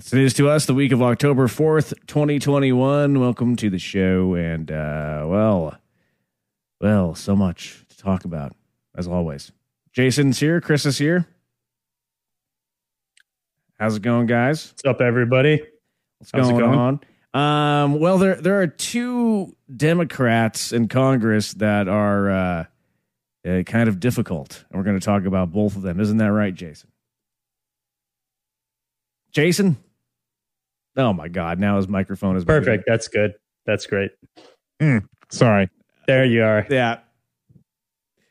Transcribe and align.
It's 0.00 0.14
news 0.14 0.32
to 0.34 0.48
us 0.48 0.64
the 0.64 0.72
week 0.72 0.92
of 0.92 1.02
October 1.02 1.46
4th, 1.46 1.92
2021. 2.06 3.20
Welcome 3.20 3.54
to 3.56 3.68
the 3.68 3.78
show. 3.78 4.32
And, 4.32 4.70
uh, 4.70 5.26
well, 5.26 5.76
well, 6.80 7.14
so 7.14 7.36
much 7.36 7.84
to 7.90 7.98
talk 7.98 8.24
about, 8.24 8.56
as 8.96 9.06
always. 9.06 9.52
Jason's 9.92 10.40
here. 10.40 10.58
Chris 10.62 10.86
is 10.86 10.96
here. 10.96 11.28
How's 13.78 13.96
it 13.96 14.00
going, 14.00 14.24
guys? 14.24 14.72
What's 14.72 14.86
up, 14.86 15.02
everybody? 15.02 15.60
What's 16.16 16.30
How's 16.32 16.48
it 16.48 16.52
going, 16.52 16.72
going? 16.72 17.00
on? 17.34 17.82
Um, 17.84 18.00
well, 18.00 18.16
there 18.16 18.36
there 18.36 18.62
are 18.62 18.68
two 18.68 19.54
Democrats 19.76 20.72
in 20.72 20.88
Congress 20.88 21.52
that 21.52 21.88
are 21.88 22.30
uh, 22.30 22.64
uh, 23.46 23.62
kind 23.64 23.86
of 23.86 24.00
difficult, 24.00 24.64
and 24.70 24.78
we're 24.78 24.84
going 24.84 24.98
to 24.98 25.04
talk 25.04 25.26
about 25.26 25.52
both 25.52 25.76
of 25.76 25.82
them. 25.82 26.00
Isn't 26.00 26.16
that 26.16 26.32
right, 26.32 26.54
Jason? 26.54 26.90
Jason? 29.32 29.76
Oh 30.96 31.12
my 31.12 31.28
God! 31.28 31.58
Now 31.58 31.76
his 31.76 31.88
microphone 31.88 32.36
is 32.36 32.46
muted. 32.46 32.64
Perfect. 32.64 32.84
That's 32.86 33.08
good. 33.08 33.34
That's 33.66 33.86
great. 33.86 34.10
Sorry. 35.30 35.68
There 36.06 36.24
you 36.24 36.42
are. 36.42 36.66
Yeah. 36.68 36.98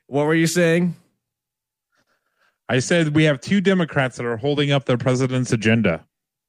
What 0.07 0.25
were 0.25 0.35
you 0.35 0.47
saying? 0.47 0.95
I 2.67 2.79
said 2.79 3.15
we 3.15 3.23
have 3.23 3.39
two 3.39 3.61
Democrats 3.61 4.17
that 4.17 4.25
are 4.25 4.37
holding 4.37 4.71
up 4.71 4.85
the 4.85 4.97
president's 4.97 5.51
agenda. 5.51 6.05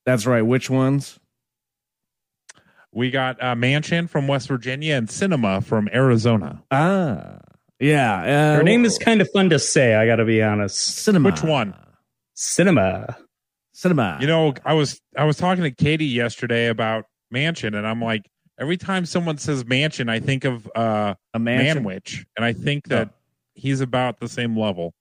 That's 0.07 0.27
right. 0.27 0.43
Which 0.43 0.69
ones? 0.69 1.19
We 2.93 3.11
got 3.11 3.41
uh, 3.41 3.55
Manchin 3.55 4.09
from 4.09 4.27
West 4.27 4.49
Virginia 4.49 4.97
and 4.97 5.09
Sinema 5.09 5.63
from 5.65 5.89
Arizona. 5.93 6.63
Ah, 6.71 7.39
yeah. 7.79 8.17
Uh, 8.55 8.57
Her 8.57 8.63
name 8.65 8.85
is 8.85 8.99
kind 8.99 9.21
of 9.21 9.29
fun 9.33 9.51
to 9.51 9.59
say. 9.59 9.95
I 9.95 10.07
got 10.07 10.17
to 10.17 10.25
be 10.25 10.43
honest. 10.43 11.07
Sinema. 11.07 11.27
Which 11.27 11.43
one? 11.43 11.75
Sinema. 12.37 13.15
Sinema. 13.83 14.21
You 14.21 14.27
know, 14.27 14.55
I 14.65 14.75
was 14.75 15.01
I 15.17 15.25
was 15.25 15.37
talking 15.37 15.65
to 15.65 15.71
Katie 15.71 16.05
yesterday 16.07 16.69
about 16.69 17.05
Manchin, 17.35 17.77
and 17.77 17.87
I'm 17.87 18.03
like, 18.03 18.29
every 18.59 18.77
time 18.77 19.07
someone 19.07 19.39
says 19.39 19.65
Manchin, 19.65 20.11
I 20.11 20.21
think 20.21 20.45
of 20.45 20.71
uh, 20.75 21.15
a 21.33 21.39
mansion. 21.39 21.85
Manwich, 21.85 22.25
and 22.37 22.45
I 22.45 22.53
think 22.53 22.89
that 22.89 23.11
he's 23.55 23.81
about 23.81 24.21
the 24.21 24.29
same 24.29 24.59
level. 24.59 24.93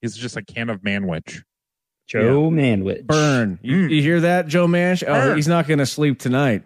He's 0.00 0.16
just 0.16 0.36
a 0.36 0.42
can 0.42 0.70
of 0.70 0.82
Manwich. 0.82 1.42
Joe 2.06 2.50
Manwich. 2.50 3.04
Burn. 3.06 3.58
You, 3.62 3.88
Mm. 3.88 3.90
you 3.90 4.02
hear 4.02 4.20
that, 4.20 4.46
Joe 4.46 4.66
Manch? 4.68 5.02
Oh, 5.02 5.12
Burn. 5.12 5.36
he's 5.36 5.48
not 5.48 5.66
going 5.66 5.78
to 5.78 5.86
sleep 5.86 6.20
tonight 6.20 6.62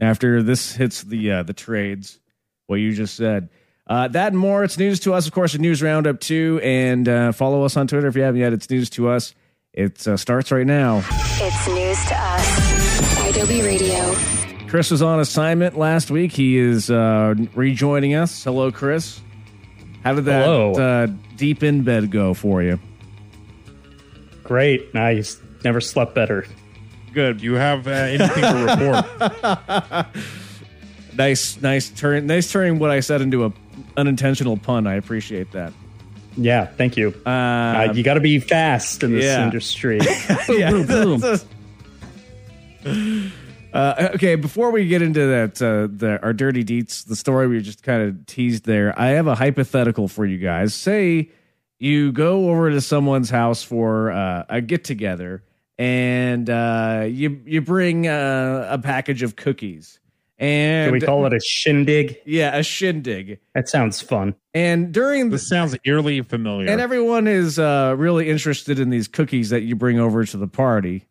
after 0.00 0.42
this 0.42 0.76
hits 0.76 1.02
the 1.02 1.30
uh, 1.32 1.42
the 1.42 1.52
trades. 1.52 2.20
What 2.68 2.76
you 2.76 2.92
just 2.94 3.16
said. 3.16 3.48
Uh, 3.88 4.08
that 4.08 4.28
and 4.32 4.38
more. 4.38 4.64
It's 4.64 4.76
news 4.78 4.98
to 5.00 5.14
us, 5.14 5.26
of 5.26 5.32
course. 5.32 5.54
A 5.54 5.58
news 5.58 5.80
roundup 5.82 6.20
too, 6.20 6.60
and 6.62 7.08
uh, 7.08 7.32
follow 7.32 7.62
us 7.64 7.76
on 7.76 7.86
Twitter 7.86 8.08
if 8.08 8.16
you 8.16 8.22
haven't 8.22 8.40
yet. 8.40 8.52
It's 8.52 8.68
news 8.70 8.90
to 8.90 9.08
us. 9.08 9.34
It 9.76 10.08
uh, 10.08 10.16
starts 10.16 10.50
right 10.50 10.66
now. 10.66 11.04
It's 11.10 11.68
news 11.68 12.04
to 12.06 12.16
us. 12.18 13.36
IW 13.36 13.62
Radio. 13.64 14.14
Chris 14.68 14.90
was 14.90 15.02
on 15.02 15.20
assignment 15.20 15.76
last 15.76 16.10
week. 16.10 16.32
He 16.32 16.56
is 16.56 16.90
uh, 16.90 17.34
rejoining 17.54 18.14
us. 18.14 18.42
Hello, 18.42 18.72
Chris. 18.72 19.20
How 20.02 20.14
did 20.14 20.24
that 20.24 20.44
Hello. 20.44 20.72
Uh, 20.72 21.08
deep 21.36 21.62
in 21.62 21.82
bed 21.82 22.10
go 22.10 22.32
for 22.32 22.62
you? 22.62 22.80
Great. 24.42 24.94
Nice. 24.94 25.38
Never 25.62 25.80
slept 25.80 26.14
better. 26.14 26.46
Good. 27.12 27.38
Do 27.38 27.44
you 27.44 27.54
have 27.54 27.86
uh, 27.86 27.90
anything 27.90 28.42
to 28.42 29.04
report? 29.44 30.06
Nice, 31.16 31.60
nice 31.62 31.88
turn. 31.88 32.26
Nice 32.26 32.52
turning 32.52 32.78
what 32.78 32.90
I 32.90 33.00
said 33.00 33.22
into 33.22 33.46
a 33.46 33.52
unintentional 33.96 34.56
pun. 34.56 34.86
I 34.86 34.94
appreciate 34.94 35.52
that. 35.52 35.72
Yeah. 36.36 36.66
Thank 36.66 36.96
you. 36.96 37.14
Uh, 37.24 37.30
Uh, 37.30 37.92
you 37.94 38.02
got 38.02 38.14
to 38.14 38.20
be 38.20 38.38
fast 38.38 39.02
in 39.02 39.12
this 39.12 39.24
yeah. 39.24 39.44
industry. 39.44 40.00
yeah. 40.48 40.70
boom, 40.70 41.20
boom. 41.20 41.40
Uh, 43.72 44.08
okay, 44.14 44.36
before 44.36 44.70
we 44.70 44.86
get 44.86 45.02
into 45.02 45.26
that, 45.26 45.60
uh, 45.60 45.86
the 45.94 46.18
our 46.22 46.32
dirty 46.32 46.64
deets, 46.64 47.04
the 47.04 47.16
story 47.16 47.46
we 47.46 47.60
just 47.60 47.82
kind 47.82 48.00
of 48.00 48.24
teased 48.24 48.64
there. 48.64 48.98
I 48.98 49.08
have 49.08 49.26
a 49.26 49.34
hypothetical 49.34 50.08
for 50.08 50.24
you 50.24 50.38
guys. 50.38 50.72
Say 50.72 51.28
you 51.78 52.10
go 52.10 52.48
over 52.48 52.70
to 52.70 52.80
someone's 52.80 53.28
house 53.28 53.62
for 53.62 54.12
uh, 54.12 54.44
a 54.48 54.62
get 54.62 54.82
together, 54.84 55.42
and 55.78 56.48
uh, 56.48 57.04
you 57.06 57.42
you 57.44 57.60
bring 57.60 58.08
uh, 58.08 58.66
a 58.70 58.78
package 58.78 59.22
of 59.22 59.36
cookies, 59.36 59.98
and 60.38 60.86
Can 60.88 60.92
we 60.92 61.00
call 61.00 61.24
it 61.26 61.32
a 61.32 61.40
shindig? 61.40 62.18
yeah, 62.26 62.56
a 62.56 62.62
shindig. 62.62 63.38
That 63.54 63.68
sounds 63.68 64.00
fun. 64.00 64.34
And 64.52 64.92
during 64.92 65.30
the 65.30 65.36
this 65.36 65.48
sounds 65.48 65.76
eerily 65.84 66.20
familiar. 66.22 66.70
and 66.70 66.80
everyone 66.80 67.26
is 67.26 67.58
uh, 67.58 67.94
really 67.96 68.28
interested 68.28 68.78
in 68.78 68.90
these 68.90 69.08
cookies 69.08 69.50
that 69.50 69.62
you 69.62 69.76
bring 69.76 69.98
over 69.98 70.24
to 70.24 70.36
the 70.36 70.48
party. 70.48 71.06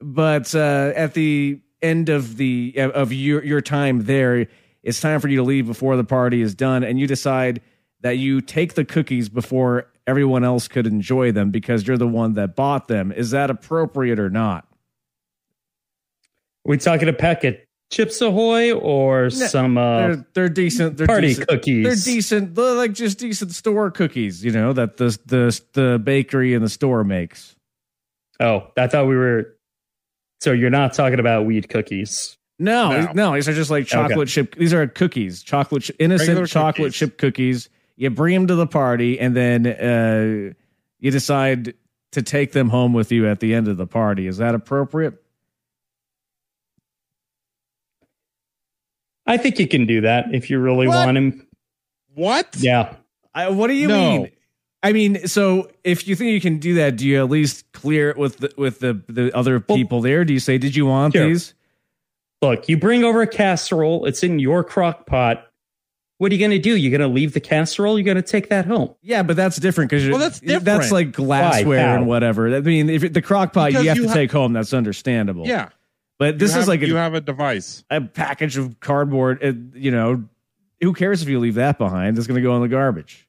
But 0.00 0.54
uh, 0.54 0.92
at 0.94 1.14
the 1.14 1.60
end 1.82 2.08
of 2.08 2.36
the 2.36 2.74
of 2.76 3.12
your 3.12 3.44
your 3.44 3.60
time 3.60 4.04
there, 4.04 4.46
it's 4.82 5.00
time 5.00 5.20
for 5.20 5.28
you 5.28 5.36
to 5.36 5.42
leave 5.42 5.66
before 5.66 5.96
the 5.96 6.04
party 6.04 6.40
is 6.40 6.54
done, 6.54 6.84
and 6.84 6.98
you 7.00 7.06
decide 7.06 7.60
that 8.00 8.12
you 8.18 8.40
take 8.40 8.74
the 8.74 8.84
cookies 8.84 9.28
before 9.28 9.90
everyone 10.06 10.44
else 10.44 10.68
could 10.68 10.86
enjoy 10.86 11.32
them 11.32 11.50
because 11.50 11.86
you're 11.86 11.98
the 11.98 12.06
one 12.06 12.34
that 12.34 12.54
bought 12.56 12.88
them. 12.88 13.12
Is 13.12 13.30
that 13.32 13.50
appropriate 13.50 14.18
or 14.18 14.30
not? 14.30 14.66
we 16.64 16.76
talking 16.76 17.08
a 17.08 17.12
packet 17.12 17.67
Chips 17.90 18.20
Ahoy 18.20 18.72
or 18.72 19.30
some 19.30 19.78
uh, 19.78 19.98
they're 19.98 20.26
they're 20.34 20.48
decent. 20.50 20.98
They're 20.98 21.06
party 21.06 21.28
decent. 21.28 21.48
cookies? 21.48 21.84
They're 21.84 22.14
decent. 22.14 22.54
They're 22.54 22.74
like 22.74 22.92
just 22.92 23.18
decent 23.18 23.52
store 23.52 23.90
cookies, 23.90 24.44
you 24.44 24.52
know, 24.52 24.74
that 24.74 24.98
the 24.98 25.18
the 25.24 25.60
the 25.72 25.98
bakery 25.98 26.52
in 26.52 26.60
the 26.62 26.68
store 26.68 27.02
makes. 27.02 27.56
Oh, 28.40 28.70
I 28.76 28.88
thought 28.88 29.06
we 29.06 29.16
were. 29.16 29.54
So 30.40 30.52
you're 30.52 30.70
not 30.70 30.92
talking 30.92 31.18
about 31.18 31.46
weed 31.46 31.68
cookies. 31.70 32.36
No, 32.60 32.90
No. 32.90 33.12
no, 33.12 33.34
these 33.34 33.48
are 33.48 33.54
just 33.54 33.70
like 33.70 33.86
chocolate 33.86 34.28
chip. 34.28 34.54
These 34.56 34.74
are 34.74 34.86
cookies, 34.86 35.42
chocolate 35.42 35.84
chip, 35.84 35.96
innocent 35.98 36.28
Regular 36.28 36.46
chocolate 36.46 36.76
cookies. 36.88 36.94
chip 36.96 37.18
cookies. 37.18 37.68
You 37.96 38.10
bring 38.10 38.34
them 38.34 38.46
to 38.48 38.54
the 38.54 38.66
party, 38.66 39.18
and 39.18 39.34
then 39.34 39.66
uh, 39.66 40.52
you 41.00 41.10
decide 41.10 41.74
to 42.12 42.22
take 42.22 42.52
them 42.52 42.68
home 42.68 42.92
with 42.92 43.10
you 43.12 43.26
at 43.28 43.40
the 43.40 43.54
end 43.54 43.66
of 43.68 43.76
the 43.76 43.86
party. 43.86 44.26
Is 44.26 44.36
that 44.38 44.54
appropriate? 44.54 45.22
I 49.28 49.36
think 49.36 49.58
you 49.58 49.68
can 49.68 49.86
do 49.86 50.00
that 50.00 50.34
if 50.34 50.50
you 50.50 50.58
really 50.58 50.88
What? 50.88 51.06
want 51.06 51.16
him. 51.16 51.46
what? 52.14 52.56
Yeah. 52.58 52.94
I, 53.34 53.48
what 53.50 53.68
do 53.68 53.74
you 53.74 53.86
No. 53.88 53.94
mean? 54.22 54.30
I 54.82 54.92
mean, 54.92 55.26
so 55.26 55.70
if 55.84 56.06
you 56.08 56.14
think 56.16 56.30
you 56.32 56.40
can 56.40 56.58
do 56.58 56.74
that, 56.74 56.96
do 56.96 57.06
you 57.06 57.18
at 57.18 57.28
least 57.28 57.70
clear 57.72 58.10
it 58.10 58.16
with 58.16 58.38
the, 58.38 58.52
with 58.56 58.78
the 58.80 59.00
the 59.08 59.34
other 59.36 59.62
Well- 59.68 59.76
people 59.76 60.00
there? 60.00 60.24
Do 60.24 60.32
you 60.32 60.38
say, 60.40 60.56
"Did 60.58 60.74
you 60.76 60.86
want 60.86 61.14
Sure. 61.14 61.26
these?" 61.28 61.54
Look, 62.42 62.68
you 62.68 62.76
bring 62.78 63.02
over 63.04 63.20
a 63.22 63.26
casserole. 63.26 64.06
It's 64.06 64.22
in 64.22 64.38
your 64.38 64.62
crock 64.62 65.06
pot. 65.06 65.44
What 66.18 66.30
are 66.30 66.34
you 66.34 66.38
going 66.40 66.52
to 66.52 66.58
do? 66.60 66.76
You're 66.76 66.96
going 66.96 67.08
to 67.08 67.12
leave 67.12 67.32
the 67.32 67.40
casserole? 67.40 67.98
You're 67.98 68.04
going 68.04 68.16
to 68.16 68.22
take 68.22 68.48
that 68.50 68.66
home. 68.66 68.94
Yeah, 69.02 69.22
but 69.24 69.36
that's 69.36 69.56
different 69.56 69.90
because 69.90 70.08
Well, 70.08 70.18
that's 70.18 70.40
that's 70.40 70.90
like 70.92 71.12
glassware 71.12 71.84
Why? 71.86 71.94
And 71.94 72.06
whatever. 72.06 72.54
I 72.56 72.60
mean, 72.60 72.88
if 72.90 73.02
it, 73.04 73.14
the 73.14 73.22
crock 73.22 73.52
pot 73.52 73.68
Because 73.70 73.82
you 73.82 73.88
have 73.88 73.96
you 73.98 74.02
to 74.04 74.08
ha- 74.08 74.14
take 74.14 74.30
home, 74.32 74.52
that's 74.52 74.72
understandable. 74.72 75.46
Yeah. 75.46 75.68
But 76.18 76.38
this 76.38 76.54
You 76.54 76.60
is 76.60 76.68
like 76.68 76.82
a, 76.82 76.86
you 76.86 76.96
have 76.96 77.14
a 77.14 77.20
device. 77.20 77.84
a 77.90 78.00
package 78.00 78.56
of 78.56 78.80
cardboard. 78.80 79.42
uh, 79.42 79.52
you 79.74 79.90
know, 79.90 80.24
who 80.80 80.92
cares 80.94 81.22
if 81.22 81.28
you 81.28 81.38
leave 81.38 81.54
that 81.54 81.78
behind? 81.78 82.18
It's 82.18 82.26
going 82.26 82.36
to 82.36 82.42
go 82.42 82.54
in 82.56 82.62
the 82.62 82.68
garbage. 82.68 83.26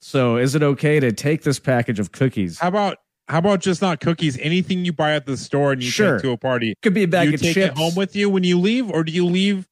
So, 0.00 0.36
is 0.36 0.54
it 0.54 0.62
okay 0.62 1.00
to 1.00 1.12
take 1.12 1.42
this 1.42 1.58
package 1.58 1.98
of 1.98 2.12
cookies? 2.12 2.58
How 2.58 2.68
about 2.68 2.98
how 3.28 3.38
about 3.38 3.60
just 3.60 3.82
not 3.82 4.00
cookies? 4.00 4.38
Anything 4.38 4.84
you 4.84 4.92
buy 4.92 5.14
at 5.14 5.26
the 5.26 5.36
store 5.36 5.72
and 5.72 5.82
you 5.82 5.90
Sure. 5.90 6.14
take 6.16 6.22
to 6.22 6.30
a 6.30 6.36
party, 6.36 6.74
Could 6.82 6.94
be 6.94 7.02
a 7.02 7.08
bag 7.08 7.28
you 7.28 7.34
of 7.34 7.40
take 7.40 7.54
chips. 7.54 7.72
it 7.72 7.76
home 7.78 7.94
with 7.96 8.14
you 8.14 8.30
when 8.30 8.44
you 8.44 8.58
leave, 8.60 8.88
or 8.90 9.02
do 9.02 9.10
you 9.10 9.26
leave 9.26 9.66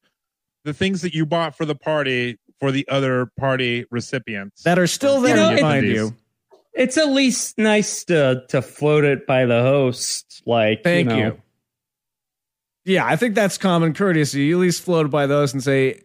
the 0.65 0.73
things 0.73 1.01
that 1.03 1.13
you 1.13 1.25
bought 1.25 1.55
for 1.55 1.63
the 1.65 1.75
party 1.75 2.37
for 2.59 2.71
the 2.71 2.85
other 2.89 3.27
party 3.39 3.85
recipients? 3.91 4.63
that 4.63 4.77
are 4.77 4.87
still 4.87 5.21
You 5.21 5.27
there 5.27 5.35
know, 5.37 5.55
behind 5.55 5.85
you. 5.87 6.13
It's 6.75 6.97
at 6.97 7.09
least 7.09 7.57
nice 7.57 8.03
to 8.05 8.43
to 8.49 8.61
float 8.61 9.05
it 9.05 9.25
by 9.25 9.45
the 9.45 9.61
host. 9.61 10.43
Like, 10.45 10.83
Thank 10.83 11.09
you. 11.09 11.17
you. 11.17 11.41
Yeah, 12.83 13.05
I 13.05 13.15
think 13.15 13.33
that's 13.33 13.57
common 13.57 13.93
courtesy. 13.93 14.43
You 14.43 14.57
at 14.57 14.61
least 14.61 14.83
float 14.83 15.07
it 15.07 15.09
by 15.09 15.25
those 15.25 15.53
and 15.53 15.63
say, 15.63 16.01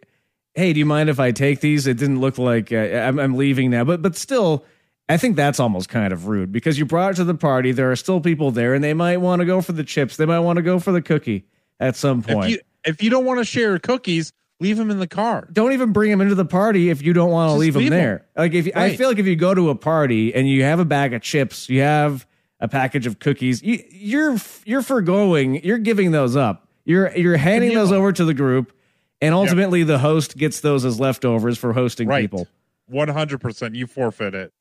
"Hey, 0.55 0.73
do 0.73 0.79
you 0.79 0.87
mind 0.87 1.11
if 1.11 1.21
I 1.21 1.33
take 1.33 1.61
these? 1.61 1.87
It 1.87 1.99
didn't 1.99 2.21
look 2.21 2.39
like 2.39 2.73
uh, 2.73 2.77
I'm, 2.77 3.19
I'm 3.19 3.37
leaving 3.37 3.71
now." 3.71 3.85
But 3.85 4.01
but 4.01 4.17
still, 4.17 4.65
I 5.09 5.17
think 5.17 5.37
that's 5.37 5.61
almost 5.61 5.89
kind 5.89 6.13
of 6.13 6.29
rude 6.29 6.53
because 6.53 6.79
you 6.79 6.87
brought 6.87 7.13
it 7.13 7.17
to 7.17 7.25
the 7.25 7.35
party. 7.35 7.73
There 7.73 7.91
are 7.91 7.97
still 7.97 8.21
people 8.21 8.51
there, 8.51 8.73
and 8.73 8.83
they 8.83 8.95
might 8.95 9.19
want 9.19 9.41
to 9.41 9.47
go 9.47 9.61
for 9.61 9.73
the 9.73 9.85
chips. 9.85 10.17
They 10.17 10.25
might 10.25 10.39
want 10.39 10.57
to 10.57 10.63
go 10.63 10.79
for 10.79 10.93
the 10.93 11.03
cookie 11.03 11.45
at 11.81 11.97
some 11.97 12.23
point. 12.23 12.45
If 12.45 12.51
you 12.51 12.59
if 12.85 13.03
you 13.03 13.11
don't 13.11 13.27
want 13.27 13.41
to 13.41 13.45
share 13.45 13.79
cookies, 13.79 14.33
leave 14.61 14.77
them 14.77 14.91
in 14.91 14.99
the 14.99 15.07
car. 15.07 15.49
don't 15.53 15.73
even 15.73 15.93
bring 15.93 16.11
them 16.11 16.21
into 16.21 16.35
the 16.35 16.45
party 16.45 16.91
if 16.91 17.03
you 17.03 17.13
don't 17.13 17.31
want 17.31 17.51
to 17.51 17.55
leave 17.57 17.73
them 17.75 17.83
leave 17.83 17.93
'em. 17.93 17.99
there. 17.99 18.27
Like 18.37 18.53
if 18.55 18.69
I 18.77 18.81
Right. 18.89 18.99
feel 18.99 19.09
like 19.09 19.19
if 19.19 19.27
you 19.27 19.37
go 19.37 19.55
to 19.55 19.71
a 19.71 19.75
party 19.75 20.35
and 20.35 20.49
you 20.49 20.63
have 20.65 20.79
a 20.81 20.85
bag 20.85 21.13
of 21.15 21.23
chips, 21.23 21.69
you 21.69 21.81
have 21.81 22.27
a 22.61 22.69
package 22.69 23.07
of 23.07 23.19
cookies, 23.19 23.63
you, 23.63 23.83
you're 23.91 24.37
you're 24.67 24.83
forgoing, 24.83 25.65
you're 25.65 25.79
giving 25.79 26.11
those 26.13 26.37
up. 26.37 26.69
You're 26.85 27.11
you're 27.17 27.37
handing 27.37 27.75
those 27.75 27.91
over 27.93 28.13
to 28.13 28.25
the 28.25 28.35
group, 28.35 28.73
and 29.21 29.35
ultimately 29.35 29.83
the 29.83 29.99
host 29.99 30.37
gets 30.37 30.61
those 30.61 30.85
as 30.85 31.01
leftovers 31.01 31.57
for 31.59 31.73
hosting 31.73 32.07
Right. 32.09 32.23
people. 32.23 32.47
One 32.87 33.09
hundred 33.09 33.41
percent. 33.41 33.75
You 33.77 33.87
forfeit 33.87 34.35
it. 34.35 34.53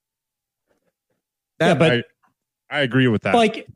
That, 1.59 1.67
Yeah, 1.67 1.73
but 1.75 1.91
I, 2.69 2.77
I 2.77 2.79
agree 2.81 3.07
with 3.07 3.23
that. 3.23 3.35
like 3.35 3.67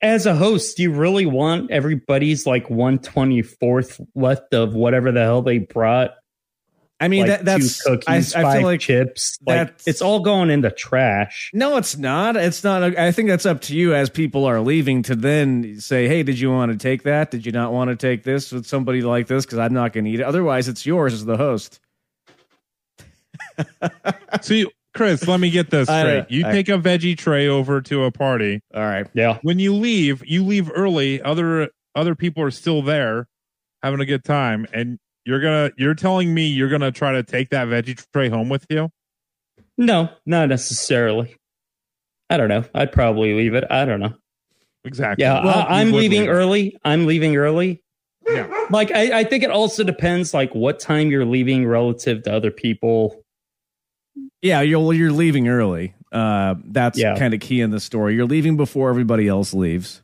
as 0.00 0.26
a 0.26 0.34
host, 0.34 0.76
do 0.76 0.82
you 0.84 0.92
really 0.92 1.26
want 1.26 1.70
everybody's 1.70 2.46
like 2.46 2.70
one 2.70 2.98
twenty 2.98 3.42
fourth 3.42 4.00
left 4.14 4.54
of 4.54 4.74
whatever 4.74 5.12
the 5.12 5.22
hell 5.22 5.42
they 5.42 5.58
brought? 5.58 6.14
I 7.00 7.06
mean, 7.06 7.28
like 7.28 7.28
that, 7.28 7.44
that's 7.44 7.84
two 7.84 7.90
cookies, 7.90 8.34
I, 8.34 8.40
I 8.40 8.42
five 8.42 8.58
feel 8.58 8.66
like 8.66 8.80
chips. 8.80 9.38
Like 9.46 9.72
it's 9.86 10.02
all 10.02 10.20
going 10.20 10.50
in 10.50 10.62
the 10.62 10.70
trash. 10.70 11.50
no, 11.54 11.76
it's 11.76 11.96
not. 11.96 12.36
It's 12.36 12.64
not. 12.64 12.82
I 12.98 13.12
think 13.12 13.28
that's 13.28 13.46
up 13.46 13.60
to 13.62 13.76
you 13.76 13.94
as 13.94 14.10
people 14.10 14.44
are 14.46 14.60
leaving 14.60 15.02
to 15.04 15.14
then 15.14 15.80
say, 15.80 16.08
"Hey, 16.08 16.24
did 16.24 16.40
you 16.40 16.50
want 16.50 16.72
to 16.72 16.78
take 16.78 17.04
that? 17.04 17.30
Did 17.30 17.46
you 17.46 17.52
not 17.52 17.72
want 17.72 17.90
to 17.90 17.96
take 17.96 18.24
this 18.24 18.50
with 18.50 18.66
somebody 18.66 19.02
like 19.02 19.28
this? 19.28 19.44
Because 19.44 19.58
I'm 19.58 19.74
not 19.74 19.92
going 19.92 20.06
to 20.06 20.10
eat 20.10 20.20
it. 20.20 20.24
Otherwise, 20.24 20.68
it's 20.68 20.84
yours 20.84 21.12
as 21.12 21.24
the 21.24 21.36
host." 21.36 21.78
See, 24.42 24.66
Chris, 24.98 25.26
let 25.26 25.40
me 25.40 25.48
get 25.50 25.70
this 25.70 25.88
straight. 25.88 26.26
You 26.28 26.46
I- 26.46 26.52
take 26.52 26.68
a 26.68 26.72
veggie 26.72 27.16
tray 27.16 27.48
over 27.48 27.80
to 27.82 28.04
a 28.04 28.10
party. 28.10 28.60
All 28.74 28.82
right. 28.82 29.06
Yeah. 29.14 29.38
When 29.42 29.58
you 29.58 29.74
leave, 29.74 30.22
you 30.26 30.44
leave 30.44 30.70
early. 30.74 31.22
Other 31.22 31.70
other 31.94 32.14
people 32.14 32.42
are 32.42 32.50
still 32.50 32.82
there 32.82 33.26
having 33.82 34.00
a 34.00 34.04
good 34.06 34.24
time, 34.24 34.66
and 34.72 34.98
you're 35.24 35.40
gonna 35.40 35.70
you're 35.78 35.94
telling 35.94 36.34
me 36.34 36.48
you're 36.48 36.68
gonna 36.68 36.92
try 36.92 37.12
to 37.12 37.22
take 37.22 37.50
that 37.50 37.68
veggie 37.68 38.04
tray 38.12 38.28
home 38.28 38.48
with 38.48 38.66
you? 38.68 38.90
No, 39.76 40.10
not 40.26 40.48
necessarily. 40.48 41.36
I 42.28 42.36
don't 42.36 42.48
know. 42.48 42.64
I'd 42.74 42.92
probably 42.92 43.32
leave 43.34 43.54
it. 43.54 43.64
I 43.70 43.84
don't 43.84 44.00
know. 44.00 44.14
Exactly. 44.84 45.24
Yeah, 45.24 45.44
Well, 45.44 45.64
I, 45.68 45.80
I'm 45.80 45.92
leaving 45.92 46.22
leave. 46.22 46.30
early. 46.30 46.78
I'm 46.84 47.06
leaving 47.06 47.36
early. 47.36 47.82
Yeah. 48.28 48.66
Like 48.70 48.90
I, 48.90 49.20
I 49.20 49.24
think 49.24 49.44
it 49.44 49.50
also 49.50 49.82
depends 49.84 50.34
like 50.34 50.54
what 50.54 50.78
time 50.80 51.10
you're 51.10 51.24
leaving 51.24 51.66
relative 51.66 52.24
to 52.24 52.32
other 52.32 52.50
people. 52.50 53.24
Yeah, 54.42 54.60
you're 54.60 54.92
you're 54.94 55.12
leaving 55.12 55.48
early. 55.48 55.94
Uh, 56.12 56.54
that's 56.64 56.98
Yeah. 56.98 57.16
kind 57.18 57.34
of 57.34 57.40
key 57.40 57.60
in 57.60 57.70
the 57.70 57.80
story. 57.80 58.14
You're 58.14 58.26
leaving 58.26 58.56
before 58.56 58.88
everybody 58.90 59.28
else 59.28 59.52
leaves, 59.52 60.00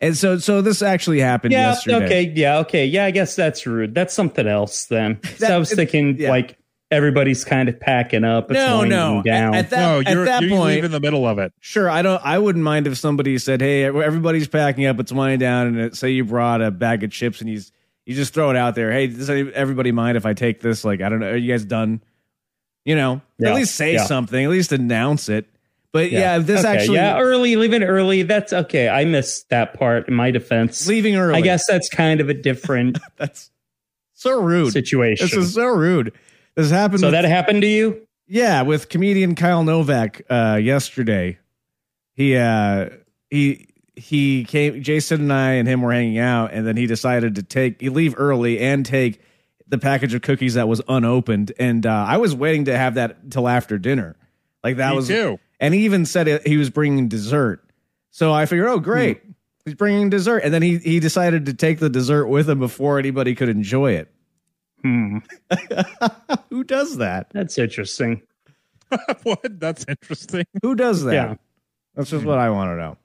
and 0.00 0.16
so 0.16 0.38
so 0.38 0.62
this 0.62 0.82
actually 0.82 1.20
happened 1.20 1.52
Yeah, 1.52 1.70
yesterday. 1.70 2.04
okay, 2.06 2.32
yeah, 2.34 2.58
okay. 2.58 2.86
Yeah, 2.86 3.04
I 3.06 3.10
guess 3.10 3.34
that's 3.36 3.66
rude. 3.66 3.94
That's 3.94 4.14
something 4.14 4.46
else 4.46 4.86
then. 4.86 5.18
so 5.36 5.46
I 5.48 5.58
was 5.58 5.72
thinking 5.72 6.16
yeah. 6.18 6.30
like 6.30 6.56
everybody's 6.90 7.44
kind 7.44 7.68
of 7.68 7.78
packing 7.80 8.22
up. 8.22 8.50
It's 8.50 8.58
No, 8.58 8.78
winding 8.78 8.90
no. 8.98 9.22
down. 9.22 9.54
At, 9.54 9.64
at 9.64 9.70
that 9.70 9.80
no, 9.80 10.10
you're, 10.12 10.24
that 10.26 10.42
you 10.42 10.50
point, 10.50 10.84
in 10.84 10.90
the 10.92 11.00
middle 11.00 11.26
of 11.26 11.38
it. 11.40 11.52
Sure, 11.60 11.90
I 11.90 12.02
don't. 12.02 12.24
I 12.24 12.38
wouldn't 12.38 12.64
mind 12.64 12.86
if 12.86 12.96
somebody 12.96 13.36
said, 13.38 13.60
"Hey, 13.60 13.84
everybody's 13.84 14.46
packing 14.48 14.86
up. 14.86 15.00
It's 15.00 15.12
winding 15.12 15.40
down." 15.40 15.66
And 15.66 15.78
it, 15.78 15.96
say 15.96 16.10
you 16.10 16.24
brought 16.24 16.62
a 16.62 16.70
bag 16.70 17.02
of 17.02 17.10
chips, 17.10 17.40
and 17.40 17.50
you 17.50 17.60
you 18.06 18.14
just 18.14 18.32
throw 18.32 18.50
it 18.50 18.56
out 18.56 18.76
there. 18.76 18.92
Hey, 18.92 19.08
does 19.08 19.28
any- 19.28 19.52
everybody 19.52 19.90
mind 19.92 20.16
if 20.16 20.24
I 20.24 20.32
take 20.32 20.60
this? 20.60 20.84
Like, 20.84 21.00
I 21.00 21.08
don't 21.08 21.18
know. 21.18 21.30
Are 21.30 21.36
you 21.36 21.52
guys 21.52 21.64
done? 21.64 22.00
You 22.86 22.94
know, 22.96 23.20
Yeah, 23.38 23.50
at 23.50 23.54
least 23.56 23.74
say 23.74 23.94
yeah. 23.94 24.04
something. 24.04 24.42
At 24.42 24.50
least 24.50 24.72
announce 24.72 25.28
it. 25.28 25.44
But 25.92 26.10
yeah, 26.12 26.38
this 26.38 26.60
Okay, 26.60 26.68
actually 26.68 26.96
yeah, 26.96 27.18
early, 27.20 27.56
leaving 27.56 27.82
early. 27.82 28.22
That's 28.22 28.52
okay. 28.52 28.88
I 28.88 29.04
missed 29.04 29.48
that 29.50 29.74
part 29.78 30.08
in 30.08 30.14
my 30.14 30.30
defense. 30.30 30.86
leaving 30.86 31.16
early. 31.16 31.36
I 31.38 31.40
guess 31.42 31.66
that's 31.66 31.88
kind 31.90 32.20
of 32.20 32.28
a 32.28 32.34
different 32.34 32.98
that's 33.16 33.50
so 34.14 34.40
rude. 34.40 34.72
situation. 34.72 35.26
This 35.26 35.34
is 35.36 35.54
so 35.54 35.66
rude. 35.66 36.12
This 36.54 36.70
happened. 36.70 37.00
so 37.00 37.06
with- 37.08 37.12
that 37.12 37.24
happened 37.24 37.60
to 37.62 37.68
you? 37.68 38.06
Yeah, 38.28 38.62
with 38.62 38.88
comedian 38.88 39.34
Kyle 39.36 39.62
Novak 39.64 40.22
uh, 40.30 40.58
yesterday. 40.62 41.38
He 42.14 42.36
uh, 42.36 42.90
he 43.30 43.68
he 43.94 44.44
came. 44.44 44.82
Jason 44.82 45.20
and 45.22 45.32
I 45.32 45.52
and 45.52 45.68
him 45.68 45.80
were 45.82 45.92
hanging 45.92 46.18
out, 46.18 46.52
and 46.52 46.66
then 46.66 46.76
he 46.76 46.86
decided 46.86 47.34
to 47.36 47.42
take 47.42 47.80
he 47.80 47.88
leave 47.88 48.14
early 48.18 48.58
and 48.58 48.84
take 48.84 49.20
the 49.68 49.78
package 49.78 50.14
of 50.14 50.22
cookies 50.22 50.54
that 50.54 50.68
was 50.68 50.80
unopened. 50.88 51.52
And 51.58 51.84
uh, 51.86 51.90
I 52.08 52.16
was 52.18 52.34
waiting 52.34 52.66
to 52.66 52.76
have 52.76 52.94
that 52.94 53.30
till 53.30 53.48
after 53.48 53.78
dinner. 53.78 54.16
Like 54.62 54.76
that 54.76 54.90
Me 54.90 54.96
was, 54.96 55.08
too. 55.08 55.38
and 55.60 55.74
he 55.74 55.84
even 55.84 56.06
said 56.06 56.28
it, 56.28 56.46
he 56.46 56.56
was 56.56 56.70
bringing 56.70 57.08
dessert. 57.08 57.62
So 58.10 58.32
I 58.32 58.46
figured, 58.46 58.68
oh 58.68 58.80
great, 58.80 59.22
he's 59.64 59.74
bringing 59.74 60.10
dessert, 60.10 60.38
and 60.38 60.52
then 60.52 60.62
he 60.62 60.78
he 60.78 61.00
decided 61.00 61.46
to 61.46 61.54
take 61.54 61.78
the 61.78 61.90
dessert 61.90 62.26
with 62.26 62.48
him 62.48 62.58
before 62.58 62.98
anybody 62.98 63.34
could 63.34 63.48
enjoy 63.48 63.92
it. 63.92 64.10
Hmm. 64.82 65.18
Who 66.50 66.64
does 66.64 66.96
that? 66.96 67.28
That's 67.32 67.58
interesting. 67.58 68.22
what? 69.22 69.60
That's 69.60 69.84
interesting. 69.88 70.46
Who 70.62 70.74
does 70.74 71.04
that? 71.04 71.12
Yeah. 71.12 71.34
That's 71.94 72.10
just 72.10 72.24
what 72.24 72.38
I 72.38 72.50
want 72.50 72.70
to 72.70 72.76
know. 72.76 72.96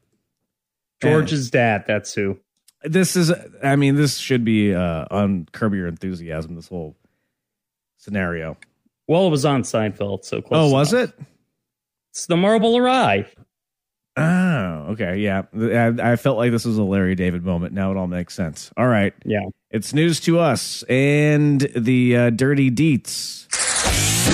George's 1.01 1.49
dad, 1.49 1.85
that's 1.87 2.13
who. 2.13 2.37
This 2.83 3.15
is 3.15 3.31
i 3.63 3.75
mean 3.75 3.95
this 3.95 4.17
should 4.17 4.43
be 4.43 4.73
uh 4.73 5.05
on 5.11 5.47
curb 5.51 5.73
your 5.73 5.87
enthusiasm 5.87 6.55
this 6.55 6.67
whole 6.67 6.95
scenario 7.97 8.57
Well, 9.07 9.27
it 9.27 9.29
was 9.29 9.45
on 9.45 9.63
Seinfeld, 9.63 10.23
so 10.25 10.41
close. 10.41 10.71
oh 10.71 10.73
was 10.73 10.93
enough. 10.93 11.09
it 11.09 11.25
It's 12.11 12.25
the 12.25 12.37
marble 12.37 12.81
rye. 12.81 13.27
oh 14.17 14.87
okay 14.91 15.17
yeah 15.17 15.43
I, 15.55 16.13
I 16.13 16.15
felt 16.15 16.37
like 16.37 16.51
this 16.51 16.65
was 16.65 16.77
a 16.77 16.83
larry 16.83 17.15
david 17.15 17.43
moment 17.43 17.73
now 17.73 17.91
it 17.91 17.97
all 17.97 18.07
makes 18.07 18.33
sense 18.33 18.71
all 18.77 18.87
right 18.87 19.13
Yeah. 19.25 19.41
it's 19.69 19.93
news 19.93 20.19
to 20.21 20.39
us 20.39 20.83
and 20.89 21.61
the 21.75 22.17
uh, 22.17 22.29
dirty 22.31 22.71
deets 22.71 23.47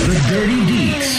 The 0.06 0.14
Dirty 0.30 0.60
Deets. 0.72 1.18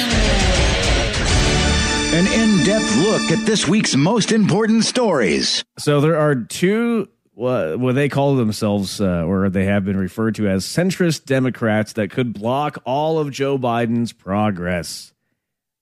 An 2.12 2.26
in 2.26 2.66
depth 2.66 2.96
look 2.98 3.30
at 3.32 3.46
this 3.46 3.68
week's 3.68 3.96
most 3.96 4.32
important 4.32 4.84
stories. 4.84 5.64
so 5.78 6.02
there 6.02 6.18
are 6.18 6.34
two 6.36 7.08
what, 7.40 7.96
they 7.96 8.10
call 8.10 8.36
themselves 8.36 9.00
uh, 9.00 9.24
or 9.24 9.50
they 9.50 9.66
have 9.66 9.86
been 9.86 9.98
referred 9.98 10.36
to 10.36 10.48
as 10.50 10.66
centrist 10.66 11.26
democrats 11.26 11.94
that 11.94 12.12
could 12.12 12.34
block 12.34 12.82
all 12.86 13.18
of 13.18 13.32
joe 13.32 13.58
biden's 13.58 14.12
progress. 14.12 15.14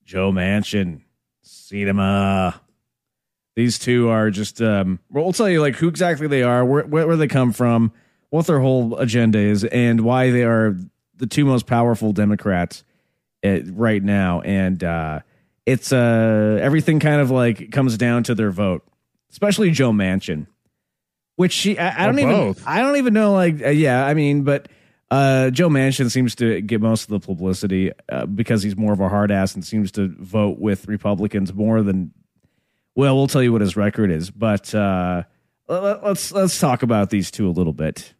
Joe 0.04 0.32
manchin 0.32 1.02
Sinema. 1.44 2.58
These 3.56 3.78
two 3.78 4.08
are 4.08 4.30
just 4.30 4.62
um 4.62 5.00
well, 5.10 5.32
tell 5.32 5.48
you 5.48 5.60
like 5.60 5.76
who 5.76 5.88
exactly 5.88 6.28
they 6.28 6.42
are 6.42 6.64
where, 6.64 6.84
where, 6.84 7.16
they 7.16 7.28
come 7.28 7.52
from 7.52 7.92
what 8.30 8.46
their 8.46 8.60
whole 8.60 8.96
agenda 8.96 9.38
is 9.38 9.64
and 9.64 10.02
why 10.02 10.30
they 10.30 10.44
are 10.44 10.76
the 11.16 11.26
two 11.26 11.44
most 11.44 11.66
powerful 11.66 12.12
democrats 12.12 12.84
uh, 13.44 13.62
right 13.72 14.02
now. 14.02 14.40
And 14.42 14.82
uh 14.82 15.20
it's 15.66 15.92
uh 15.92 16.58
everything 16.62 17.00
kind 17.00 17.20
of 17.20 17.30
like 17.30 17.70
comes 17.72 17.98
down 17.98 18.22
to 18.22 18.34
their 18.34 18.50
vote 18.50 18.82
especially 19.30 19.70
joe 19.70 19.92
manchin 19.92 20.46
which 21.38 21.52
she 21.52 21.78
i, 21.78 22.02
I 22.04 22.06
don't 22.06 22.18
even 22.18 22.34
both. 22.34 22.62
i 22.66 22.80
don't 22.80 22.96
even 22.96 23.14
know 23.14 23.32
like 23.32 23.62
uh, 23.64 23.68
yeah 23.70 24.04
i 24.04 24.12
mean 24.14 24.42
but 24.44 24.68
uh 25.10 25.48
joe 25.50 25.68
manchin 25.68 26.10
seems 26.10 26.34
to 26.34 26.60
get 26.60 26.80
most 26.82 27.04
of 27.04 27.08
the 27.08 27.20
publicity 27.26 27.92
uh, 28.10 28.26
because 28.26 28.62
he's 28.62 28.76
more 28.76 28.92
of 28.92 29.00
a 29.00 29.08
hard 29.08 29.30
ass 29.30 29.54
and 29.54 29.64
seems 29.64 29.90
to 29.92 30.14
vote 30.18 30.58
with 30.58 30.86
republicans 30.88 31.54
more 31.54 31.82
than 31.82 32.12
well, 32.96 33.16
we'll 33.16 33.28
tell 33.28 33.44
you 33.44 33.52
what 33.52 33.60
his 33.60 33.76
record 33.76 34.10
is, 34.10 34.28
but 34.28 34.74
uh, 34.74 35.22
let- 35.68 36.02
let's 36.02 36.32
let's 36.32 36.58
talk 36.58 36.82
about 36.82 37.10
these 37.10 37.30
two 37.30 37.46
a 37.48 37.50
little 37.54 37.72
bit. 37.72 38.12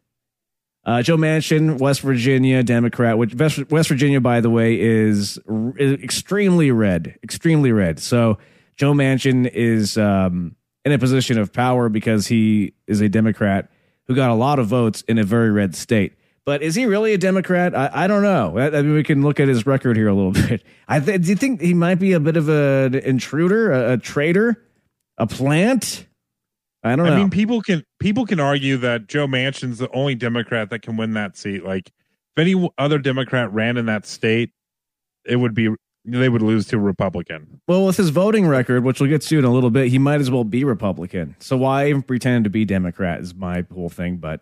Uh, 0.85 1.01
Joe 1.01 1.17
Manchin, 1.17 1.79
West 1.81 1.99
Virginia 1.99 2.63
Democrat, 2.63 3.17
which 3.17 3.35
West, 3.35 3.69
West 3.69 3.89
Virginia, 3.89 4.21
by 4.21 4.39
the 4.39 4.49
way, 4.49 4.79
is 4.79 5.37
r- 5.49 5.73
extremely 5.77 6.71
red, 6.71 7.19
extremely 7.21 7.73
red. 7.73 7.99
So 7.99 8.37
Joe 8.77 8.93
Manchin 8.93 9.49
is 9.51 9.97
um, 9.97 10.55
in 10.89 10.95
a 10.95 10.99
position 10.99 11.37
of 11.37 11.53
power 11.53 11.89
because 11.89 12.27
he 12.27 12.73
is 12.87 13.01
a 13.01 13.09
Democrat 13.09 13.69
who 14.07 14.15
got 14.15 14.29
a 14.29 14.33
lot 14.33 14.59
of 14.59 14.67
votes 14.67 15.03
in 15.03 15.17
a 15.17 15.23
very 15.23 15.51
red 15.51 15.75
state. 15.75 16.13
But 16.45 16.63
is 16.63 16.73
he 16.73 16.87
really 16.87 17.13
a 17.13 17.17
Democrat? 17.17 17.75
I, 17.75 17.91
I 17.93 18.07
don't 18.07 18.23
know. 18.23 18.57
I, 18.57 18.67
I 18.67 18.81
mean, 18.81 18.93
we 18.93 19.03
can 19.03 19.21
look 19.21 19.39
at 19.39 19.47
his 19.47 19.67
record 19.67 19.95
here 19.95 20.07
a 20.07 20.13
little 20.13 20.31
bit. 20.47 20.63
I 20.87 20.99
th- 20.99 21.21
do 21.21 21.29
you 21.29 21.35
think 21.35 21.61
he 21.61 21.73
might 21.73 21.99
be 21.99 22.13
a 22.13 22.19
bit 22.19 22.37
of 22.37 22.49
an 22.49 22.95
intruder, 22.95 23.71
a, 23.71 23.93
a 23.93 23.97
traitor, 23.97 24.65
a 25.17 25.27
plant? 25.27 26.07
I 26.83 26.95
don't 26.95 27.05
know. 27.05 27.13
I 27.13 27.17
mean, 27.17 27.29
people 27.29 27.61
can 27.61 27.83
people 27.99 28.25
can 28.25 28.39
argue 28.39 28.77
that 28.77 29.07
Joe 29.07 29.27
Manchin's 29.27 29.77
the 29.77 29.91
only 29.91 30.15
Democrat 30.15 30.69
that 30.69 30.81
can 30.81 30.97
win 30.97 31.13
that 31.13 31.37
seat. 31.37 31.63
Like, 31.63 31.87
if 31.87 32.41
any 32.41 32.69
other 32.77 32.97
Democrat 32.97 33.51
ran 33.53 33.77
in 33.77 33.85
that 33.87 34.05
state, 34.05 34.51
it 35.25 35.35
would 35.35 35.53
be 35.53 35.69
they 36.05 36.29
would 36.29 36.41
lose 36.41 36.67
to 36.67 36.77
a 36.77 36.79
Republican. 36.79 37.61
Well, 37.67 37.85
with 37.85 37.97
his 37.97 38.09
voting 38.09 38.47
record, 38.47 38.83
which 38.83 38.99
we'll 38.99 39.09
get 39.09 39.21
to 39.23 39.39
in 39.39 39.45
a 39.45 39.51
little 39.51 39.69
bit, 39.69 39.89
he 39.89 39.99
might 39.99 40.21
as 40.21 40.31
well 40.31 40.43
be 40.43 40.63
Republican. 40.63 41.35
So 41.39 41.57
why 41.57 41.89
even 41.89 42.01
pretend 42.01 42.45
to 42.45 42.49
be 42.49 42.65
Democrat 42.65 43.19
is 43.19 43.35
my 43.35 43.65
whole 43.73 43.89
thing. 43.89 44.17
But, 44.17 44.41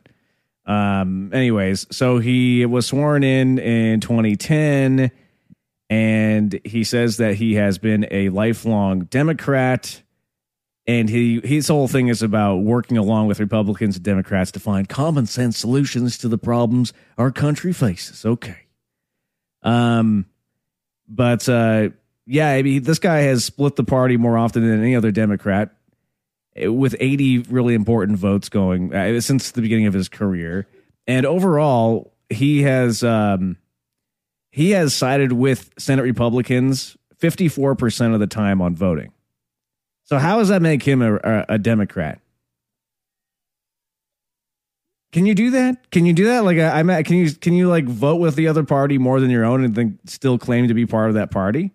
um, 0.65 1.31
anyways, 1.33 1.87
so 1.91 2.19
he 2.19 2.65
was 2.65 2.85
sworn 2.85 3.23
in 3.23 3.59
in 3.59 3.99
2010, 3.99 5.11
and 5.89 6.59
he 6.63 6.83
says 6.83 7.17
that 7.17 7.35
he 7.35 7.55
has 7.55 7.77
been 7.77 8.07
a 8.11 8.29
lifelong 8.29 9.01
Democrat. 9.05 10.03
And 10.89 11.09
he 11.09 11.41
his 11.43 11.67
whole 11.67 11.89
thing 11.89 12.07
is 12.07 12.21
about 12.21 12.57
working 12.57 12.97
along 12.97 13.27
with 13.27 13.41
Republicans 13.41 13.97
and 13.97 14.05
Democrats 14.05 14.51
to 14.51 14.59
find 14.61 14.87
common 14.87 15.25
sense 15.25 15.57
solutions 15.57 16.17
to 16.19 16.29
the 16.29 16.37
problems 16.37 16.93
our 17.17 17.29
country 17.29 17.73
faces. 17.73 18.25
Okay. 18.25 18.67
Um, 19.63 20.27
but 21.07 21.47
uh, 21.47 21.89
yeah, 22.25 22.49
I 22.49 22.61
mean, 22.61 22.83
this 22.83 22.99
guy 22.99 23.19
has 23.19 23.45
split 23.45 23.75
the 23.75 23.83
party 23.83 24.17
more 24.17 24.37
often 24.37 24.67
than 24.67 24.81
any 24.81 24.95
other 24.95 25.11
Democrat, 25.11 25.71
eh, 26.55 26.67
with 26.67 26.95
80 26.99 27.39
really 27.49 27.73
important 27.73 28.17
votes 28.17 28.49
going 28.49 28.93
uh, 28.93 29.21
since 29.21 29.51
the 29.51 29.61
beginning 29.61 29.87
of 29.87 29.93
his 29.93 30.09
career. 30.09 30.67
And 31.07 31.25
overall, 31.25 32.13
he 32.29 32.63
has 32.63 33.03
um, 33.03 33.57
he 34.51 34.71
has 34.71 34.93
sided 34.93 35.31
with 35.31 35.71
Senate 35.77 36.03
Republicans 36.03 36.97
54% 37.21 38.13
of 38.13 38.19
the 38.19 38.27
time 38.27 38.61
on 38.61 38.75
voting. 38.75 39.11
So 40.03 40.17
how 40.17 40.37
does 40.37 40.49
that 40.49 40.61
make 40.61 40.83
him 40.83 41.01
a, 41.01 41.15
a, 41.15 41.45
a 41.49 41.57
Democrat? 41.57 42.19
Can 45.11 45.25
you 45.25 45.33
do 45.33 45.51
that? 45.51 45.89
Can 45.91 46.05
you 46.05 46.13
do 46.13 46.25
that? 46.25 46.43
Like, 46.43 46.57
I, 46.57 46.79
I'm 46.79 46.89
at, 46.89 47.05
can 47.05 47.15
you 47.15 47.31
can 47.31 47.53
you 47.53 47.69
like 47.69 47.85
vote 47.85 48.17
with 48.17 48.35
the 48.35 48.47
other 48.47 48.63
party 48.63 48.97
more 48.97 49.19
than 49.19 49.29
your 49.29 49.45
own 49.45 49.63
and 49.63 49.75
then 49.75 49.99
still 50.05 50.37
claim 50.37 50.67
to 50.67 50.73
be 50.73 50.85
part 50.85 51.09
of 51.09 51.15
that 51.15 51.31
party? 51.31 51.71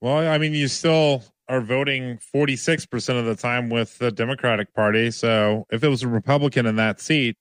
Well, 0.00 0.28
I 0.28 0.38
mean, 0.38 0.54
you 0.54 0.68
still 0.68 1.24
are 1.48 1.60
voting 1.60 2.18
46% 2.34 3.18
of 3.18 3.24
the 3.24 3.34
time 3.34 3.70
with 3.70 3.98
the 3.98 4.10
Democratic 4.10 4.74
Party. 4.74 5.10
So 5.10 5.66
if 5.70 5.82
it 5.82 5.88
was 5.88 6.02
a 6.02 6.08
Republican 6.08 6.66
in 6.66 6.76
that 6.76 7.00
seat, 7.00 7.36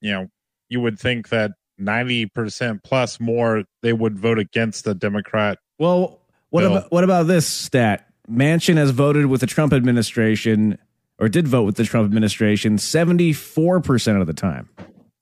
you 0.00 0.12
know, 0.12 0.28
you 0.68 0.80
would 0.80 0.98
think 0.98 1.28
that 1.28 1.52
90% 1.80 2.82
plus 2.82 3.20
more 3.20 3.64
they 3.82 3.92
would 3.92 4.18
vote 4.18 4.38
against 4.38 4.84
the 4.84 4.94
Democrat. 4.94 5.58
Well, 5.78 6.20
what 6.50 6.62
Bill. 6.62 6.76
about 6.76 6.92
what 6.92 7.04
about 7.04 7.26
this 7.26 7.46
stat? 7.46 8.06
Manchin 8.30 8.76
has 8.76 8.90
voted 8.90 9.26
with 9.26 9.40
the 9.40 9.46
Trump 9.46 9.72
administration 9.72 10.78
or 11.20 11.28
did 11.28 11.46
vote 11.46 11.64
with 11.64 11.76
the 11.76 11.84
Trump 11.84 12.06
administration 12.06 12.78
74% 12.78 14.20
of 14.20 14.26
the 14.26 14.32
time. 14.32 14.68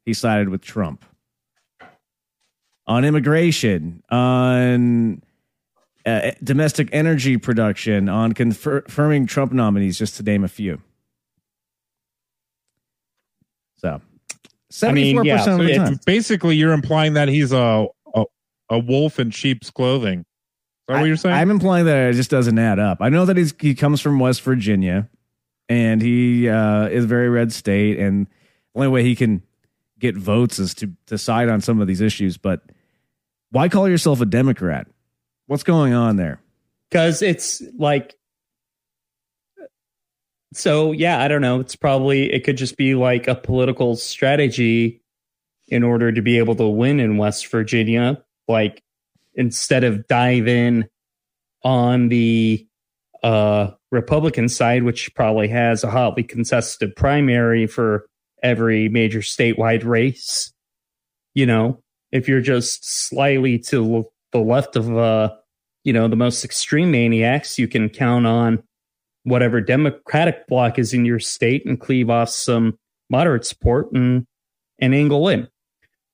He 0.06 0.14
sided 0.14 0.48
with 0.48 0.62
Trump. 0.62 1.04
On 2.86 3.04
immigration, 3.04 4.02
on 4.08 5.20
uh, 6.06 6.30
domestic 6.42 6.88
energy 6.92 7.36
production, 7.36 8.08
on 8.08 8.32
confer- 8.32 8.80
confirming 8.80 9.26
Trump 9.26 9.52
nominees, 9.52 9.98
just 9.98 10.16
to 10.16 10.22
name 10.22 10.42
a 10.42 10.48
few. 10.48 10.80
So, 13.76 14.00
74% 14.72 14.94
mean, 14.94 15.24
yeah, 15.24 15.50
of 15.50 15.58
the 15.58 15.74
time. 15.76 16.00
Basically, 16.06 16.56
you're 16.56 16.72
implying 16.72 17.12
that 17.12 17.28
he's 17.28 17.52
a 17.52 17.86
a, 18.14 18.24
a 18.70 18.78
wolf 18.78 19.20
in 19.20 19.30
sheep's 19.30 19.70
clothing. 19.70 20.20
Is 20.20 20.24
that 20.88 21.00
what 21.00 21.06
you're 21.06 21.16
saying? 21.16 21.34
I, 21.34 21.42
am 21.42 21.50
implying 21.50 21.84
that 21.84 22.10
it 22.10 22.14
just 22.14 22.30
doesn't 22.30 22.58
add 22.58 22.78
up. 22.78 22.98
I 23.02 23.10
know 23.10 23.26
that 23.26 23.36
he's, 23.36 23.54
he 23.60 23.74
comes 23.74 24.00
from 24.00 24.18
West 24.18 24.40
Virginia, 24.40 25.10
and 25.68 26.00
he 26.00 26.48
uh, 26.48 26.86
is 26.88 27.04
very 27.04 27.28
red 27.28 27.52
state, 27.52 27.98
and 27.98 28.26
the 28.26 28.80
only 28.80 28.88
way 28.88 29.02
he 29.02 29.14
can 29.14 29.42
get 29.98 30.16
votes 30.16 30.58
is 30.58 30.74
to 30.74 30.86
decide 31.06 31.48
on 31.48 31.60
some 31.60 31.80
of 31.80 31.86
these 31.86 32.00
issues. 32.00 32.36
But 32.36 32.62
why 33.50 33.68
call 33.68 33.88
yourself 33.88 34.20
a 34.20 34.26
Democrat? 34.26 34.86
What's 35.46 35.62
going 35.64 35.92
on 35.92 36.16
there? 36.16 36.40
because 36.90 37.22
it's 37.22 37.62
like 37.76 38.14
so 40.52 40.92
yeah 40.92 41.22
i 41.22 41.28
don't 41.28 41.42
know 41.42 41.60
it's 41.60 41.76
probably 41.76 42.32
it 42.32 42.44
could 42.44 42.56
just 42.56 42.76
be 42.76 42.94
like 42.94 43.28
a 43.28 43.34
political 43.34 43.96
strategy 43.96 45.02
in 45.68 45.82
order 45.82 46.10
to 46.10 46.22
be 46.22 46.38
able 46.38 46.54
to 46.54 46.66
win 46.66 47.00
in 47.00 47.18
west 47.18 47.46
virginia 47.48 48.22
like 48.46 48.82
instead 49.34 49.84
of 49.84 50.06
dive 50.06 50.48
in 50.48 50.88
on 51.62 52.08
the 52.08 52.66
uh 53.22 53.70
republican 53.90 54.48
side 54.48 54.84
which 54.84 55.12
probably 55.14 55.48
has 55.48 55.82
a 55.82 55.90
hotly 55.90 56.22
contested 56.22 56.94
primary 56.94 57.66
for 57.66 58.06
every 58.42 58.88
major 58.88 59.20
statewide 59.20 59.84
race. 59.84 60.52
You 61.34 61.46
know 61.46 61.82
if 62.12 62.28
you're 62.28 62.40
just 62.40 62.84
slightly 62.84 63.58
to 63.58 64.06
the 64.32 64.38
left 64.38 64.76
of 64.76 64.96
uh 64.96 65.34
you 65.84 65.92
know 65.92 66.08
the 66.08 66.16
most 66.16 66.44
extreme 66.44 66.90
maniacs 66.90 67.58
you 67.58 67.68
can 67.68 67.88
count 67.88 68.26
on 68.26 68.62
whatever 69.24 69.60
democratic 69.60 70.46
bloc 70.46 70.78
is 70.78 70.92
in 70.92 71.04
your 71.04 71.18
state 71.18 71.64
and 71.66 71.80
cleave 71.80 72.10
off 72.10 72.30
some 72.30 72.78
moderate 73.10 73.44
support 73.44 73.90
and 73.92 74.26
and 74.78 74.94
angle 74.94 75.28
in. 75.28 75.48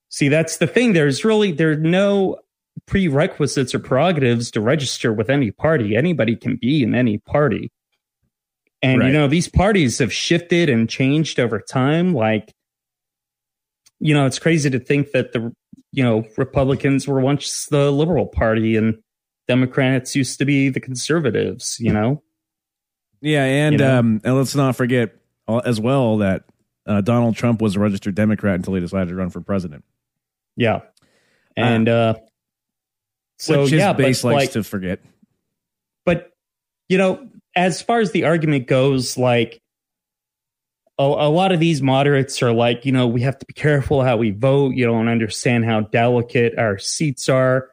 See 0.09 0.29
that's 0.29 0.59
the 0.59 0.67
thing. 0.67 0.93
There's 0.93 1.25
really 1.25 1.53
there's 1.53 1.79
no 1.79 2.39
prerequisites 2.87 3.75
or 3.75 3.79
prerogatives 3.79 4.51
to 4.53 4.61
register 4.61 5.13
with 5.13 5.31
any 5.31 5.51
party. 5.51 5.97
Anybody 5.97 6.37
can 6.37 6.57
be 6.57 6.83
in 6.83 6.95
any 6.95 7.19
party. 7.19 7.71
And 8.83 9.01
Right. 9.01 9.07
you 9.07 9.13
know 9.13 9.27
these 9.29 9.49
parties 9.49 9.99
have 9.99 10.13
shifted 10.13 10.69
and 10.69 10.89
changed 10.89 11.41
over 11.41 11.59
time. 11.61 12.13
Like 12.13 12.53
you 14.01 14.13
know 14.13 14.27
it's 14.27 14.39
crazy 14.39 14.69
to 14.71 14.79
think 14.79 15.13
that 15.13 15.33
the 15.33 15.53
you 15.93 16.03
know 16.05 16.27
republicans 16.37 17.07
were 17.07 17.21
once 17.21 17.67
the 17.67 17.91
liberal 17.93 18.27
party 18.27 18.77
and 18.77 18.99
democrats 19.47 20.17
used 20.17 20.39
to 20.39 20.45
be 20.45 20.69
the 20.69 20.81
conservatives 20.81 21.77
you 21.79 21.93
know? 21.93 22.23
Yeah, 23.21 23.45
and 23.45 23.75
You 23.75 23.79
know? 23.79 23.99
um, 24.01 24.21
and 24.25 24.37
let's 24.37 24.55
not 24.55 24.77
forget 24.77 25.15
uh, 25.49 25.59
as 25.65 25.81
well 25.81 26.19
that 26.19 26.45
uh, 26.87 27.01
Donald 27.01 27.37
Trump 27.37 27.63
was 27.63 27.77
a 27.77 27.81
registered 27.81 28.15
Democrat 28.15 28.57
until 28.57 28.75
he 28.75 28.81
decided 28.81 29.09
to 29.09 29.15
run 29.15 29.31
for 29.31 29.41
president, 29.41 29.85
yeah. 30.57 30.81
And 31.57 31.89
uh 31.89 32.17
so 33.45 33.63
which 33.63 33.73
yeah 33.73 33.93
base 33.93 34.23
but 34.23 34.33
likes 34.33 34.47
like 34.47 34.53
to 34.53 34.65
forget. 34.65 35.01
but 36.05 36.31
you 36.89 36.99
know 36.99 37.29
as 37.57 37.83
far 37.83 38.01
as 38.01 38.13
the 38.13 38.25
argument 38.25 38.67
goes 38.67 39.17
like 39.17 39.61
a, 40.99 41.03
a 41.03 41.29
lot 41.29 41.53
of 41.53 41.61
these 41.61 41.83
moderates 41.83 42.43
are 42.43 42.53
like 42.53 42.85
you 42.85 42.93
know 42.93 43.07
we 43.07 43.23
have 43.23 43.39
to 43.39 43.47
be 43.47 43.55
careful 43.55 44.03
how 44.03 44.17
we 44.17 44.31
vote. 44.31 44.75
You 44.75 44.87
don't 44.87 45.09
understand 45.09 45.65
how 45.65 45.81
delicate 45.83 46.59
our 46.59 46.79
seats 46.79 47.29
are. 47.29 47.71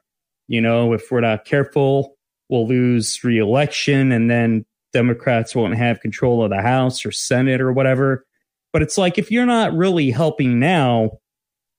You 0.47 0.61
know 0.61 0.93
if 0.93 1.11
we're 1.11 1.21
not 1.21 1.45
careful 1.45 2.17
we'll 2.49 2.67
lose 2.67 3.23
re-election 3.23 4.11
and 4.11 4.29
then 4.29 4.65
democrats 4.91 5.55
won't 5.55 5.77
have 5.77 6.01
control 6.01 6.43
of 6.43 6.49
the 6.49 6.61
house 6.61 7.05
or 7.05 7.11
senate 7.11 7.61
or 7.61 7.71
whatever. 7.71 8.25
But 8.73 8.81
it's 8.81 8.97
like 8.97 9.17
if 9.17 9.31
you're 9.31 9.45
not 9.45 9.73
really 9.73 10.11
helping 10.11 10.59
now 10.59 11.11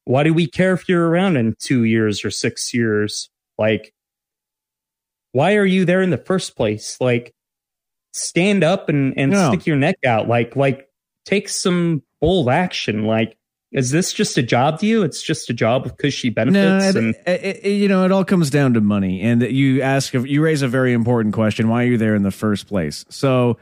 why 0.04 0.22
do 0.22 0.34
we 0.34 0.46
care 0.46 0.72
if 0.72 0.88
you're 0.88 1.08
around 1.08 1.36
in 1.36 1.54
two 1.58 1.84
years 1.84 2.24
or 2.24 2.30
six 2.30 2.74
years 2.74 3.28
like 3.62 3.94
why 5.32 5.54
are 5.56 5.64
you 5.64 5.84
there 5.84 6.02
in 6.02 6.10
the 6.10 6.18
first 6.18 6.56
place 6.56 6.96
like 7.00 7.32
stand 8.12 8.62
up 8.64 8.88
and 8.88 9.14
and 9.16 9.30
No. 9.32 9.52
stick 9.52 9.66
your 9.66 9.76
neck 9.76 9.96
out 10.04 10.28
like 10.28 10.56
like 10.56 10.88
take 11.24 11.48
some 11.48 12.02
bold 12.20 12.48
action 12.50 13.04
like 13.06 13.36
is 13.70 13.90
this 13.90 14.12
just 14.12 14.36
a 14.36 14.42
job 14.42 14.80
to 14.80 14.86
you 14.86 15.02
it's 15.02 15.22
just 15.22 15.48
a 15.48 15.54
job 15.54 15.84
with 15.84 15.96
cushy 15.96 16.28
No, 16.28 16.34
benefits 16.34 16.84
it, 16.94 16.96
and 16.96 17.14
it- 17.26 17.60
it- 17.64 17.70
you 17.70 17.88
know, 17.88 18.04
it 18.04 18.12
all 18.12 18.24
comes 18.24 18.50
down 18.50 18.74
to 18.74 18.82
money. 18.82 19.22
And 19.22 19.40
you 19.42 19.80
ask, 19.80 20.12
you 20.12 20.42
raise 20.42 20.60
a 20.60 20.68
very 20.68 20.92
important 20.92 21.32
question. 21.34 21.68
Why 21.68 21.84
are 21.84 21.86
you 21.86 21.96
there 21.96 22.14
in 22.14 22.22
the 22.22 22.30
first 22.30 22.66
place? 22.68 23.06
So, 23.08 23.56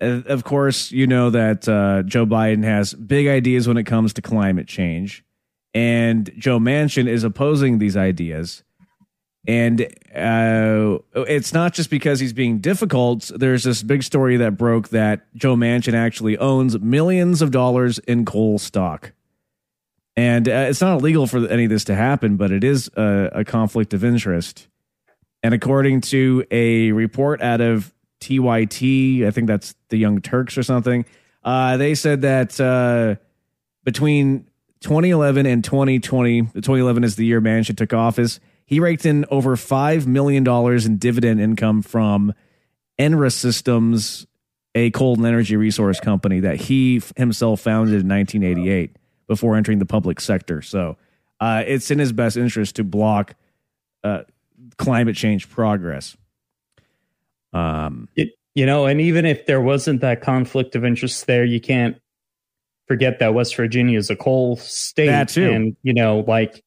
of 0.00 0.44
course, 0.44 0.90
you 0.92 1.06
know 1.06 1.28
that 1.28 1.68
uh, 1.68 2.04
Joe 2.04 2.24
Biden 2.24 2.64
has 2.64 2.94
big 2.94 3.26
ideas 3.26 3.68
when 3.68 3.76
it 3.76 3.84
comes 3.84 4.14
to 4.14 4.22
climate 4.22 4.66
change, 4.66 5.22
and 5.74 6.30
Joe 6.38 6.58
Manchin 6.58 7.06
is 7.06 7.22
opposing 7.22 7.78
these 7.80 7.96
ideas. 7.98 8.64
And 9.46 9.82
uh, 10.14 10.98
it's 11.14 11.52
not 11.52 11.74
just 11.74 11.90
because 11.90 12.18
he's 12.18 12.32
being 12.32 12.60
difficult. 12.60 13.30
There's 13.34 13.64
this 13.64 13.82
big 13.82 14.02
story 14.02 14.38
that 14.38 14.56
broke 14.56 14.88
that 14.88 15.26
Joe 15.36 15.54
Manchin 15.54 15.92
actually 15.92 16.38
owns 16.38 16.78
millions 16.80 17.42
of 17.42 17.50
dollars 17.50 17.98
in 18.00 18.24
coal 18.24 18.58
stock. 18.58 19.12
And 20.16 20.48
uh, 20.48 20.66
it's 20.68 20.80
not 20.80 21.00
illegal 21.00 21.26
for 21.26 21.46
any 21.48 21.64
of 21.64 21.70
this 21.70 21.84
to 21.84 21.94
happen, 21.94 22.36
but 22.36 22.52
it 22.52 22.64
is 22.64 22.88
a, 22.96 23.30
a 23.34 23.44
conflict 23.44 23.92
of 23.92 24.04
interest. 24.04 24.68
And 25.42 25.52
according 25.52 26.02
to 26.02 26.44
a 26.50 26.92
report 26.92 27.42
out 27.42 27.60
of 27.60 27.92
TYT, 28.20 29.26
I 29.26 29.30
think 29.30 29.46
that's 29.46 29.74
the 29.90 29.98
Young 29.98 30.22
Turks 30.22 30.56
or 30.56 30.62
something, 30.62 31.04
uh, 31.42 31.76
they 31.76 31.94
said 31.94 32.22
that 32.22 32.58
uh, 32.58 33.16
between 33.84 34.46
2011 34.80 35.44
and 35.44 35.62
2020, 35.62 36.42
2011 36.42 37.04
is 37.04 37.16
the 37.16 37.26
year 37.26 37.42
Manchin 37.42 37.76
took 37.76 37.92
office, 37.92 38.40
he 38.66 38.80
raked 38.80 39.04
in 39.06 39.24
over 39.30 39.56
$5 39.56 40.06
million 40.06 40.46
in 40.86 40.96
dividend 40.98 41.40
income 41.40 41.82
from 41.82 42.32
Enersystems, 42.98 44.26
a 44.74 44.90
coal 44.90 45.14
and 45.16 45.26
energy 45.26 45.56
resource 45.56 46.00
company 46.00 46.40
that 46.40 46.56
he 46.56 47.02
himself 47.16 47.60
founded 47.60 48.00
in 48.00 48.08
1988 48.08 48.96
before 49.26 49.56
entering 49.56 49.78
the 49.78 49.86
public 49.86 50.20
sector. 50.20 50.62
So 50.62 50.96
uh, 51.40 51.64
it's 51.66 51.90
in 51.90 51.98
his 51.98 52.12
best 52.12 52.36
interest 52.36 52.76
to 52.76 52.84
block 52.84 53.34
uh, 54.02 54.22
climate 54.78 55.16
change 55.16 55.48
progress. 55.50 56.16
Um, 57.52 58.08
it, 58.16 58.30
you 58.54 58.66
know 58.66 58.86
and 58.86 59.00
even 59.00 59.26
if 59.26 59.46
there 59.46 59.60
wasn't 59.60 60.00
that 60.00 60.20
conflict 60.20 60.74
of 60.74 60.84
interest 60.84 61.26
there 61.26 61.44
you 61.44 61.60
can't 61.60 61.96
forget 62.88 63.18
that 63.18 63.34
west 63.34 63.54
virginia 63.56 63.98
is 63.98 64.10
a 64.10 64.16
coal 64.16 64.56
state 64.56 65.06
That 65.06 65.28
too. 65.28 65.50
and 65.50 65.76
you 65.82 65.94
know 65.94 66.24
like 66.26 66.63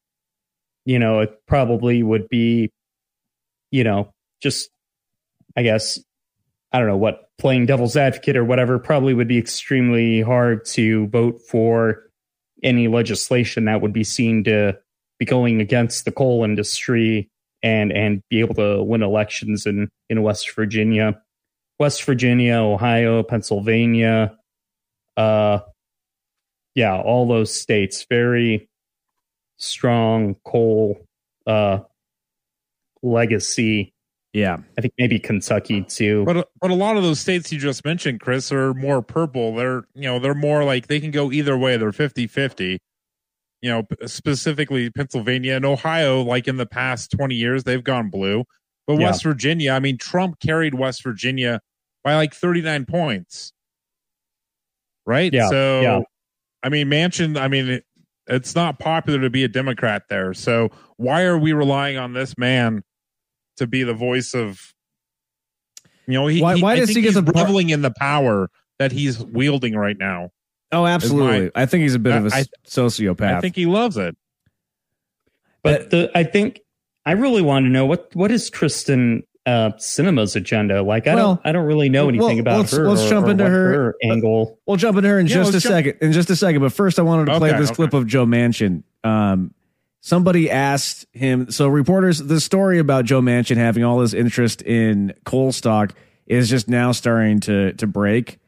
you 0.88 0.98
know 0.98 1.20
it 1.20 1.30
probably 1.46 2.02
would 2.02 2.28
be 2.30 2.72
you 3.70 3.84
know 3.84 4.10
just 4.40 4.70
i 5.54 5.62
guess 5.62 6.00
i 6.72 6.78
don't 6.78 6.88
know 6.88 6.96
what 6.96 7.28
playing 7.38 7.66
devil's 7.66 7.94
advocate 7.94 8.36
or 8.36 8.44
whatever 8.44 8.78
probably 8.78 9.12
would 9.12 9.28
be 9.28 9.36
extremely 9.36 10.22
hard 10.22 10.64
to 10.64 11.06
vote 11.08 11.40
for 11.46 12.04
any 12.62 12.88
legislation 12.88 13.66
that 13.66 13.82
would 13.82 13.92
be 13.92 14.02
seen 14.02 14.42
to 14.42 14.74
be 15.18 15.26
going 15.26 15.60
against 15.60 16.06
the 16.06 16.12
coal 16.12 16.42
industry 16.42 17.28
and 17.62 17.92
and 17.92 18.22
be 18.30 18.40
able 18.40 18.54
to 18.54 18.82
win 18.82 19.02
elections 19.02 19.66
in 19.66 19.88
in 20.08 20.22
West 20.22 20.54
Virginia, 20.54 21.20
West 21.78 22.04
Virginia, 22.04 22.54
Ohio, 22.54 23.22
Pennsylvania, 23.22 24.36
uh, 25.16 25.58
yeah, 26.74 26.96
all 26.96 27.26
those 27.26 27.52
states. 27.60 28.06
Very 28.08 28.67
strong 29.58 30.36
coal 30.44 31.04
uh 31.46 31.78
legacy 33.02 33.92
Yeah. 34.32 34.58
I 34.76 34.80
think 34.80 34.94
maybe 34.98 35.18
Kentucky 35.18 35.82
too. 35.82 36.24
But 36.24 36.48
but 36.60 36.70
a 36.70 36.74
lot 36.74 36.96
of 36.96 37.02
those 37.02 37.20
states 37.20 37.52
you 37.52 37.58
just 37.58 37.84
mentioned, 37.84 38.20
Chris, 38.20 38.52
are 38.52 38.74
more 38.74 39.02
purple. 39.02 39.54
They're 39.54 39.84
you 39.94 40.02
know 40.02 40.18
they're 40.18 40.34
more 40.34 40.64
like 40.64 40.86
they 40.86 41.00
can 41.00 41.10
go 41.10 41.32
either 41.32 41.56
way. 41.56 41.76
They're 41.76 41.90
50-50. 41.92 42.78
You 43.60 43.70
know, 43.70 43.82
specifically 44.06 44.88
Pennsylvania 44.90 45.54
and 45.56 45.64
Ohio. 45.64 46.22
Like 46.22 46.46
in 46.46 46.58
the 46.58 46.66
past 46.66 47.10
twenty 47.10 47.34
years, 47.34 47.64
they've 47.64 47.82
gone 47.82 48.08
blue. 48.10 48.44
But 48.86 48.98
Yeah. 49.00 49.06
West 49.06 49.24
Virginia, 49.24 49.72
I 49.72 49.80
mean, 49.80 49.98
Trump 49.98 50.38
carried 50.38 50.74
West 50.74 51.02
Virginia 51.02 51.60
by 52.04 52.14
like 52.14 52.34
thirty 52.34 52.60
nine 52.62 52.84
points. 52.86 53.52
Right. 55.06 55.32
Yeah, 55.32 55.48
So, 55.48 55.80
yeah. 55.80 56.00
I 56.62 56.68
mean, 56.68 56.88
Manchin. 56.88 57.40
I 57.40 57.48
mean, 57.48 57.68
it, 57.68 57.84
it's 58.28 58.54
not 58.54 58.78
popular 58.78 59.20
to 59.22 59.30
be 59.30 59.44
a 59.44 59.48
Democrat 59.48 60.02
there. 60.10 60.34
So 60.34 60.70
why 60.96 61.22
are 61.22 61.38
we 61.38 61.52
relying 61.52 61.96
on 61.96 62.12
this 62.12 62.36
man 62.38 62.82
to 63.56 63.66
be 63.66 63.82
the 63.82 63.94
voice 63.94 64.34
of? 64.34 64.60
You 66.06 66.14
know, 66.14 66.26
he, 66.26 66.40
Why- 66.40 66.56
he, 66.56 66.62
why 66.62 66.72
I 66.72 66.76
does 66.76 66.86
think 66.88 66.96
he 66.96 67.02
get 67.02 67.08
he's 67.08 67.14
the 67.16 67.22
reveling 67.32 67.70
in 67.70 67.82
the 67.82 67.90
power 67.90 68.48
that 68.78 68.92
he's 68.92 69.18
wielding 69.18 69.74
right 69.74 69.96
now. 69.98 70.30
Oh, 70.72 70.86
absolutely. 70.86 71.50
I 71.54 71.66
think 71.66 71.82
he's 71.82 71.94
a 71.94 71.98
bit 71.98 72.14
of 72.16 72.26
a 72.26 72.34
I- 72.34 72.40
s- 72.40 72.48
sociopath. 72.66 73.36
I 73.36 73.40
think 73.40 73.56
he 73.56 73.66
loves 73.66 73.96
it. 73.96 74.16
But 75.62 75.90
the, 75.90 76.10
I 76.14 76.24
think 76.24 76.60
I 77.04 77.12
really 77.12 77.42
want 77.42 77.64
to 77.66 77.70
know 77.70 77.84
what 77.86 78.14
what 78.14 78.30
is 78.30 78.50
Kyrsten 78.50 79.22
uh, 79.48 79.70
Sinema's 79.78 80.36
agenda. 80.36 80.82
Like 80.82 81.06
I 81.06 81.14
Well, 81.14 81.34
don't 81.36 81.40
I 81.46 81.52
don't 81.52 81.64
really 81.66 81.88
know 81.88 82.08
anything 82.08 82.26
well, 82.28 82.38
about 82.40 82.58
let's- 82.58 82.76
her. 82.76 82.88
let's 82.88 83.04
or- 83.04 83.08
jump 83.08 83.26
or 83.26 83.30
into 83.30 83.44
what 83.44 83.50
her- 83.52 83.94
angle. 84.04 84.58
We'll 84.66 84.76
jump 84.76 84.96
into 84.98 85.08
her 85.08 85.18
in 85.18 85.26
Yeah, 85.26 85.34
just 85.36 85.50
a 85.50 85.60
jump- 85.60 85.72
second. 85.72 85.94
In 86.00 86.12
just 86.12 86.30
a 86.30 86.36
second. 86.36 86.60
But 86.60 86.72
first, 86.72 86.98
I 86.98 87.02
wanted 87.02 87.26
to 87.32 87.38
play 87.38 87.50
Okay, 87.50 87.58
this 87.60 87.70
okay. 87.70 87.76
clip 87.76 87.94
of 87.94 88.06
Joe 88.06 88.26
Manchin. 88.26 88.82
Um, 89.04 89.52
somebody 90.00 90.50
asked 90.50 91.06
him. 91.12 91.50
So, 91.50 91.68
reporters, 91.68 92.18
the 92.18 92.40
story 92.40 92.78
about 92.78 93.04
Joe 93.04 93.20
Manchin 93.22 93.56
having 93.56 93.84
all 93.84 93.98
this 93.98 94.14
interest 94.14 94.62
in 94.62 95.14
coal 95.24 95.52
stock 95.52 95.94
is 96.26 96.48
just 96.50 96.68
now 96.68 96.92
starting 96.92 97.40
to 97.40 97.72
to 97.74 97.86
break, 97.86 98.38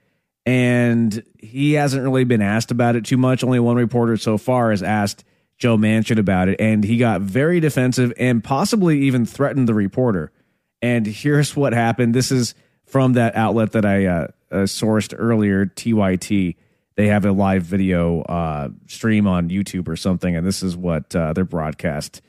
and 0.46 1.22
he 1.38 1.72
hasn't 1.74 2.02
really 2.02 2.24
been 2.24 2.42
asked 2.42 2.70
about 2.70 2.96
it 2.96 3.04
too 3.04 3.16
much. 3.16 3.42
Only 3.44 3.60
one 3.60 3.76
reporter 3.76 4.16
so 4.16 4.36
far 4.38 4.70
has 4.70 4.82
asked 4.82 5.24
Joe 5.58 5.76
Manchin 5.76 6.18
about 6.18 6.48
it, 6.48 6.60
and 6.60 6.84
he 6.84 6.96
got 6.96 7.20
very 7.20 7.60
defensive 7.60 8.12
and 8.18 8.42
possibly 8.42 9.00
even 9.00 9.24
threatened 9.26 9.68
the 9.68 9.74
reporter. 9.74 10.32
And 10.82 11.06
here's 11.06 11.54
what 11.54 11.72
happened. 11.72 12.14
This 12.14 12.32
is 12.32 12.54
from 12.86 13.12
that 13.14 13.36
outlet 13.36 13.72
that 13.72 13.84
I 13.84 14.06
uh, 14.06 14.28
uh, 14.50 14.56
sourced 14.64 15.14
earlier, 15.16 15.66
TYT. 15.66 16.56
They 16.96 17.06
have 17.06 17.24
a 17.24 17.32
live 17.32 17.62
video 17.62 18.22
uh, 18.22 18.70
stream 18.86 19.26
on 19.26 19.48
YouTube 19.48 19.88
or 19.88 19.96
something, 19.96 20.36
and 20.36 20.46
this 20.46 20.62
is 20.62 20.76
what 20.76 21.14
uh, 21.14 21.32
their 21.32 21.44
broadcast 21.44 22.20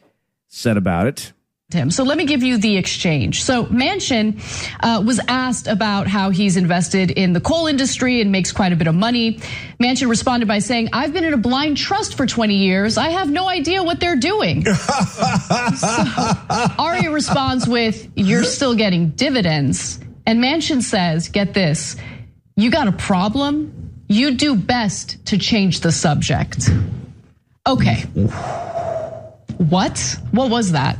said 0.47 0.77
about 0.77 1.07
it. 1.07 1.33
Him. 1.73 1.91
So 1.91 2.03
let 2.03 2.17
me 2.17 2.25
give 2.25 2.43
you 2.43 2.57
the 2.57 2.77
exchange. 2.77 3.43
So 3.43 3.65
Manchin 3.65 4.39
uh, 4.79 5.01
was 5.01 5.19
asked 5.27 5.67
about 5.67 6.07
how 6.07 6.29
he's 6.29 6.57
invested 6.57 7.11
in 7.11 7.33
the 7.33 7.41
coal 7.41 7.67
industry 7.67 8.21
and 8.21 8.31
makes 8.31 8.51
quite 8.51 8.73
a 8.73 8.75
bit 8.75 8.87
of 8.87 8.95
money. 8.95 9.39
Manchin 9.79 10.09
responded 10.09 10.47
by 10.47 10.59
saying, 10.59 10.89
I've 10.93 11.13
been 11.13 11.23
in 11.23 11.33
a 11.33 11.37
blind 11.37 11.77
trust 11.77 12.15
for 12.15 12.25
20 12.25 12.55
years. 12.55 12.97
I 12.97 13.09
have 13.09 13.29
no 13.29 13.47
idea 13.47 13.83
what 13.83 13.99
they're 13.99 14.15
doing. 14.15 14.65
so 14.65 15.87
Ari 16.79 17.07
responds 17.09 17.67
with, 17.67 18.09
You're 18.15 18.43
still 18.43 18.75
getting 18.75 19.09
dividends. 19.09 19.99
And 20.25 20.43
Manchin 20.43 20.81
says, 20.81 21.29
Get 21.29 21.53
this, 21.53 21.95
you 22.55 22.71
got 22.71 22.87
a 22.87 22.91
problem? 22.91 23.91
You 24.07 24.35
do 24.35 24.55
best 24.55 25.25
to 25.27 25.37
change 25.37 25.79
the 25.79 25.91
subject. 25.91 26.69
Okay. 27.65 28.01
What? 29.57 30.17
What 30.31 30.49
was 30.49 30.71
that? 30.71 30.97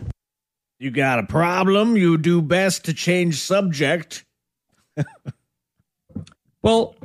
You 0.81 0.89
got 0.89 1.19
a 1.19 1.23
problem? 1.23 1.95
You 1.95 2.17
do 2.17 2.41
best 2.41 2.85
to 2.85 2.93
change 2.93 3.39
subject. 3.39 4.25
Well, 6.63 6.95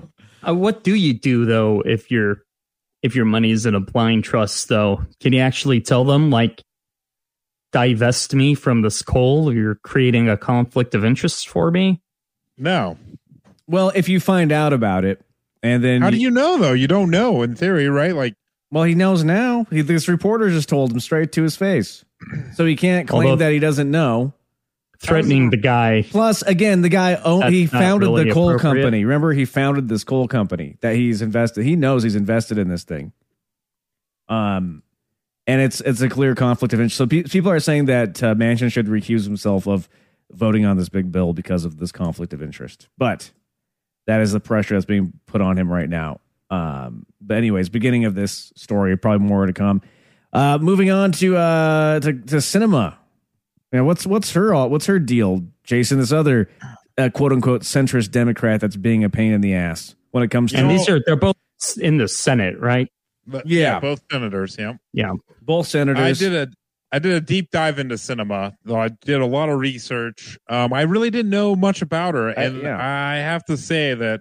uh, 0.46 0.54
what 0.54 0.84
do 0.84 0.94
you 0.94 1.14
do 1.14 1.46
though 1.46 1.80
if 1.80 2.10
your 2.10 2.42
if 3.02 3.14
your 3.14 3.24
money's 3.24 3.66
in 3.66 3.74
a 3.74 3.80
blind 3.80 4.24
trust? 4.24 4.68
Though, 4.68 5.02
can 5.20 5.32
you 5.32 5.40
actually 5.40 5.80
tell 5.80 6.04
them 6.04 6.30
like 6.30 6.62
divest 7.72 8.34
me 8.34 8.54
from 8.54 8.82
this 8.82 9.02
coal? 9.02 9.48
Or 9.48 9.54
you're 9.54 9.76
creating 9.76 10.28
a 10.28 10.36
conflict 10.36 10.94
of 10.94 11.04
interest 11.04 11.48
for 11.48 11.70
me. 11.70 12.02
No. 12.58 12.98
Well, 13.66 13.92
if 13.94 14.08
you 14.08 14.20
find 14.20 14.52
out 14.52 14.72
about 14.72 15.04
it, 15.04 15.24
and 15.62 15.82
then 15.82 16.02
How 16.02 16.10
do 16.10 16.18
you 16.18 16.30
know 16.30 16.58
though? 16.58 16.74
You 16.74 16.86
don't 16.86 17.10
know 17.10 17.42
in 17.42 17.54
theory, 17.54 17.88
right? 17.88 18.14
Like 18.14 18.34
Well, 18.70 18.84
he 18.84 18.94
knows 18.94 19.24
now. 19.24 19.66
He, 19.70 19.80
this 19.80 20.08
reporter 20.08 20.50
just 20.50 20.68
told 20.68 20.92
him 20.92 21.00
straight 21.00 21.32
to 21.32 21.42
his 21.42 21.56
face, 21.56 22.04
so 22.54 22.64
he 22.64 22.76
can't 22.76 23.08
claim 23.08 23.30
Although- 23.30 23.44
that 23.44 23.52
he 23.52 23.58
doesn't 23.58 23.90
know. 23.90 24.32
Threatening 24.98 25.50
the 25.50 25.58
guy. 25.58 26.04
Plus, 26.08 26.40
again, 26.40 26.80
the 26.80 26.88
guy 26.88 27.16
own, 27.16 27.40
That's 27.40 27.52
he 27.52 27.66
founded 27.66 28.08
really 28.08 28.24
the 28.24 28.32
coal 28.32 28.58
company. 28.58 29.04
Remember, 29.04 29.34
he 29.34 29.44
founded 29.44 29.88
this 29.88 30.04
coal 30.04 30.26
company 30.26 30.78
that 30.80 30.96
he's 30.96 31.20
invested. 31.20 31.64
He 31.64 31.76
knows 31.76 32.02
he's 32.02 32.16
invested 32.16 32.56
in 32.56 32.68
this 32.68 32.84
thing. 32.84 33.12
Um, 34.28 34.82
and 35.46 35.60
it's 35.60 35.80
it's 35.82 36.00
a 36.00 36.08
clear 36.08 36.34
conflict 36.34 36.72
of 36.72 36.80
interest. 36.80 36.96
So 36.96 37.06
pe- 37.06 37.24
people 37.24 37.50
are 37.50 37.60
saying 37.60 37.84
that 37.86 38.22
uh, 38.22 38.34
Manchin 38.34 38.72
should 38.72 38.86
recuse 38.86 39.24
himself 39.24 39.68
of 39.68 39.88
voting 40.32 40.64
on 40.64 40.76
this 40.76 40.88
big 40.88 41.12
bill 41.12 41.32
because 41.32 41.64
of 41.64 41.76
this 41.76 41.92
conflict 41.92 42.32
of 42.32 42.42
interest. 42.42 42.88
But 42.98 43.30
that 44.06 44.20
is 44.20 44.32
the 44.32 44.40
pressure 44.40 44.74
that's 44.74 44.86
being 44.86 45.12
put 45.26 45.40
on 45.40 45.58
him 45.58 45.70
right 45.70 45.88
now. 45.88 46.20
Um, 46.50 47.06
but 47.20 47.36
anyways, 47.36 47.68
beginning 47.68 48.04
of 48.06 48.14
this 48.14 48.52
story, 48.56 48.96
probably 48.96 49.26
more 49.26 49.46
to 49.46 49.52
come. 49.52 49.82
Uh, 50.36 50.58
moving 50.60 50.90
on 50.90 51.12
to 51.12 51.36
uh 51.36 51.98
to, 52.00 52.12
to 52.12 52.36
Sinema. 52.36 52.94
Yeah, 53.72 53.80
what's 53.80 54.06
what's 54.06 54.32
her 54.32 54.54
what's 54.68 54.84
her 54.86 54.98
deal, 54.98 55.42
Jason? 55.64 55.98
This 55.98 56.12
other 56.12 56.50
uh, 56.98 57.08
quote 57.08 57.32
unquote 57.32 57.62
centrist 57.62 58.10
Democrat 58.10 58.60
that's 58.60 58.76
being 58.76 59.02
a 59.02 59.08
pain 59.10 59.32
in 59.32 59.40
the 59.40 59.54
ass 59.54 59.94
when 60.10 60.22
it 60.22 60.28
comes 60.30 60.52
to 60.52 60.58
And 60.58 60.70
these 60.70 60.88
are 60.88 61.00
they're 61.04 61.16
both 61.16 61.36
in 61.80 61.96
the 61.96 62.06
Senate, 62.08 62.60
right? 62.60 62.88
but- 63.26 63.46
Yeah. 63.46 63.80
both 63.80 64.02
senators. 64.12 64.56
Yeah. 64.58 64.74
Yeah. 64.92 65.14
both 65.42 65.66
senators. 65.68 66.02
I 66.02 66.12
did 66.12 66.34
a 66.34 66.52
I 66.92 66.98
did 66.98 67.12
a 67.12 67.20
deep 67.20 67.50
dive 67.50 67.78
into 67.78 67.94
Sinema. 67.96 68.52
Though 68.64 68.78
I 68.80 68.88
did 68.88 69.20
a 69.20 69.26
lot 69.26 69.48
of 69.48 69.58
research. 69.58 70.38
Um, 70.50 70.72
I 70.72 70.82
really 70.82 71.10
didn't 71.10 71.30
know 71.30 71.56
much 71.56 71.80
about 71.82 72.14
her, 72.14 72.28
I- 72.30 72.42
and 72.44 72.62
yeah. 72.62 72.76
I 72.78 73.16
have 73.16 73.44
to 73.46 73.56
say 73.56 73.94
that 73.94 74.20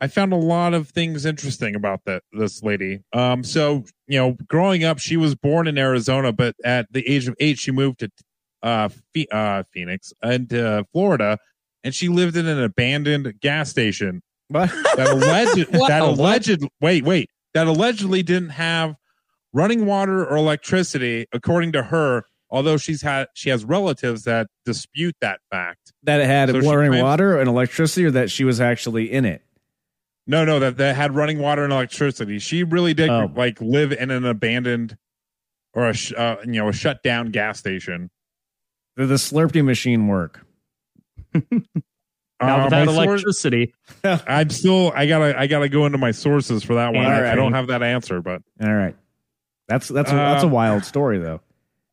I 0.00 0.08
found 0.08 0.32
a 0.32 0.36
lot 0.36 0.74
of 0.74 0.88
things 0.90 1.24
interesting 1.24 1.74
about 1.76 2.00
that 2.06 2.22
this 2.32 2.62
lady. 2.62 3.00
Um, 3.12 3.42
so 3.44 3.84
you 4.06 4.18
know, 4.18 4.36
growing 4.48 4.84
up, 4.84 4.98
she 4.98 5.16
was 5.16 5.34
born 5.34 5.66
in 5.66 5.78
Arizona, 5.78 6.32
but 6.32 6.54
at 6.64 6.86
the 6.90 7.06
age 7.08 7.28
of 7.28 7.34
eight, 7.40 7.58
she 7.58 7.70
moved 7.70 8.00
to 8.00 8.10
uh, 8.62 8.88
uh 9.30 9.62
Phoenix 9.72 10.12
and 10.22 10.52
uh, 10.52 10.84
Florida, 10.92 11.38
and 11.82 11.94
she 11.94 12.08
lived 12.08 12.36
in 12.36 12.46
an 12.46 12.62
abandoned 12.62 13.40
gas 13.40 13.70
station 13.70 14.22
What? 14.48 14.70
that 14.96 15.08
alleged 15.08 15.68
What? 15.74 15.88
that 15.88 16.02
What? 16.02 16.18
alleged 16.18 16.64
wait 16.80 17.04
wait 17.04 17.28
that 17.52 17.66
allegedly 17.66 18.22
didn't 18.22 18.50
have 18.50 18.94
running 19.52 19.84
water 19.84 20.24
or 20.24 20.36
electricity 20.36 21.26
according 21.32 21.72
to 21.72 21.82
her 21.84 22.24
although 22.50 22.76
she's 22.76 23.02
had 23.02 23.26
she 23.34 23.50
has 23.50 23.64
relatives 23.64 24.22
that 24.22 24.46
dispute 24.64 25.16
that 25.20 25.40
fact 25.50 25.92
that 26.04 26.20
it 26.20 26.26
had 26.26 26.50
So 26.50 26.60
running 26.60 27.02
water 27.02 27.38
and 27.38 27.48
electricity, 27.48 28.06
or 28.06 28.10
that 28.12 28.30
she 28.30 28.44
was 28.44 28.60
actually 28.60 29.10
in 29.12 29.24
it. 29.24 29.42
No 30.26 30.44
no 30.44 30.58
that 30.58 30.76
that 30.78 30.96
had 30.96 31.14
running 31.14 31.38
water 31.38 31.64
and 31.64 31.72
electricity 31.72 32.38
she 32.38 32.62
really 32.64 32.94
did 32.94 33.10
Oh. 33.10 33.30
like 33.36 33.60
live 33.60 33.92
in 33.92 34.10
an 34.10 34.24
abandoned 34.24 34.96
or 35.74 35.88
a 35.88 35.94
sh- 35.94 36.12
uh, 36.16 36.36
you 36.44 36.52
know 36.52 36.68
a 36.68 36.72
shut 36.72 37.02
down 37.02 37.30
gas 37.30 37.58
station 37.58 38.10
Did 38.96 39.08
the 39.08 39.14
Slurpee 39.16 39.64
machine 39.64 40.06
work? 40.08 40.46
Now 41.34 41.40
Uh, 42.60 42.64
without 42.64 42.86
my 42.86 42.92
source- 42.92 43.22
electricity. 43.22 43.74
i'm 44.04 44.50
still 44.50 44.92
i 44.94 45.06
gotta 45.06 45.38
i 45.38 45.46
gotta 45.46 45.68
go 45.68 45.86
into 45.86 45.98
my 45.98 46.10
sources 46.10 46.62
for 46.64 46.74
that 46.74 46.92
one 46.92 47.04
I, 47.06 47.32
I 47.32 47.34
don't 47.36 47.52
have 47.52 47.68
that 47.68 47.82
answer 47.82 48.20
but 48.20 48.42
All 48.62 48.74
right, 48.74 48.96
that's 49.68 49.88
that's 49.88 50.10
a, 50.10 50.14
that's 50.14 50.42
a 50.44 50.46
Uh, 50.46 50.50
wild 50.50 50.84
story 50.84 51.18
though. 51.18 51.40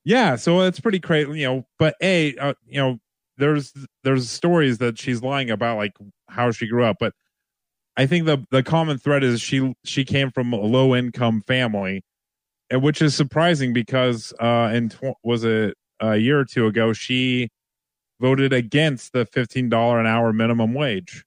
Yeah, 0.04 0.36
so 0.36 0.62
it's 0.62 0.80
pretty 0.80 1.00
crazy, 1.00 1.42
you 1.42 1.46
know. 1.46 1.68
But 1.78 1.94
a, 2.02 2.36
uh, 2.36 2.54
you 2.66 2.82
know, 2.82 2.98
there's 3.38 3.72
there's 4.04 4.32
stories 4.32 4.80
that 4.80 4.98
she's 4.98 5.22
lying 5.22 5.52
about, 5.52 5.78
like 5.78 5.94
how 6.28 6.50
she 6.50 6.68
grew 6.68 6.84
up. 6.84 6.98
But 7.00 7.14
I 8.02 8.08
think 8.08 8.26
the 8.26 8.46
the 8.50 8.64
common 8.64 8.98
thread 8.98 9.24
is 9.24 9.40
she 9.42 9.74
she 9.86 10.04
came 10.06 10.32
from 10.32 10.52
a 10.54 10.58
low 10.58 10.96
income 10.96 11.42
family, 11.42 12.04
and 12.70 12.82
which 12.82 13.02
is 13.02 13.16
surprising 13.16 13.74
because 13.74 14.34
uh, 14.40 14.72
in 14.74 14.90
tw- 14.90 15.14
was 15.24 15.44
it 15.44 15.76
a 16.00 16.18
year 16.18 16.40
or 16.40 16.46
two 16.46 16.66
ago 16.66 16.94
she 16.94 17.50
voted 18.20 18.54
against 18.54 19.14
the 19.14 19.26
fifteen 19.26 19.70
dollar 19.70 20.00
an 20.00 20.08
hour 20.08 20.34
minimum 20.34 20.74
wage. 20.74 21.24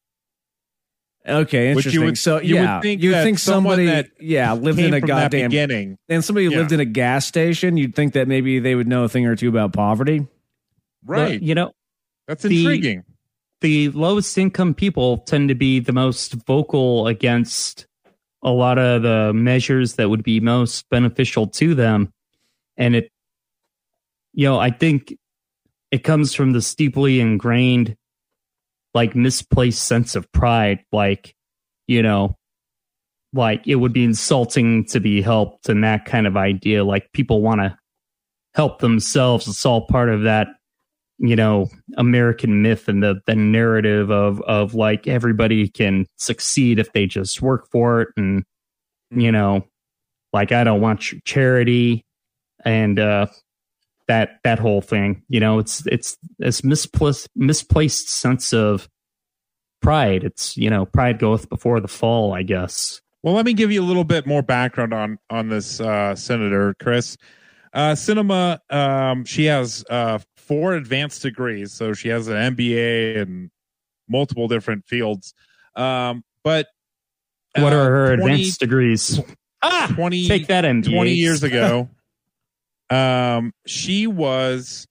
Okay, 1.27 1.75
Which 1.75 1.87
you 1.87 2.03
interesting. 2.03 2.05
would- 2.05 2.19
so 2.19 2.41
you 2.41 2.57
would 2.61 2.83
think 2.83 3.03
you 3.03 3.13
that 3.13 3.23
think 3.25 3.39
somebody 3.39 3.87
that 3.87 4.11
yeah 4.21 4.53
lived 4.53 4.79
in 4.79 4.93
a 4.93 5.01
goddamn 5.01 5.49
beginning. 5.51 5.97
and 6.09 6.23
somebody 6.23 6.47
Yeah. 6.49 6.59
lived 6.59 6.73
in 6.73 6.81
a 6.81 6.85
gas 6.85 7.25
station. 7.27 7.77
You'd 7.79 7.95
think 7.95 8.13
that 8.13 8.29
maybe 8.29 8.59
they 8.59 8.75
would 8.75 8.87
know 8.89 9.05
a 9.05 9.09
thing 9.09 9.25
or 9.27 9.35
two 9.37 9.49
about 9.49 9.73
poverty. 9.73 10.27
Right. 11.07 11.39
But, 11.39 11.43
you 11.43 11.55
know, 11.55 11.73
That's 12.29 12.43
the- 12.43 12.59
intriguing. 12.59 13.05
The 13.65 13.89
lowest 13.91 14.37
income 14.39 14.75
people 14.75 15.19
tend 15.19 15.49
to 15.49 15.55
be 15.55 15.81
the 15.81 15.93
most 15.93 16.35
vocal 16.47 17.07
against 17.07 17.87
a 18.43 18.51
lot 18.51 18.79
of 18.79 19.03
the 19.03 19.33
measures 19.33 19.95
that 19.95 20.11
would 20.11 20.23
be 20.23 20.39
most 20.39 20.89
beneficial 20.91 21.47
to 21.47 21.75
them 21.75 22.13
and 22.77 22.95
it 22.95 23.11
you 24.33 24.47
know 24.47 24.59
i 24.59 24.71
think 24.71 25.15
it 25.95 26.03
comes 26.03 26.35
from 26.35 26.51
this 26.51 26.75
deeply 26.75 27.21
ingrained, 27.21 27.97
like 28.95 29.15
misplaced 29.15 29.85
sense 29.85 30.17
of 30.17 30.31
pride. 30.33 30.81
Like, 30.91 31.37
you 31.87 32.03
know, 32.03 32.37
like 33.33 33.65
it 33.69 33.77
would 33.77 33.93
be 33.93 34.03
insulting 34.03 34.87
to 34.87 34.99
be 34.99 35.23
helped 35.23 35.69
and 35.69 35.85
that 35.85 36.05
kind 36.05 36.27
of 36.27 36.37
idea. 36.37 36.83
Like 36.83 37.13
people 37.13 37.43
want 37.43 37.61
to 37.61 37.79
help 38.55 38.81
themselves. 38.81 39.47
It's 39.47 39.65
all 39.65 39.87
part 39.87 40.09
of 40.09 40.23
that, 40.23 40.49
you 41.19 41.37
know, 41.37 41.69
American 41.97 42.63
myth 42.63 42.89
and 42.89 43.03
the, 43.03 43.21
the 43.27 43.37
narrative 43.37 44.11
of, 44.11 44.41
of 44.43 44.75
like 44.75 45.07
everybody 45.07 45.69
can 45.69 46.07
succeed 46.17 46.79
if 46.79 46.93
they 46.93 47.07
just 47.07 47.41
work 47.41 47.69
for 47.71 48.03
it. 48.03 48.09
And, 48.17 48.45
you 49.11 49.31
know, 49.31 49.67
like 50.33 50.53
I 50.53 50.65
don't 50.65 50.81
want 50.81 51.01
charity 51.25 52.05
and, 52.65 52.99
uh, 52.99 53.27
that, 54.09 54.41
that 54.45 54.59
whole 54.59 54.83
thing, 54.83 55.23
you 55.29 55.41
know, 55.41 55.59
it's, 55.59 55.87
it's 55.87 56.17
this 56.39 56.63
misplaced, 56.63 57.29
misplaced 57.35 58.09
sense 58.09 58.53
of 58.53 58.89
pride. 59.81 60.25
It's, 60.25 60.57
you 60.57 60.69
know, 60.69 60.85
pride 60.85 61.19
goeth 61.19 61.49
before 61.49 61.81
the 61.81 61.89
fall, 61.89 62.35
I 62.35 62.43
guess. 62.43 63.01
Well, 63.23 63.33
let 63.33 63.47
me 63.47 63.55
give 63.55 63.73
you 63.73 63.83
a 63.83 63.87
little 63.87 64.05
bit 64.05 64.27
more 64.27 64.43
background 64.43 64.93
on 64.93 65.19
on 65.31 65.49
this 65.49 65.81
uh, 65.81 66.15
senator, 66.15 66.75
Chris. 66.79 67.17
Uh, 67.73 67.93
Sinema, 67.93 68.59
um, 68.71 69.25
she 69.25 69.47
has 69.47 69.83
uh, 69.89 70.19
four 70.47 70.75
advanced 70.75 71.23
degrees, 71.23 71.73
so 71.73 71.93
she 71.93 72.09
has 72.09 72.29
an 72.29 72.55
MBA 72.55 73.17
in 73.17 73.51
multiple 74.09 74.49
different 74.49 74.87
fields. 74.87 75.35
Um, 75.77 76.25
but 76.43 76.69
what 77.57 77.73
uh, 77.73 77.77
are 77.77 77.91
her 77.91 78.17
20 78.17 78.33
advanced 78.33 78.61
degrees? 78.61 79.21
Ah, 79.63 79.91
20, 79.95 80.29
Take 80.29 80.47
that 80.49 80.65
MBA. 80.65 80.93
20 80.93 81.13
years 81.13 81.43
ago, 81.43 81.89
um, 82.91 83.53
she 83.67 84.07
was 84.07 84.87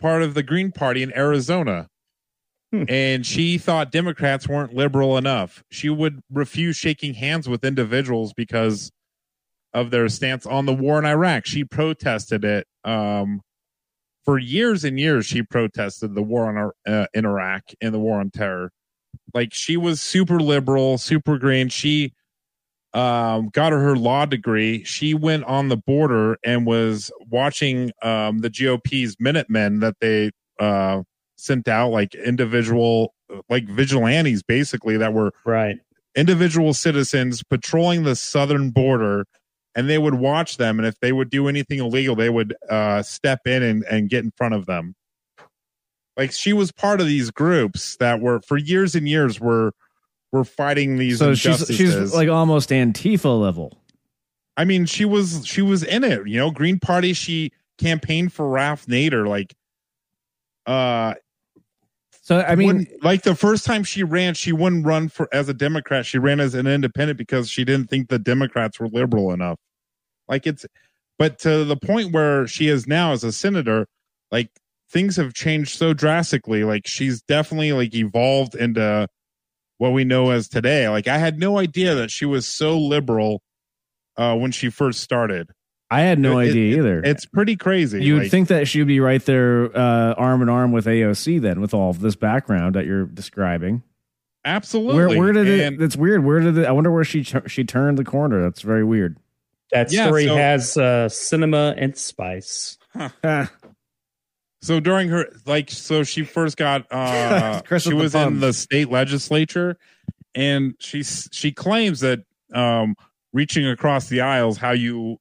part 0.00 0.22
of 0.22 0.34
the 0.34 0.42
Green 0.42 0.72
Party 0.72 1.02
in 1.02 1.16
Arizona. 1.16 1.88
Hmm. 2.72 2.84
And 2.88 3.24
she 3.24 3.56
thought 3.56 3.92
Democrats 3.92 4.48
weren't 4.48 4.74
liberal 4.74 5.16
enough. 5.16 5.62
She 5.70 5.88
would 5.88 6.20
refuse 6.30 6.76
shaking 6.76 7.14
hands 7.14 7.48
with 7.48 7.64
individuals 7.64 8.32
because 8.32 8.90
of 9.72 9.90
their 9.90 10.08
stance 10.08 10.44
on 10.44 10.66
the 10.66 10.74
war 10.74 10.98
in 10.98 11.04
Iraq. 11.04 11.46
She 11.46 11.64
protested 11.64 12.44
it 12.44 12.66
um, 12.84 13.42
for 14.24 14.38
years 14.38 14.84
and 14.84 14.98
years. 14.98 15.26
She 15.26 15.42
protested 15.42 16.14
the 16.14 16.22
war 16.22 16.46
on, 16.58 16.70
uh, 16.86 17.06
in 17.14 17.24
Iraq 17.24 17.62
and 17.80 17.94
the 17.94 17.98
war 17.98 18.20
on 18.20 18.30
terror. 18.30 18.70
Like 19.32 19.52
she 19.52 19.76
was 19.76 20.00
super 20.00 20.40
liberal, 20.40 20.98
super 20.98 21.38
green. 21.38 21.68
She 21.68 22.12
um, 22.92 23.48
got 23.48 23.72
her, 23.72 23.80
her 23.80 23.96
law 23.96 24.24
degree. 24.24 24.84
She 24.84 25.14
went 25.14 25.44
on 25.44 25.68
the 25.68 25.76
border 25.76 26.38
and 26.44 26.66
was 26.66 27.10
watching 27.28 27.92
um, 28.02 28.38
the 28.38 28.50
GOP's 28.50 29.16
Minutemen 29.18 29.80
that 29.80 29.96
they 30.00 30.30
uh, 30.60 31.02
sent 31.36 31.66
out, 31.68 31.90
like 31.90 32.14
individual, 32.14 33.12
like 33.48 33.68
vigilantes, 33.68 34.42
basically 34.42 34.96
that 34.96 35.12
were 35.12 35.32
Right. 35.44 35.76
individual 36.14 36.72
citizens 36.72 37.42
patrolling 37.42 38.04
the 38.04 38.14
southern 38.14 38.70
border. 38.70 39.26
And 39.76 39.90
they 39.90 39.98
would 39.98 40.14
watch 40.14 40.56
them, 40.56 40.78
and 40.78 40.86
if 40.86 41.00
they 41.00 41.12
would 41.12 41.30
do 41.30 41.48
anything 41.48 41.80
illegal, 41.80 42.14
they 42.14 42.30
would 42.30 42.54
uh, 42.70 43.02
step 43.02 43.40
in 43.46 43.62
and, 43.62 43.84
and 43.84 44.08
get 44.08 44.22
in 44.22 44.30
front 44.36 44.54
of 44.54 44.66
them. 44.66 44.94
Like 46.16 46.30
she 46.32 46.52
was 46.52 46.70
part 46.70 47.00
of 47.00 47.06
these 47.06 47.30
groups 47.30 47.96
that 47.96 48.20
were 48.20 48.40
for 48.40 48.56
years 48.56 48.94
and 48.94 49.08
years 49.08 49.40
were 49.40 49.72
were 50.30 50.44
fighting 50.44 50.96
these 50.96 51.18
So 51.18 51.34
she's 51.34 51.66
she's 51.66 52.14
like 52.14 52.28
almost 52.28 52.70
Antifa 52.70 53.40
level. 53.40 53.76
I 54.56 54.64
mean, 54.64 54.86
she 54.86 55.04
was 55.04 55.44
she 55.44 55.62
was 55.62 55.82
in 55.82 56.04
it. 56.04 56.26
You 56.28 56.38
know, 56.38 56.50
Green 56.50 56.78
Party. 56.78 57.12
She 57.12 57.52
campaigned 57.78 58.32
for 58.32 58.48
Ralph 58.48 58.86
Nader. 58.86 59.26
Like, 59.26 59.54
uh, 60.66 61.14
So 62.24 62.40
I 62.40 62.54
mean, 62.54 62.66
wouldn't- 62.66 63.04
like 63.04 63.22
the 63.22 63.34
first 63.34 63.66
time 63.66 63.84
she 63.84 64.02
ran, 64.02 64.32
she 64.32 64.50
wouldn't 64.50 64.86
run 64.86 65.10
for 65.10 65.28
as 65.30 65.46
a 65.50 65.54
Democrat. 65.54 66.06
She 66.06 66.18
ran 66.18 66.40
as 66.40 66.54
an 66.54 66.66
independent 66.66 67.18
because 67.18 67.50
she 67.50 67.66
didn't 67.66 67.90
think 67.90 68.08
the 68.08 68.18
Democrats 68.18 68.80
were 68.80 68.88
liberal 68.88 69.30
enough. 69.30 69.58
Like 70.26 70.46
it's, 70.46 70.64
but 71.18 71.38
to 71.40 71.64
the 71.64 71.76
point 71.76 72.12
where 72.12 72.46
she 72.46 72.68
is 72.68 72.86
now 72.86 73.12
as 73.12 73.24
a 73.24 73.30
senator, 73.30 73.86
like 74.30 74.48
things 74.90 75.16
have 75.16 75.34
changed 75.34 75.76
so 75.76 75.92
drastically. 75.92 76.64
Like 76.64 76.86
she's 76.86 77.20
definitely 77.20 77.74
like 77.74 77.94
evolved 77.94 78.54
into 78.54 79.06
what 79.76 79.92
we 79.92 80.04
know 80.04 80.30
as 80.30 80.48
today. 80.48 80.88
Like 80.88 81.06
I 81.06 81.18
had 81.18 81.38
no 81.38 81.58
idea 81.58 81.94
that 81.94 82.10
she 82.10 82.24
was 82.24 82.46
so 82.46 82.78
liberal 82.78 83.42
uh, 84.16 84.34
when 84.34 84.50
she 84.50 84.70
first 84.70 85.00
started. 85.00 85.50
I 85.90 86.00
had 86.00 86.18
no 86.18 86.38
It- 86.38 86.50
idea 86.50 86.74
it- 86.74 86.78
either. 86.78 87.02
It's 87.04 87.26
pretty 87.26 87.56
crazy. 87.56 88.02
you 88.02 88.14
would 88.14 88.22
Like, 88.24 88.30
think 88.30 88.48
that 88.48 88.66
she'd 88.66 88.86
be 88.86 89.00
right 89.00 89.24
there, 89.24 89.66
uh, 89.76 90.14
arm 90.14 90.42
in 90.42 90.48
arm 90.48 90.72
with 90.72 90.86
AOC, 90.86 91.38
then, 91.38 91.60
with 91.60 91.72
all 91.74 91.90
of 91.90 92.00
this 92.00 92.16
background 92.16 92.74
that 92.74 92.86
you're 92.86 93.04
describing. 93.06 93.82
absolutely. 94.46 94.96
Where, 94.96 95.18
where 95.18 95.32
did 95.32 95.46
And- 95.48 95.76
it? 95.76 95.78
That's 95.78 95.96
weird. 95.96 96.24
Where 96.24 96.40
did 96.40 96.58
it? 96.58 96.66
I 96.66 96.72
wonder 96.72 96.90
where 96.90 97.04
she 97.04 97.22
she 97.46 97.64
turned 97.64 97.96
the 97.98 98.04
corner. 98.04 98.42
That's 98.42 98.60
very 98.62 98.84
weird. 98.84 99.16
That 99.72 99.90
Yeah, 99.92 100.06
story 100.06 100.26
so- 100.26 100.36
has 100.36 100.76
uh, 100.76 101.08
cinema 101.08 101.74
and 101.78 101.96
spice. 101.96 102.76
Ah, 102.94 103.50
So 104.62 104.80
during 104.80 105.08
her 105.10 105.26
like 105.44 105.70
so 105.70 106.02
she 106.04 106.24
first 106.24 106.56
got 106.56 106.86
uh 106.90 107.60
she 107.78 107.92
with 107.92 108.12
the 108.12 108.18
was 108.18 108.26
in 108.26 108.40
the 108.40 108.52
state 108.54 108.90
legislature 108.90 109.76
and 110.34 110.74
she 110.78 111.02
she 111.02 111.52
claims 111.52 112.00
that 112.00 112.20
um 112.54 112.96
reaching 113.34 113.66
across 113.66 114.08
the 114.08 114.22
aisles 114.22 114.56
how 114.56 114.70
you 114.70 115.18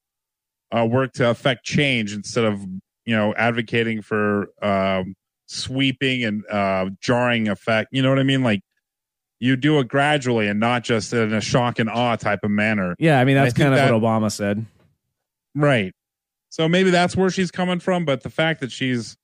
uh 0.75 0.85
work 0.85 1.13
to 1.13 1.29
affect 1.29 1.63
change 1.63 2.13
instead 2.13 2.43
of 2.45 2.59
you 3.05 3.15
know 3.15 3.33
advocating 3.35 4.01
for 4.01 4.47
um 4.63 5.13
sweeping 5.45 6.23
and 6.23 6.43
uh 6.49 6.89
jarring 7.01 7.47
effect 7.47 7.89
you 7.91 8.01
know 8.01 8.09
what 8.09 8.19
I 8.19 8.23
mean 8.23 8.43
like 8.43 8.61
you 9.39 9.55
do 9.57 9.77
it 9.79 9.87
gradually 9.89 10.47
and 10.47 10.59
not 10.59 10.83
just 10.83 11.11
in 11.13 11.33
a 11.33 11.41
shock 11.41 11.77
and 11.79 11.89
awe 11.89 12.15
type 12.15 12.39
of 12.43 12.51
manner 12.51 12.95
yeah, 12.97 13.19
I 13.19 13.25
mean 13.25 13.35
that's 13.35 13.53
think 13.53 13.63
kind 13.63 13.73
of 13.73 13.79
that- 13.79 13.93
what 13.93 14.01
Obama 14.01 14.31
said. 14.31 14.65
Right. 15.55 15.93
So 16.49 16.67
maybe 16.69 16.89
that's 16.91 17.15
where 17.15 17.29
she's 17.29 17.51
coming 17.51 17.79
from, 17.79 18.05
but 18.05 18.23
the 18.23 18.29
fact 18.29 18.61
that 18.61 18.71
she's 18.71 19.17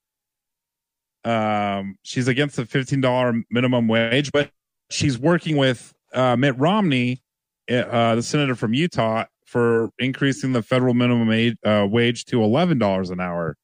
um 1.24 1.96
she's 2.02 2.28
against 2.28 2.56
the 2.56 2.64
fifteen 2.66 3.00
dollar 3.00 3.42
minimum 3.50 3.88
wage, 3.88 4.30
but 4.32 4.50
she's 4.90 5.18
working 5.18 5.56
with 5.56 5.92
uh 6.14 6.36
Mitt 6.36 6.58
Romney, 6.58 7.22
uh 7.70 8.14
the 8.14 8.22
senator 8.22 8.54
from 8.54 8.74
Utah, 8.74 9.24
for 9.50 9.90
increasing 9.98 10.52
the 10.52 10.62
federal 10.62 10.94
minimum 10.94 11.28
age, 11.32 11.56
uh, 11.64 11.84
wage 11.90 12.24
to 12.26 12.40
eleven 12.42 12.78
dollars 12.78 13.10
an 13.10 13.20
hour. 13.20 13.56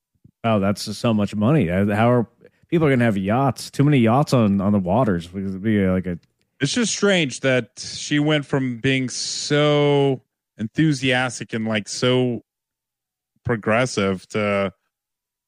Oh, 0.42 0.58
that's 0.58 0.82
so 0.96 1.14
much 1.14 1.34
money. 1.36 1.70
Uh, 1.70 1.86
How 1.94 2.10
are 2.10 2.28
people 2.68 2.88
are 2.88 2.90
gonna 2.90 3.04
have 3.04 3.16
yachts? 3.16 3.70
Too 3.70 3.84
many 3.84 3.98
yachts 3.98 4.32
on 4.32 4.60
on 4.60 4.72
the 4.72 4.80
waters. 4.80 5.28
It'd 5.32 5.62
be 5.62 5.86
like 5.86 6.06
a 6.06 6.18
It's 6.60 6.72
just 6.72 6.92
strange 6.92 7.40
that 7.40 7.70
she 7.78 8.18
went 8.18 8.44
from 8.46 8.78
being 8.78 9.08
so 9.08 10.22
enthusiastic 10.58 11.52
and 11.52 11.68
like 11.68 11.86
so 11.88 12.42
progressive 13.44 14.26
to 14.30 14.72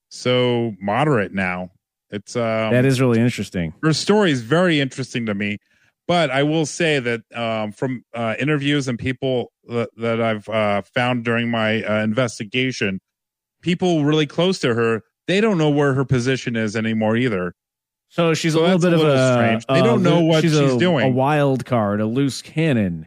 so 0.08 0.74
moderate 0.80 1.34
now. 1.34 1.70
It's 2.10 2.36
um 2.36 2.72
that 2.72 2.84
is 2.84 3.00
really 3.00 3.18
interesting. 3.20 3.74
her 3.82 3.92
story 3.92 4.30
is 4.30 4.40
very 4.42 4.78
interesting 4.80 5.26
to 5.26 5.34
me 5.34 5.58
but 6.08 6.30
i 6.30 6.42
will 6.42 6.66
say 6.66 6.98
that 6.98 7.20
um, 7.36 7.70
from 7.70 8.02
uh, 8.14 8.34
interviews 8.40 8.88
and 8.88 8.98
people 8.98 9.52
that, 9.68 9.90
that 9.96 10.20
i've 10.20 10.48
uh, 10.48 10.82
found 10.82 11.24
during 11.24 11.48
my 11.50 11.82
uh, 11.84 12.02
investigation 12.02 13.00
people 13.62 14.04
really 14.04 14.26
close 14.26 14.58
to 14.58 14.74
her 14.74 15.02
they 15.28 15.40
don't 15.40 15.58
know 15.58 15.70
where 15.70 15.94
her 15.94 16.04
position 16.04 16.56
is 16.56 16.74
anymore 16.74 17.16
either 17.16 17.54
So 18.08 18.32
she's 18.34 18.54
So 18.54 18.60
a 18.60 18.62
little 18.64 18.78
bit 18.78 18.92
a 18.94 18.96
of 18.96 19.02
a. 19.06 19.32
strange. 19.34 19.66
They 19.66 19.80
uh, 19.80 19.84
don't 19.84 20.02
know 20.02 20.22
what 20.22 20.40
she's 20.42 20.52
she's 20.58 20.72
a, 20.74 20.78
doing. 20.78 21.06
A 21.06 21.10
wild 21.10 21.66
card, 21.66 22.00
a 22.00 22.06
loose 22.06 22.40
cannon. 22.40 23.06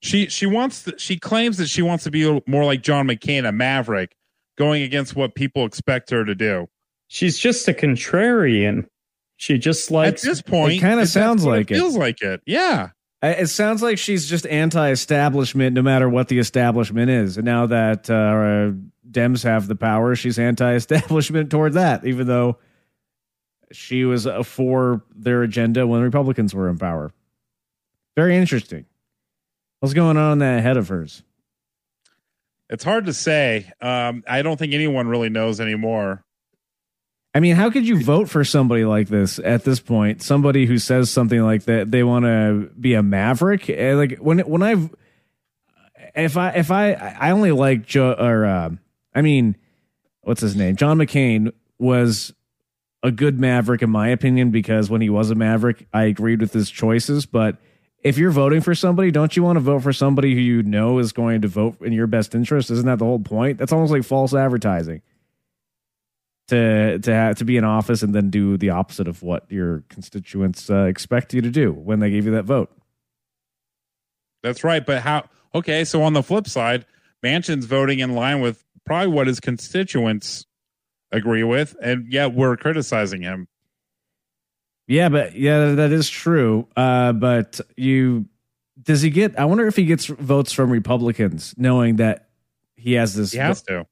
she 0.00 0.26
she 0.28 0.46
wants 0.46 0.84
to, 0.84 0.98
she 0.98 1.18
claims 1.18 1.58
that 1.58 1.68
she 1.68 1.82
wants 1.82 2.04
to 2.04 2.10
be 2.10 2.40
more 2.46 2.64
like 2.64 2.80
john 2.82 3.06
mccain 3.06 3.46
a 3.46 3.52
maverick 3.52 4.16
going 4.56 4.82
against 4.82 5.14
what 5.14 5.34
people 5.34 5.66
expect 5.66 6.08
her 6.10 6.24
to 6.24 6.34
do 6.34 6.66
She's 7.12 7.36
just 7.38 7.66
a 7.68 7.72
contrarian. 7.74 8.86
She 9.40 9.56
just 9.56 9.90
likes 9.90 10.22
at 10.22 10.28
this 10.28 10.42
point 10.42 10.74
it 10.74 10.80
kinda 10.80 11.06
sounds 11.06 11.46
like 11.46 11.70
it. 11.70 11.76
feels 11.76 11.96
like 11.96 12.20
it 12.20 12.42
yeah 12.44 12.90
It 13.22 13.48
sounds 13.48 13.82
like 13.82 13.96
she's 13.96 14.28
just 14.28 14.46
anti-establishment, 14.46 15.74
no 15.74 15.80
matter 15.80 16.10
what 16.10 16.28
the 16.28 16.38
establishment 16.38 17.10
is. 17.10 17.38
And 17.38 17.46
now 17.46 17.64
that 17.66 18.10
uh, 18.10 18.72
Dems 19.10 19.42
have 19.44 19.66
the 19.66 19.76
power, 19.76 20.14
she's 20.14 20.38
anti-establishment 20.38 21.50
toward 21.50 21.72
that, 21.72 22.06
even 22.06 22.26
though 22.26 22.58
she 23.72 24.04
was 24.04 24.26
uh, 24.26 24.42
for 24.42 25.04
their 25.14 25.42
agenda 25.42 25.86
when 25.86 26.02
Republicans 26.02 26.54
were 26.54 26.68
in 26.68 26.76
power. 26.76 27.10
Very 28.16 28.36
interesting. 28.36 28.84
What's 29.78 29.94
going 29.94 30.18
on 30.18 30.32
in 30.32 30.38
that 30.40 30.62
head 30.62 30.76
of 30.76 30.88
hers? 30.88 31.22
it's 32.68 32.84
hard 32.84 33.06
to 33.06 33.12
say 33.12 33.72
um, 33.80 34.22
i 34.28 34.42
don't 34.42 34.58
think 34.58 34.72
anyone 34.72 35.08
really 35.08 35.28
knows 35.28 35.60
anymore 35.60 36.22
I 37.32 37.40
mean, 37.40 37.54
how 37.54 37.70
could 37.70 37.86
you 37.86 38.02
vote 38.02 38.28
for 38.28 38.42
somebody 38.44 38.84
like 38.84 39.08
this 39.08 39.38
at 39.38 39.64
this 39.64 39.78
point? 39.78 40.20
Somebody 40.22 40.66
who 40.66 40.78
says 40.78 41.10
something 41.10 41.40
like 41.42 41.64
that 41.64 41.90
they 41.90 42.02
want 42.02 42.24
to 42.24 42.70
be 42.78 42.94
a 42.94 43.02
maverick. 43.02 43.70
Eh, 43.70 43.94
Like 43.94 44.18
when 44.18 44.40
when 44.40 44.62
I've 44.62 44.90
if 46.14 46.36
I 46.36 46.50
if 46.50 46.70
I 46.70 46.92
I 46.94 47.30
only 47.30 47.52
like 47.52 47.86
Joe 47.86 48.14
or 48.18 48.44
uh, 48.44 48.70
I 49.14 49.22
mean, 49.22 49.56
what's 50.22 50.40
his 50.40 50.56
name? 50.56 50.74
John 50.76 50.98
McCain 50.98 51.52
was 51.78 52.32
a 53.02 53.10
good 53.10 53.38
Maverick, 53.38 53.80
in 53.82 53.90
my 53.90 54.08
opinion, 54.08 54.50
because 54.50 54.90
when 54.90 55.00
he 55.00 55.08
was 55.08 55.30
a 55.30 55.34
Maverick, 55.34 55.86
I 55.92 56.04
agreed 56.04 56.40
with 56.40 56.52
his 56.52 56.68
choices. 56.70 57.26
But 57.26 57.56
if 58.02 58.18
you're 58.18 58.30
voting 58.30 58.60
for 58.60 58.74
somebody, 58.74 59.10
don't 59.10 59.34
you 59.36 59.42
want 59.42 59.56
to 59.56 59.60
vote 59.60 59.82
for 59.82 59.92
somebody 59.92 60.34
who 60.34 60.40
you 60.40 60.62
know 60.62 60.98
is 60.98 61.12
going 61.12 61.40
to 61.42 61.48
vote 61.48 61.80
in 61.80 61.92
your 61.92 62.06
best 62.06 62.34
interest? 62.34 62.70
Isn't 62.70 62.86
that 62.86 62.98
the 62.98 63.04
whole 63.06 63.18
point? 63.20 63.58
That's 63.58 63.72
almost 63.72 63.92
like 63.92 64.04
false 64.04 64.34
advertising. 64.34 65.00
To 66.50 66.98
to 66.98 67.12
have, 67.12 67.36
to 67.36 67.44
be 67.44 67.56
in 67.56 67.64
office 67.64 68.02
and 68.02 68.14
then 68.14 68.30
do 68.30 68.56
the 68.56 68.70
opposite 68.70 69.08
of 69.08 69.22
what 69.22 69.50
your 69.50 69.84
constituents 69.88 70.68
uh, 70.68 70.84
expect 70.84 71.32
you 71.32 71.40
to 71.40 71.50
do 71.50 71.72
when 71.72 72.00
they 72.00 72.10
gave 72.10 72.26
you 72.26 72.32
that 72.32 72.44
vote. 72.44 72.70
That's 74.42 74.64
right. 74.64 74.84
But 74.84 75.02
how? 75.02 75.28
Okay, 75.54 75.84
so 75.84 76.02
on 76.02 76.12
the 76.12 76.22
flip 76.22 76.48
side, 76.48 76.86
Manchin's 77.22 77.66
voting 77.66 78.00
in 78.00 78.14
line 78.14 78.40
with 78.40 78.64
probably 78.84 79.08
what 79.08 79.26
his 79.26 79.40
constituents 79.40 80.46
agree 81.12 81.44
with, 81.44 81.76
and 81.80 82.12
yet 82.12 82.34
we're 82.34 82.56
criticizing 82.56 83.22
him. 83.22 83.48
Yeah, 84.86 85.08
but 85.08 85.36
yeah, 85.36 85.74
that 85.74 85.92
is 85.92 86.10
true. 86.10 86.66
Uh, 86.76 87.12
but 87.12 87.60
you 87.76 88.26
does 88.82 89.02
he 89.02 89.10
get? 89.10 89.38
I 89.38 89.44
wonder 89.44 89.66
if 89.66 89.76
he 89.76 89.84
gets 89.84 90.06
votes 90.06 90.52
from 90.52 90.70
Republicans, 90.70 91.54
knowing 91.56 91.96
that 91.96 92.28
he 92.74 92.94
has 92.94 93.14
this. 93.14 93.32
He 93.32 93.38
has 93.38 93.62
to. 93.62 93.86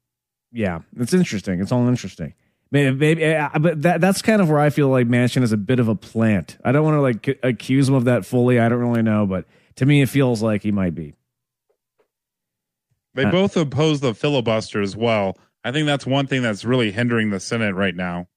Yeah, 0.51 0.81
it's 0.97 1.13
interesting. 1.13 1.61
It's 1.61 1.73
all 1.73 1.87
interesting. 1.89 2.35
Maybe, 2.71 2.95
maybe 2.97 3.25
uh, 3.25 3.49
but 3.59 3.83
that 3.83 4.01
that's 4.01 4.21
kind 4.21 4.43
of 4.43 4.51
where 4.51 4.59
I 4.59 4.69
feel 4.71 4.89
like 4.89 5.07
Manchin 5.09 5.43
is 5.43 5.53
a 5.53 5.57
bit 5.57 5.79
of 5.81 5.89
a 5.89 5.95
plant. 5.95 6.59
I 6.65 6.73
don't 6.73 6.85
want 6.85 6.97
to 6.97 7.01
like 7.01 7.25
c- 7.25 7.39
accuse 7.43 7.89
him 7.89 7.95
of 7.95 8.05
that 8.05 8.27
fully. 8.27 8.61
I 8.61 8.69
don't 8.69 8.81
really 8.81 9.03
know, 9.03 9.27
but 9.27 9.47
to 9.77 9.87
me, 9.87 10.03
it 10.03 10.09
feels 10.11 10.43
like 10.43 10.63
he 10.63 10.71
might 10.73 10.95
be. 10.95 11.15
They 13.15 13.25
Uh, 13.25 13.31
both 13.31 13.57
oppose 13.57 14.01
the 14.01 14.15
filibuster 14.15 14.83
as 14.83 14.95
well. 14.97 15.37
I 15.65 15.73
think 15.73 15.87
that's 15.87 16.07
one 16.07 16.27
thing 16.27 16.43
that's 16.43 16.65
really 16.65 16.91
hindering 16.91 17.31
the 17.31 17.41
Senate 17.41 17.75
right 17.75 17.95
now. 17.97 18.29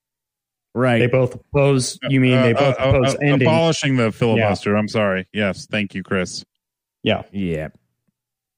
Right. 0.74 1.00
They 1.00 1.08
both 1.08 1.36
oppose. 1.36 2.00
You 2.08 2.22
mean 2.22 2.42
they 2.42 2.54
Uh, 2.54 2.60
both 2.60 2.80
uh, 2.80 2.84
oppose 2.90 3.16
uh, 3.16 3.18
ending? 3.22 3.48
abolishing 3.48 3.98
the 3.98 4.12
filibuster. 4.12 4.76
I'm 4.76 4.88
sorry. 4.88 5.28
Yes, 5.34 5.68
thank 5.70 5.94
you, 5.94 6.04
Chris. 6.04 6.46
yeah, 7.04 7.24
yeah. 7.34 7.68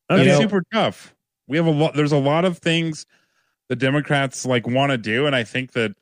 That's 0.09 0.25
You 0.27 0.35
super 0.37 0.63
tough. 0.71 1.15
We 1.47 1.57
have 1.57 1.65
a 1.65 1.71
lot. 1.71 1.95
There's 1.95 2.11
a 2.11 2.17
lot 2.17 2.45
of 2.45 2.59
things 2.59 3.05
the 3.73 3.77
Democrats 3.77 4.45
like 4.45 4.67
want 4.67 4.91
to 4.91 4.99
do, 4.99 5.25
and 5.25 5.35
I 5.35 5.43
think 5.43 5.71
that 5.71 5.95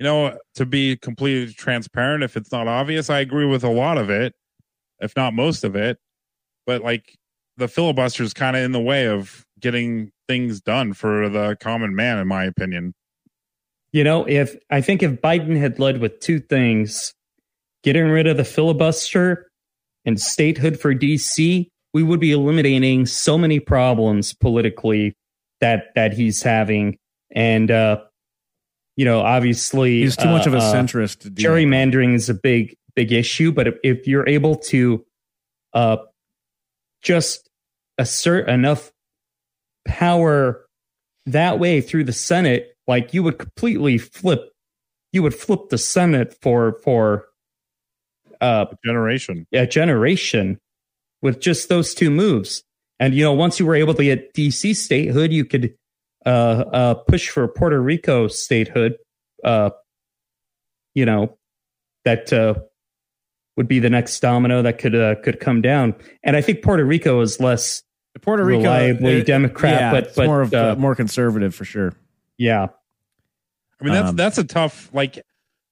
you 0.00 0.04
know 0.04 0.38
to 0.54 0.64
be 0.64 0.96
completely 0.96 1.52
transparent, 1.52 2.24
if 2.24 2.34
it's 2.34 2.50
not 2.50 2.66
obvious, 2.66 3.10
I 3.10 3.20
agree 3.20 3.44
with 3.44 3.62
a 3.62 3.68
lot 3.68 3.98
of 3.98 4.08
it, 4.08 4.32
if 5.00 5.14
not 5.14 5.34
most 5.34 5.64
of 5.64 5.76
it. 5.76 5.98
But 6.64 6.80
like 6.80 7.14
the 7.58 7.68
filibuster 7.68 8.22
is 8.22 8.32
kind 8.32 8.56
of 8.56 8.62
in 8.62 8.72
the 8.72 8.80
way 8.80 9.06
of 9.06 9.44
getting 9.60 10.12
things 10.26 10.62
done 10.62 10.94
for 10.94 11.28
the 11.28 11.58
common 11.60 11.94
man, 11.94 12.16
in 12.16 12.26
my 12.26 12.44
opinion. 12.44 12.94
You 13.92 14.02
know, 14.02 14.24
if 14.24 14.56
I 14.70 14.80
think 14.80 15.02
if 15.02 15.20
Biden 15.20 15.58
had 15.58 15.78
led 15.78 16.00
with 16.00 16.20
two 16.20 16.40
things, 16.40 17.12
getting 17.82 18.08
rid 18.08 18.26
of 18.26 18.38
the 18.38 18.44
filibuster 18.46 19.50
and 20.06 20.18
statehood 20.18 20.80
for 20.80 20.94
DC, 20.94 21.68
we 21.92 22.02
would 22.02 22.18
be 22.18 22.32
eliminating 22.32 23.04
so 23.04 23.36
many 23.36 23.60
problems 23.60 24.32
politically 24.32 25.14
that 25.64 25.94
that 25.94 26.12
he's 26.12 26.42
having. 26.42 26.98
And 27.34 27.70
uh 27.70 28.02
you 28.96 29.04
know, 29.04 29.22
obviously 29.22 30.02
He's 30.02 30.16
too 30.16 30.28
much 30.28 30.46
of 30.46 30.54
a 30.54 30.58
uh, 30.58 30.60
uh, 30.60 30.72
centrist. 30.72 31.20
To 31.20 31.30
do 31.30 31.42
gerrymandering 31.42 32.14
is 32.14 32.28
a 32.28 32.34
big 32.34 32.76
big 32.94 33.12
issue 33.12 33.50
but 33.50 33.66
if, 33.66 33.74
if 33.82 34.06
you're 34.06 34.28
able 34.28 34.54
to 34.56 35.04
uh 35.72 35.96
just 37.02 37.50
assert 37.98 38.48
enough 38.48 38.92
power 39.86 40.64
that 41.26 41.58
way 41.58 41.80
through 41.80 42.04
the 42.04 42.12
senate 42.12 42.76
like 42.86 43.12
you 43.12 43.22
would 43.22 43.38
completely 43.38 43.98
flip 43.98 44.52
you 45.12 45.22
would 45.22 45.34
flip 45.34 45.68
the 45.70 45.78
senate 45.78 46.36
for 46.40 46.78
for 46.84 47.26
uh 48.40 48.66
Generation. 48.84 49.46
a 49.52 49.66
generation 49.66 50.60
with 51.20 51.40
just 51.40 51.68
those 51.68 51.94
two 51.94 52.10
moves 52.10 52.62
and 53.04 53.14
you 53.14 53.22
know 53.22 53.32
once 53.32 53.60
you 53.60 53.66
were 53.66 53.74
able 53.74 53.94
to 53.94 54.04
get 54.04 54.32
dc 54.34 54.74
statehood 54.76 55.32
you 55.32 55.44
could 55.44 55.74
uh 56.26 56.28
uh 56.28 56.94
push 56.94 57.28
for 57.28 57.46
puerto 57.48 57.80
rico 57.80 58.28
statehood 58.28 58.96
uh 59.44 59.70
you 60.94 61.04
know 61.04 61.36
that 62.04 62.32
uh 62.32 62.54
would 63.56 63.68
be 63.68 63.78
the 63.78 63.90
next 63.90 64.18
domino 64.20 64.62
that 64.62 64.78
could 64.78 64.94
uh, 64.94 65.14
could 65.22 65.38
come 65.38 65.60
down 65.60 65.94
and 66.22 66.36
i 66.36 66.40
think 66.40 66.62
puerto 66.62 66.84
rico 66.84 67.20
is 67.20 67.40
less 67.40 67.82
Puerto 68.22 68.44
Rico, 68.44 68.60
reliably 68.60 69.22
uh, 69.22 69.24
Democrat, 69.24 69.80
yeah, 69.80 69.90
but- 69.90 70.04
it's 70.04 70.14
but, 70.14 70.26
more 70.26 70.40
of 70.40 70.54
uh, 70.54 70.76
more 70.78 70.94
conservative 70.94 71.52
for 71.52 71.64
sure. 71.64 71.94
yeah 72.38 72.68
I 73.80 73.84
mean, 73.84 73.92
that's 73.92 74.10
Um, 74.10 74.16
that's 74.16 74.38
a 74.38 74.44
tough 74.44 74.88
like. 74.92 75.24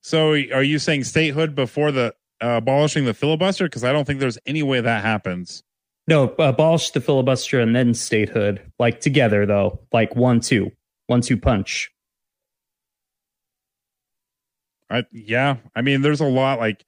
So, 0.02 0.32
are 0.32 0.62
you 0.62 0.78
saying 0.78 1.04
statehood 1.04 1.54
before 1.54 1.92
the 1.92 2.14
uh, 2.42 2.56
abolishing 2.56 3.04
the 3.04 3.14
filibuster? 3.14 3.64
Because 3.64 3.84
I 3.84 3.92
don't 3.92 4.04
think 4.04 4.18
there's 4.18 4.38
any 4.44 4.62
way 4.62 4.80
that 4.80 5.02
happens. 5.04 5.62
No 6.12 6.34
abolish 6.38 6.90
the 6.90 7.00
filibuster 7.00 7.60
and 7.60 7.74
then 7.74 7.94
statehood 7.94 8.60
like 8.78 9.00
together 9.00 9.46
though 9.46 9.80
like 9.92 10.14
one 10.14 10.40
two 10.40 10.70
one 11.06 11.20
two 11.20 11.36
punch 11.36 11.90
I 14.92 15.04
yeah, 15.10 15.56
I 15.74 15.80
mean, 15.80 16.02
there's 16.02 16.20
a 16.20 16.26
lot 16.26 16.58
like 16.58 16.84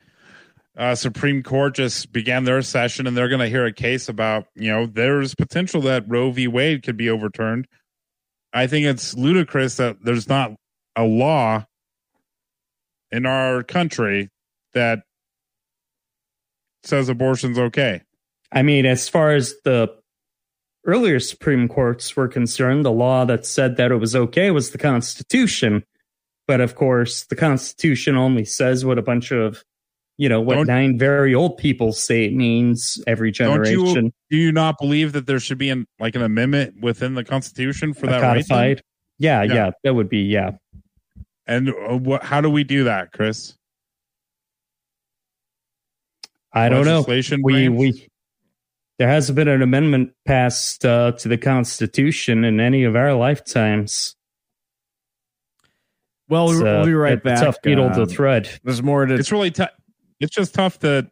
uh, 0.76 0.94
Supreme 0.94 1.42
Court 1.42 1.74
just 1.74 2.12
began 2.12 2.44
their 2.44 2.60
session, 2.62 3.06
and 3.06 3.16
they're 3.16 3.28
going 3.28 3.40
to 3.40 3.48
hear 3.48 3.64
a 3.64 3.72
case 3.72 4.08
about 4.08 4.46
you 4.54 4.70
know 4.70 4.87
there's 4.87 5.34
potential 5.34 5.80
that 5.82 6.04
Roe 6.06 6.30
v. 6.30 6.46
Wade 6.46 6.82
could 6.82 6.96
be 6.96 7.08
overturned. 7.08 7.66
I 8.52 8.66
think 8.66 8.87
it's 8.87 9.14
ludicrous 9.14 9.78
that 9.78 10.04
there's 10.04 10.28
not 10.28 10.52
a 10.94 11.04
law 11.04 11.64
in 13.10 13.26
our 13.26 13.62
country 13.62 14.28
that 14.74 15.00
says 16.84 17.08
abortion's 17.08 17.58
okay. 17.58 18.02
I 18.54 18.62
mean, 18.62 18.86
as 18.86 19.08
far 19.08 19.32
as 19.32 19.54
the 19.64 19.88
earlier 20.86 21.18
Supreme 21.20 21.68
Courts 21.68 22.14
were 22.16 22.28
concerned, 22.28 22.84
the 22.84 22.92
law 22.92 23.24
that 23.24 23.44
said 23.46 23.76
that 23.76 23.90
it 23.90 23.96
was 23.96 24.14
okay 24.14 24.50
was 24.50 24.70
the 24.70 24.78
Constitution. 24.78 25.84
But 26.46 26.60
of 26.60 26.74
course, 26.74 27.24
the 27.24 27.36
Constitution 27.36 28.16
only 28.16 28.44
says 28.44 28.84
what 28.84 28.98
a 28.98 29.02
bunch 29.02 29.32
of, 29.32 29.64
you 30.18 30.28
know, 30.28 30.40
what 30.40 30.56
Don't- 30.56 30.66
nine 30.68 30.98
very 30.98 31.34
old 31.34 31.56
people 31.56 31.92
say 31.92 32.26
it 32.26 32.34
means 32.34 33.02
every 33.06 33.32
Don't 33.32 33.64
you 33.66 33.84
generation. 33.86 34.12
do 34.30 34.36
you 34.36 34.52
not 34.52 34.76
believe 34.78 35.12
that 35.12 35.26
there 35.26 35.40
should 35.40 35.58
be 35.58 35.70
an 35.70 35.86
like 35.98 36.14
an 36.14 36.22
amendment 36.22 36.80
within 36.80 37.14
the 37.14 37.24
Constitution 37.24 37.94
for 37.94 38.06
that 38.06 38.20
right? 38.20 38.46
codified. 38.46 38.82
Yeah, 39.18 39.42
Yeah. 39.42 39.54
yeah, 39.54 39.70
that 39.84 39.94
would 39.94 40.08
be, 40.08 40.18
yeah. 40.20 40.52
And 41.46 41.70
uh, 41.70 41.96
what? 41.96 42.22
How 42.22 42.40
do 42.40 42.50
we 42.50 42.62
do 42.64 42.84
that, 42.84 43.12
Chris? 43.12 43.54
I 46.52 46.68
don't 46.68 46.84
know. 46.84 47.02
We, 47.02 47.22
brains? 47.68 47.78
we, 47.78 48.08
there 48.98 49.09
hasn't 49.09 49.37
been 49.37 49.48
an 49.48 49.62
amendment 49.62 50.12
passed 50.24 50.85
uh, 50.85 51.12
to 51.12 51.28
the 51.28 51.38
Constitution 51.38 52.44
in 52.44 52.61
any 52.61 52.85
of 52.85 52.94
our 52.96 53.14
lifetimes. 53.14 54.16
Well, 56.28 56.50
It's, 56.50 56.61
we'll, 56.61 56.83
uh, 56.83 56.85
be 56.87 56.94
right 56.94 57.14
a 57.14 57.16
back. 57.20 57.40
Tough 57.40 57.57
needle 57.64 57.90
to 57.90 58.02
Um, 58.02 58.09
thread. 58.09 58.48
There's 58.64 58.83
more 58.83 59.04
to. 59.04 59.14
it's 59.14 59.30
really 59.33 59.50
tough. 59.50 59.70
It's 60.20 60.35
just 60.35 60.54
tough 60.54 60.78
to, 60.80 61.11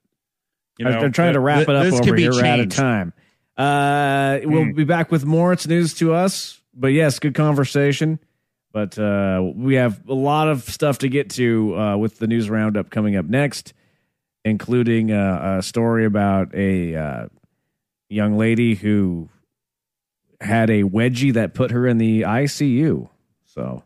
you 0.79 0.85
know. 0.85 1.01
they're 1.01 1.11
trying 1.11 1.35
to 1.35 1.41
wrap 1.41 1.59
th- 1.67 1.69
it 1.69 1.75
up 1.75 1.85
this 1.85 2.01
over 2.01 2.15
be 2.15 2.23
here. 2.23 2.33
We're 2.33 2.45
out 2.45 2.61
of 2.61 2.69
time. 2.71 3.13
Uh, 3.57 4.39
we'll 4.45 4.65
Hmm. 4.65 4.73
be 4.73 4.85
back 4.85 5.11
with 5.11 5.27
more. 5.27 5.53
It's 5.53 5.67
news 5.67 5.93
to 5.95 6.15
us, 6.15 6.63
but 6.75 6.89
yes, 6.89 7.19
good 7.19 7.35
conversation. 7.35 8.19
But 8.73 8.99
uh, 8.99 9.51
we 9.55 9.75
have 9.75 10.01
a 10.09 10.15
lot 10.15 10.49
of 10.49 10.63
stuff 10.63 10.99
to 10.99 11.09
get 11.11 11.29
to 11.31 11.77
uh, 11.79 11.97
with 11.99 12.19
the 12.19 12.27
news 12.27 12.49
roundup 12.49 12.89
coming 12.89 13.17
up 13.17 13.27
next, 13.27 13.75
including 14.47 15.13
uh, 15.13 15.57
a 15.59 15.63
story 15.63 16.07
about 16.07 16.55
a 16.55 16.97
uh, 16.97 17.27
young 18.13 18.37
lady 18.37 18.75
who 18.75 19.29
had 20.41 20.71
a 20.71 20.83
wedgie 20.83 21.35
that 21.35 21.55
put 21.55 21.71
her 21.71 21.87
in 21.87 21.99
the 21.99 22.23
ICU. 22.23 23.09
So, 23.45 23.83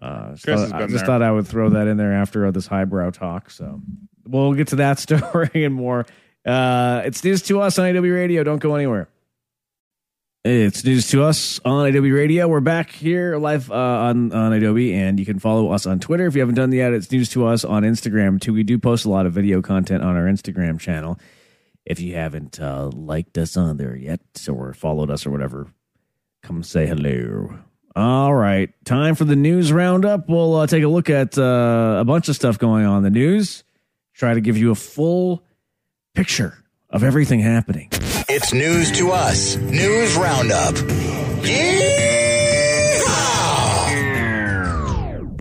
uh, 0.00 0.34
just 0.34 0.44
thought, 0.44 0.72
I 0.72 0.86
just 0.86 0.96
there. 0.96 1.06
thought 1.06 1.22
I 1.22 1.30
would 1.30 1.46
throw 1.46 1.70
that 1.70 1.86
in 1.86 1.96
there 1.96 2.12
after 2.12 2.50
this 2.52 2.66
highbrow 2.66 3.10
talk. 3.10 3.50
So, 3.50 3.80
we'll 4.26 4.54
get 4.54 4.68
to 4.68 4.76
that 4.76 4.98
story 4.98 5.64
and 5.64 5.74
more. 5.74 6.06
Uh, 6.44 7.02
it's 7.04 7.24
news 7.24 7.42
to 7.42 7.60
us 7.60 7.78
on 7.78 7.96
AW 7.96 8.00
Radio. 8.00 8.44
Don't 8.44 8.58
go 8.58 8.74
anywhere. 8.74 9.08
It's 10.44 10.84
news 10.84 11.08
to 11.08 11.22
us 11.22 11.58
on 11.64 11.86
Adobe 11.86 12.10
Radio. 12.10 12.46
We're 12.46 12.60
back 12.60 12.90
here 12.90 13.38
live 13.38 13.70
uh, 13.70 13.74
on 13.74 14.30
on 14.30 14.52
Adobe, 14.52 14.92
and 14.92 15.18
you 15.18 15.24
can 15.24 15.38
follow 15.38 15.70
us 15.70 15.86
on 15.86 16.00
Twitter 16.00 16.26
if 16.26 16.34
you 16.34 16.40
haven't 16.40 16.56
done 16.56 16.68
that. 16.68 16.92
It's 16.92 17.10
news 17.10 17.30
to 17.30 17.46
us 17.46 17.64
on 17.64 17.82
Instagram 17.82 18.38
too. 18.38 18.52
We 18.52 18.62
do 18.62 18.78
post 18.78 19.06
a 19.06 19.08
lot 19.08 19.24
of 19.24 19.32
video 19.32 19.62
content 19.62 20.04
on 20.04 20.16
our 20.16 20.24
Instagram 20.24 20.78
channel. 20.78 21.18
If 21.86 22.00
you 22.00 22.14
haven't 22.14 22.60
uh, 22.60 22.90
liked 22.94 23.36
us 23.36 23.56
on 23.56 23.76
there 23.76 23.94
yet, 23.94 24.20
or 24.48 24.72
followed 24.72 25.10
us 25.10 25.26
or 25.26 25.30
whatever, 25.30 25.68
come 26.42 26.62
say 26.62 26.86
hello. 26.86 27.58
All 27.96 28.34
right, 28.34 28.70
time 28.84 29.14
for 29.14 29.24
the 29.24 29.36
news 29.36 29.72
roundup. 29.72 30.28
We'll 30.28 30.56
uh, 30.56 30.66
take 30.66 30.82
a 30.82 30.88
look 30.88 31.10
at 31.10 31.38
uh, 31.38 31.98
a 32.00 32.04
bunch 32.04 32.28
of 32.28 32.34
stuff 32.34 32.58
going 32.58 32.84
on 32.84 32.98
in 32.98 33.02
the 33.04 33.10
news. 33.10 33.62
Try 34.14 34.34
to 34.34 34.40
give 34.40 34.56
you 34.56 34.70
a 34.70 34.74
full 34.74 35.44
picture 36.14 36.58
of 36.90 37.04
everything 37.04 37.40
happening. 37.40 37.88
It's 38.28 38.52
news 38.52 38.90
to 38.98 39.10
us. 39.12 39.56
News 39.56 40.16
Roundup. 40.16 40.74
Yeehaw! 43.94 45.40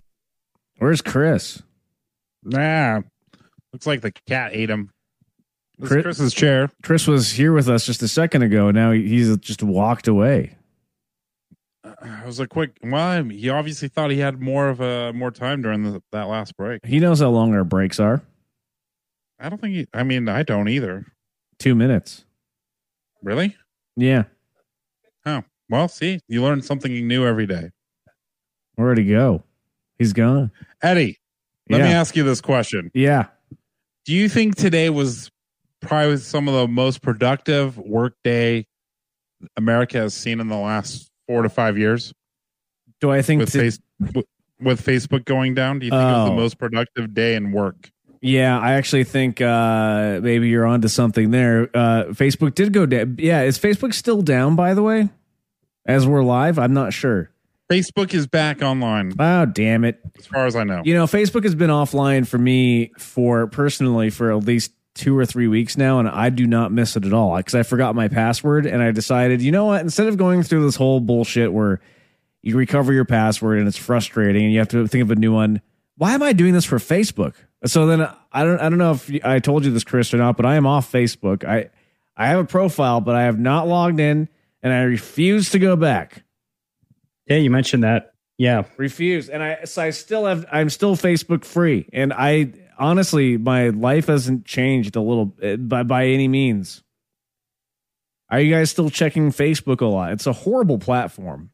Where's 0.78 1.02
Chris? 1.02 1.64
Nah, 2.44 3.02
looks 3.72 3.88
like 3.88 4.02
the 4.02 4.12
cat 4.28 4.52
ate 4.54 4.70
him. 4.70 4.93
Chris- 5.88 6.04
Chris's 6.04 6.34
chair. 6.34 6.70
Chris 6.82 7.08
was 7.08 7.32
here 7.32 7.54
with 7.54 7.70
us 7.70 7.86
just 7.86 8.02
a 8.02 8.08
second 8.08 8.44
ago. 8.44 8.72
Now 8.72 8.92
he- 8.92 9.08
he's 9.08 9.36
just 9.38 9.64
walked 9.64 10.08
away. 10.08 10.58
Uh, 11.84 11.94
I 12.02 12.26
was 12.26 12.40
a 12.40 12.48
quick. 12.48 12.78
Well, 12.82 13.24
he 13.26 13.50
obviously 13.50 13.88
thought 13.88 14.12
he 14.12 14.20
had 14.20 14.40
more 14.42 14.70
of 14.70 14.80
a 14.82 15.12
more 15.14 15.32
time 15.32 15.62
during 15.62 15.84
the, 15.84 16.02
that 16.12 16.24
last 16.24 16.56
break. 16.56 16.86
He 16.86 17.00
knows 17.00 17.20
how 17.20 17.30
long 17.30 17.54
our 17.54 17.64
breaks 17.64 18.00
are. 18.00 18.22
I 19.40 19.50
don't 19.50 19.60
think. 19.60 19.74
He, 19.76 19.88
I 19.94 20.04
mean, 20.04 20.30
I 20.30 20.44
don't 20.44 20.70
either. 20.70 21.06
Two 21.60 21.76
minutes. 21.76 22.26
Really? 23.22 23.56
Yeah. 23.96 24.24
Oh, 25.26 25.44
well. 25.70 25.88
See, 25.88 26.20
you 26.28 26.42
learn 26.42 26.62
something 26.62 27.08
new 27.08 27.26
every 27.26 27.46
day. 27.46 27.72
Where'd 28.76 28.98
he 28.98 29.06
go? 29.06 29.44
He's 29.98 30.14
gone. 30.14 30.52
Eddie, 30.82 31.20
let 31.70 31.80
yeah. 31.80 31.88
me 31.88 31.94
ask 31.94 32.16
you 32.16 32.24
this 32.24 32.42
question: 32.42 32.92
yeah. 32.94 33.28
Do 34.06 34.14
you 34.14 34.28
think 34.28 34.56
today 34.56 34.90
was 34.90 35.30
probably 35.84 36.18
some 36.18 36.48
of 36.48 36.54
the 36.54 36.68
most 36.68 37.02
productive 37.02 37.78
work 37.78 38.16
day 38.24 38.66
America 39.58 39.98
has 40.00 40.14
seen 40.14 40.40
in 40.40 40.48
the 40.48 40.58
last 40.58 41.10
four 41.28 41.42
to 41.44 41.50
five 41.50 41.78
years? 41.78 42.14
Do 43.02 43.12
I 43.12 43.22
think 43.22 43.42
with 43.42 43.52
to- 43.52 43.60
face 43.60 43.80
with- 44.00 44.26
with 44.62 44.86
Facebook 44.86 45.26
going 45.26 45.54
down? 45.54 45.80
Do 45.80 45.86
you 45.86 45.92
think 45.92 46.02
it 46.02 46.06
was 46.06 46.30
Oh. 46.30 46.36
the 46.36 46.40
most 46.42 46.58
productive 46.58 47.14
day 47.14 47.36
in 47.36 47.52
work? 47.52 47.90
Yeah, 48.22 48.58
I 48.58 48.74
actually 48.74 49.04
think 49.04 49.42
uh, 49.42 50.20
maybe 50.24 50.48
you're 50.48 50.66
onto 50.66 50.88
something 50.88 51.32
there. 51.32 51.70
Uh, 51.74 52.06
Facebook 52.12 52.56
did 52.56 52.72
go 52.72 52.86
down. 52.86 53.18
Yeah, 53.20 53.42
is 53.42 53.60
Facebook 53.60 53.94
still 53.94 54.22
down? 54.22 54.56
By 54.56 54.74
the 54.74 54.82
way, 54.82 55.10
as 55.86 56.08
we're 56.08 56.24
live, 56.24 56.58
I'm 56.58 56.74
not 56.74 56.94
sure. 56.94 57.30
Facebook 57.70 58.14
is 58.14 58.26
back 58.28 58.62
online, 58.62 59.14
Oh, 59.20 59.46
damn 59.46 59.84
it! 59.84 60.00
as 60.18 60.26
far 60.28 60.46
as 60.46 60.56
I 60.56 60.64
know. 60.64 60.82
You 60.86 60.94
know, 60.94 61.06
Facebook 61.06 61.44
has 61.44 61.56
been 61.56 61.70
offline 61.70 62.26
for 62.26 62.38
me 62.38 62.92
for 62.98 63.48
personally 63.48 64.10
for 64.10 64.32
at 64.32 64.46
least 64.46 64.72
two 64.96 65.18
or 65.18 65.26
three 65.26 65.48
weeks 65.48 65.78
now, 65.78 66.00
and 66.00 66.08
I 66.08 66.30
do 66.30 66.46
not 66.46 66.72
miss 66.72 66.96
it 66.96 67.06
at 67.06 67.14
all 67.14 67.36
because 67.38 67.56
I 67.56 67.64
forgot 67.64 67.96
my 67.96 68.08
password 68.08 68.66
and 68.66 68.82
I 68.82 68.92
decided, 68.92 69.42
you 69.42 69.52
know 69.52 69.66
what? 69.66 69.82
Instead 69.82 70.08
of 70.08 70.18
going 70.18 70.44
through 70.44 70.64
this 70.66 70.76
whole 70.76 71.00
bullshit 71.00 71.52
where 71.52 71.80
you 72.42 72.58
recover 72.58 72.94
your 72.94 73.06
password 73.06 73.58
and 73.58 73.68
it's 73.68 73.78
frustrating 73.78 74.44
and 74.44 74.54
you 74.54 74.60
have 74.60 74.68
to 74.70 74.88
think 74.88 75.02
of 75.02 75.12
a 75.12 75.16
new 75.16 75.34
one, 75.34 75.62
why 75.98 76.14
am 76.14 76.22
I 76.22 76.34
doing 76.34 76.54
this 76.54 76.66
for 76.66 76.78
Facebook? 76.78 77.34
So 77.66 77.88
then 77.88 78.08
I 78.32 78.44
don't 78.44 78.60
I 78.60 78.70
don't 78.70 78.78
know 78.78 78.92
if 78.92 79.10
I 79.24 79.40
told 79.40 79.66
you 79.66 79.72
this, 79.72 79.84
Chris, 79.84 80.14
or 80.14 80.18
not, 80.18 80.38
but 80.38 80.46
I 80.46 80.56
am 80.56 80.68
off 80.68 80.92
Facebook. 80.92 81.44
I 81.46 81.70
I 82.16 82.28
have 82.28 82.40
a 82.40 82.46
profile, 82.46 83.02
but 83.02 83.16
I 83.16 83.24
have 83.24 83.40
not 83.40 83.68
logged 83.68 84.00
in, 84.00 84.28
and 84.62 84.74
I 84.74 84.82
refuse 84.82 85.52
to 85.52 85.60
go 85.60 85.76
back. 85.76 86.24
Yeah, 87.28 87.38
you 87.38 87.50
mentioned 87.50 87.84
that. 87.84 88.14
Yeah. 88.38 88.64
refuse 88.78 89.30
and 89.30 89.44
i 89.44 89.64
so 89.64 89.84
i 89.84 89.92
still 89.92 90.26
have 90.26 90.46
i'm 90.52 90.70
still 90.70 90.96
facebook 90.96 91.46
free 91.46 91.88
and 91.94 92.12
i 92.12 92.52
honestly 92.78 93.38
my 93.38 93.70
life 93.70 94.08
hasn't 94.08 94.46
changed 94.46 94.96
a 94.96 95.02
little 95.02 95.34
uh, 95.44 95.56
by 95.58 95.84
by 95.84 96.06
any 96.08 96.28
means. 96.28 96.84
Are 98.30 98.40
you 98.40 98.54
guys 98.54 98.72
still 98.72 98.90
checking 98.90 99.32
facebook 99.32 99.82
a 99.82 99.86
lot? 99.86 100.12
It's 100.14 100.26
a 100.28 100.34
horrible 100.34 100.80
platform. 100.80 101.52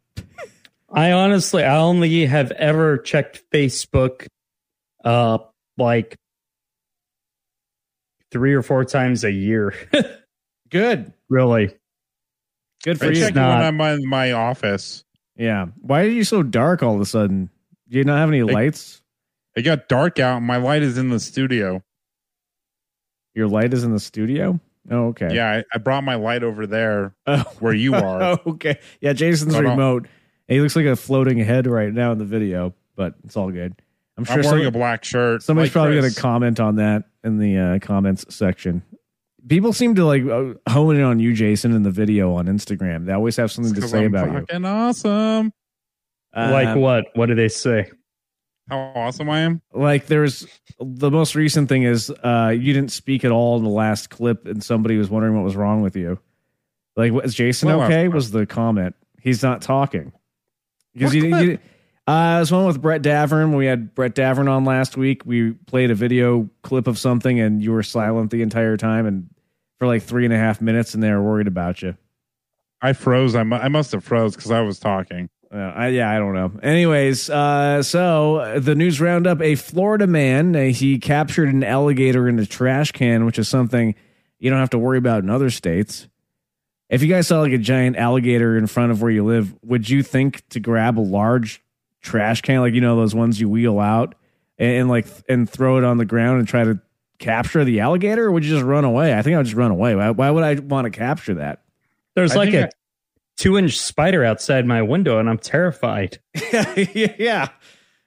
I 0.91 1.11
honestly, 1.11 1.63
I 1.63 1.77
only 1.77 2.25
have 2.25 2.51
ever 2.51 2.97
checked 2.97 3.43
Facebook, 3.51 4.25
uh, 5.03 5.37
like 5.77 6.15
three 8.31 8.53
or 8.53 8.61
four 8.61 8.85
times 8.85 9.23
a 9.23 9.31
year. 9.31 9.73
good. 10.69 11.13
Really, 11.29 11.75
good 12.83 12.97
for 12.97 13.05
I 13.05 13.09
you. 13.09 13.15
check 13.19 13.29
it 13.31 13.35
not- 13.35 13.57
when 13.59 13.81
I'm 13.81 13.99
in 13.99 14.07
my 14.09 14.31
office. 14.31 15.03
yeah. 15.35 15.67
Why 15.81 16.01
are 16.03 16.09
you 16.09 16.23
so 16.23 16.41
dark 16.43 16.81
all 16.81 16.95
of 16.95 17.01
a 17.01 17.05
sudden? 17.05 17.49
Do 17.89 17.97
you 17.97 18.03
not 18.03 18.17
have 18.17 18.29
any 18.29 18.43
lights 18.43 18.98
It 19.59 19.63
got 19.63 19.89
dark 19.89 20.19
out, 20.19 20.37
and 20.37 20.45
my 20.47 20.57
light 20.57 20.81
is 20.81 20.97
in 20.97 21.09
the 21.09 21.19
studio. 21.19 21.83
your 23.35 23.47
light 23.47 23.73
is 23.73 23.83
in 23.83 23.91
the 23.91 23.99
studio 23.99 24.59
oh 24.91 25.07
okay 25.09 25.33
Yeah, 25.35 25.51
I, 25.51 25.63
I 25.73 25.77
brought 25.77 26.03
my 26.03 26.15
light 26.15 26.43
over 26.43 26.65
there 26.65 27.13
oh, 27.27 27.43
where 27.59 27.73
you 27.73 27.93
are. 28.07 28.39
okay 28.47 28.79
yeah 29.01 29.13
jason's 29.13 29.53
Hold 29.53 29.65
on. 29.65 29.71
remote 29.71 30.07
he 30.47 30.59
looks 30.61 30.75
like 30.75 30.85
a 30.85 30.95
floating 30.95 31.37
head 31.37 31.67
right 31.67 31.93
now 31.93 32.11
in 32.11 32.17
the 32.17 32.25
video 32.25 32.73
but 32.95 33.13
it's 33.23 33.37
all 33.37 33.51
good 33.51 33.75
i'm 34.17 34.23
sure 34.25 34.35
I'm 34.39 34.41
wearing 34.43 34.59
some- 34.63 34.67
a 34.67 34.71
black 34.71 35.03
shirt. 35.03 35.43
Somebody's 35.43 35.67
like 35.69 35.73
probably 35.73 35.99
going 35.99 36.11
to 36.13 36.19
comment 36.19 36.59
on 36.59 36.77
that 36.77 37.03
in 37.23 37.37
the 37.37 37.57
uh, 37.57 37.79
comments 37.79 38.33
section. 38.35 38.81
People 39.47 39.71
seem 39.73 39.95
to 39.95 40.05
like 40.05 40.23
uh, 40.25 40.53
hone 40.71 40.95
in 40.97 41.03
on 41.03 41.19
you, 41.19 41.33
Jason, 41.33 41.73
in 41.73 41.83
the 41.83 41.91
video 41.91 42.33
on 42.33 42.47
Instagram. 42.47 43.05
They 43.05 43.13
always 43.13 43.37
have 43.37 43.51
something 43.51 43.73
to 43.75 43.87
say 43.87 43.99
I'm 44.05 44.13
about 44.13 44.31
you. 44.33 44.39
fucking 44.39 44.65
awesome. 44.65 45.53
like 46.35 46.67
Um, 46.67 46.81
what? 46.81 47.05
What 47.13 47.27
do 47.27 47.35
they 47.35 47.47
say? 47.47 47.89
How 48.69 48.91
awesome 48.95 49.29
I 49.29 49.39
am. 49.41 49.61
Like 49.73 50.07
there's 50.07 50.45
the 50.79 51.09
most 51.11 51.35
recent 51.35 51.69
thing 51.69 51.83
is 51.83 52.09
uh, 52.09 52.53
you 52.55 52.73
didn't 52.73 52.91
speak 52.91 53.25
at 53.25 53.31
all 53.31 53.57
in 53.57 53.63
the 53.63 53.69
last 53.69 54.09
clip, 54.09 54.45
and 54.45 54.63
somebody 54.63 54.97
was 54.97 55.09
wondering 55.09 55.35
what 55.35 55.43
was 55.43 55.55
wrong 55.55 55.81
with 55.81 55.95
you. 55.95 56.19
Like, 56.95 57.11
was 57.13 57.33
Jason 57.33 57.67
Well, 57.69 57.83
okay? 57.83 58.07
uh, 58.07 58.11
Was 58.11 58.31
the 58.31 58.45
comment? 58.45 58.95
He's 59.21 59.41
not 59.41 59.61
talking 59.61 60.11
because 60.93 61.15
you, 61.15 61.35
you. 61.37 61.59
Uh, 62.07 62.11
I 62.11 62.39
was 62.39 62.51
one 62.51 62.65
with 62.65 62.81
Brett 62.81 63.01
Davern. 63.01 63.55
We 63.55 63.67
had 63.67 63.93
Brett 63.93 64.15
Davern 64.15 64.49
on 64.49 64.65
last 64.65 64.97
week. 64.97 65.25
We 65.25 65.51
played 65.51 65.91
a 65.91 65.95
video 65.95 66.49
clip 66.63 66.87
of 66.87 66.97
something, 66.97 67.39
and 67.39 67.61
you 67.61 67.71
were 67.71 67.83
silent 67.83 68.31
the 68.31 68.41
entire 68.41 68.77
time, 68.77 69.05
and 69.05 69.29
for 69.77 69.87
like 69.87 70.03
three 70.03 70.25
and 70.25 70.33
a 70.33 70.37
half 70.37 70.59
minutes, 70.59 70.93
and 70.93 71.01
they 71.03 71.11
were 71.11 71.21
worried 71.21 71.47
about 71.47 71.81
you. 71.81 71.95
I 72.81 72.93
froze. 72.93 73.35
I, 73.35 73.43
mu- 73.43 73.57
I 73.57 73.67
must 73.67 73.91
have 73.91 74.03
froze 74.03 74.35
because 74.35 74.51
I 74.51 74.61
was 74.61 74.79
talking. 74.79 75.29
Uh, 75.51 75.57
I, 75.57 75.87
yeah, 75.87 76.11
I 76.11 76.19
don't 76.19 76.33
know. 76.35 76.51
Anyways, 76.61 77.29
uh, 77.29 77.81
so 77.81 78.37
uh, 78.37 78.59
the 78.59 78.75
news 78.75 79.01
roundup: 79.01 79.41
a 79.41 79.55
Florida 79.55 80.05
man 80.05 80.55
uh, 80.55 80.65
he 80.65 80.99
captured 80.99 81.49
an 81.49 81.63
alligator 81.63 82.29
in 82.29 82.37
a 82.37 82.45
trash 82.45 82.91
can, 82.91 83.25
which 83.25 83.39
is 83.39 83.49
something 83.49 83.95
you 84.37 84.49
don't 84.51 84.59
have 84.59 84.69
to 84.71 84.77
worry 84.77 84.99
about 84.99 85.23
in 85.23 85.29
other 85.29 85.49
states. 85.49 86.07
If 86.87 87.01
you 87.01 87.07
guys 87.07 87.27
saw 87.27 87.41
like 87.41 87.51
a 87.51 87.57
giant 87.57 87.97
alligator 87.97 88.57
in 88.57 88.67
front 88.67 88.91
of 88.91 89.01
where 89.01 89.11
you 89.11 89.23
live, 89.25 89.55
would 89.63 89.89
you 89.89 90.03
think 90.03 90.47
to 90.49 90.59
grab 90.59 90.99
a 90.99 91.01
large 91.01 91.63
trash 92.01 92.41
can, 92.41 92.61
like 92.61 92.73
you 92.75 92.81
know 92.81 92.95
those 92.95 93.15
ones 93.15 93.39
you 93.39 93.49
wheel 93.49 93.79
out, 93.79 94.13
and, 94.59 94.71
and 94.71 94.89
like 94.89 95.07
and 95.27 95.49
throw 95.49 95.79
it 95.79 95.83
on 95.83 95.97
the 95.97 96.05
ground 96.05 96.39
and 96.39 96.47
try 96.47 96.63
to 96.63 96.79
capture 97.17 97.63
the 97.65 97.79
alligator, 97.79 98.25
or 98.25 98.31
would 98.31 98.45
you 98.45 98.51
just 98.53 98.65
run 98.65 98.85
away? 98.85 99.17
I 99.17 99.23
think 99.23 99.33
I 99.33 99.37
would 99.37 99.47
just 99.47 99.57
run 99.57 99.71
away. 99.71 99.95
Why, 99.95 100.11
why 100.11 100.29
would 100.29 100.43
I 100.43 100.55
want 100.59 100.85
to 100.85 100.91
capture 100.91 101.35
that? 101.35 101.63
There's 102.13 102.33
I 102.33 102.35
like 102.35 102.51
think 102.51 102.71
a 102.71 102.78
two 103.39 103.57
inch 103.57 103.79
spider 103.79 104.23
outside 104.23 104.65
my 104.65 104.81
window, 104.81 105.17
and 105.17 105.29
I'm 105.29 105.39
terrified. 105.39 106.19
yeah, 106.93 107.49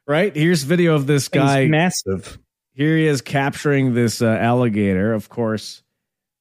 right. 0.07 0.35
Here's 0.37 0.63
video 0.63 0.95
of 0.95 1.07
this 1.07 1.29
Thing's 1.29 1.45
guy. 1.45 1.67
massive. 1.67 2.39
Here 2.75 2.97
he 2.97 3.07
is 3.07 3.21
capturing 3.21 3.95
this 3.95 4.23
uh, 4.23 4.27
alligator. 4.27 5.13
Of 5.13 5.29
course, 5.29 5.83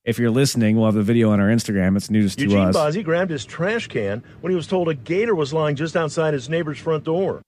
if 0.05 0.19
you're 0.19 0.29
listening, 0.29 0.75
we'll 0.75 0.85
have 0.85 0.95
the 0.95 1.03
video 1.03 1.31
on 1.31 1.39
our 1.39 1.47
Instagram. 1.47 1.97
It's 1.97 2.09
news 2.09 2.35
to 2.35 2.45
us. 2.45 2.51
Eugene 2.51 2.67
us. 2.67 2.75
Bozzi 2.75 3.03
grabbed 3.03 3.31
his 3.31 3.45
trash 3.45 3.87
can 3.87 4.23
when 4.41 4.51
he 4.51 4.55
was 4.55 4.67
told 4.67 4.89
a 4.89 4.93
gator 4.93 5.33
was 5.33 5.53
lying 5.53 5.75
just 5.75 5.95
outside 5.95 6.33
his 6.33 6.49
neighbor's 6.49 6.77
front 6.77 7.03
door. 7.03 7.41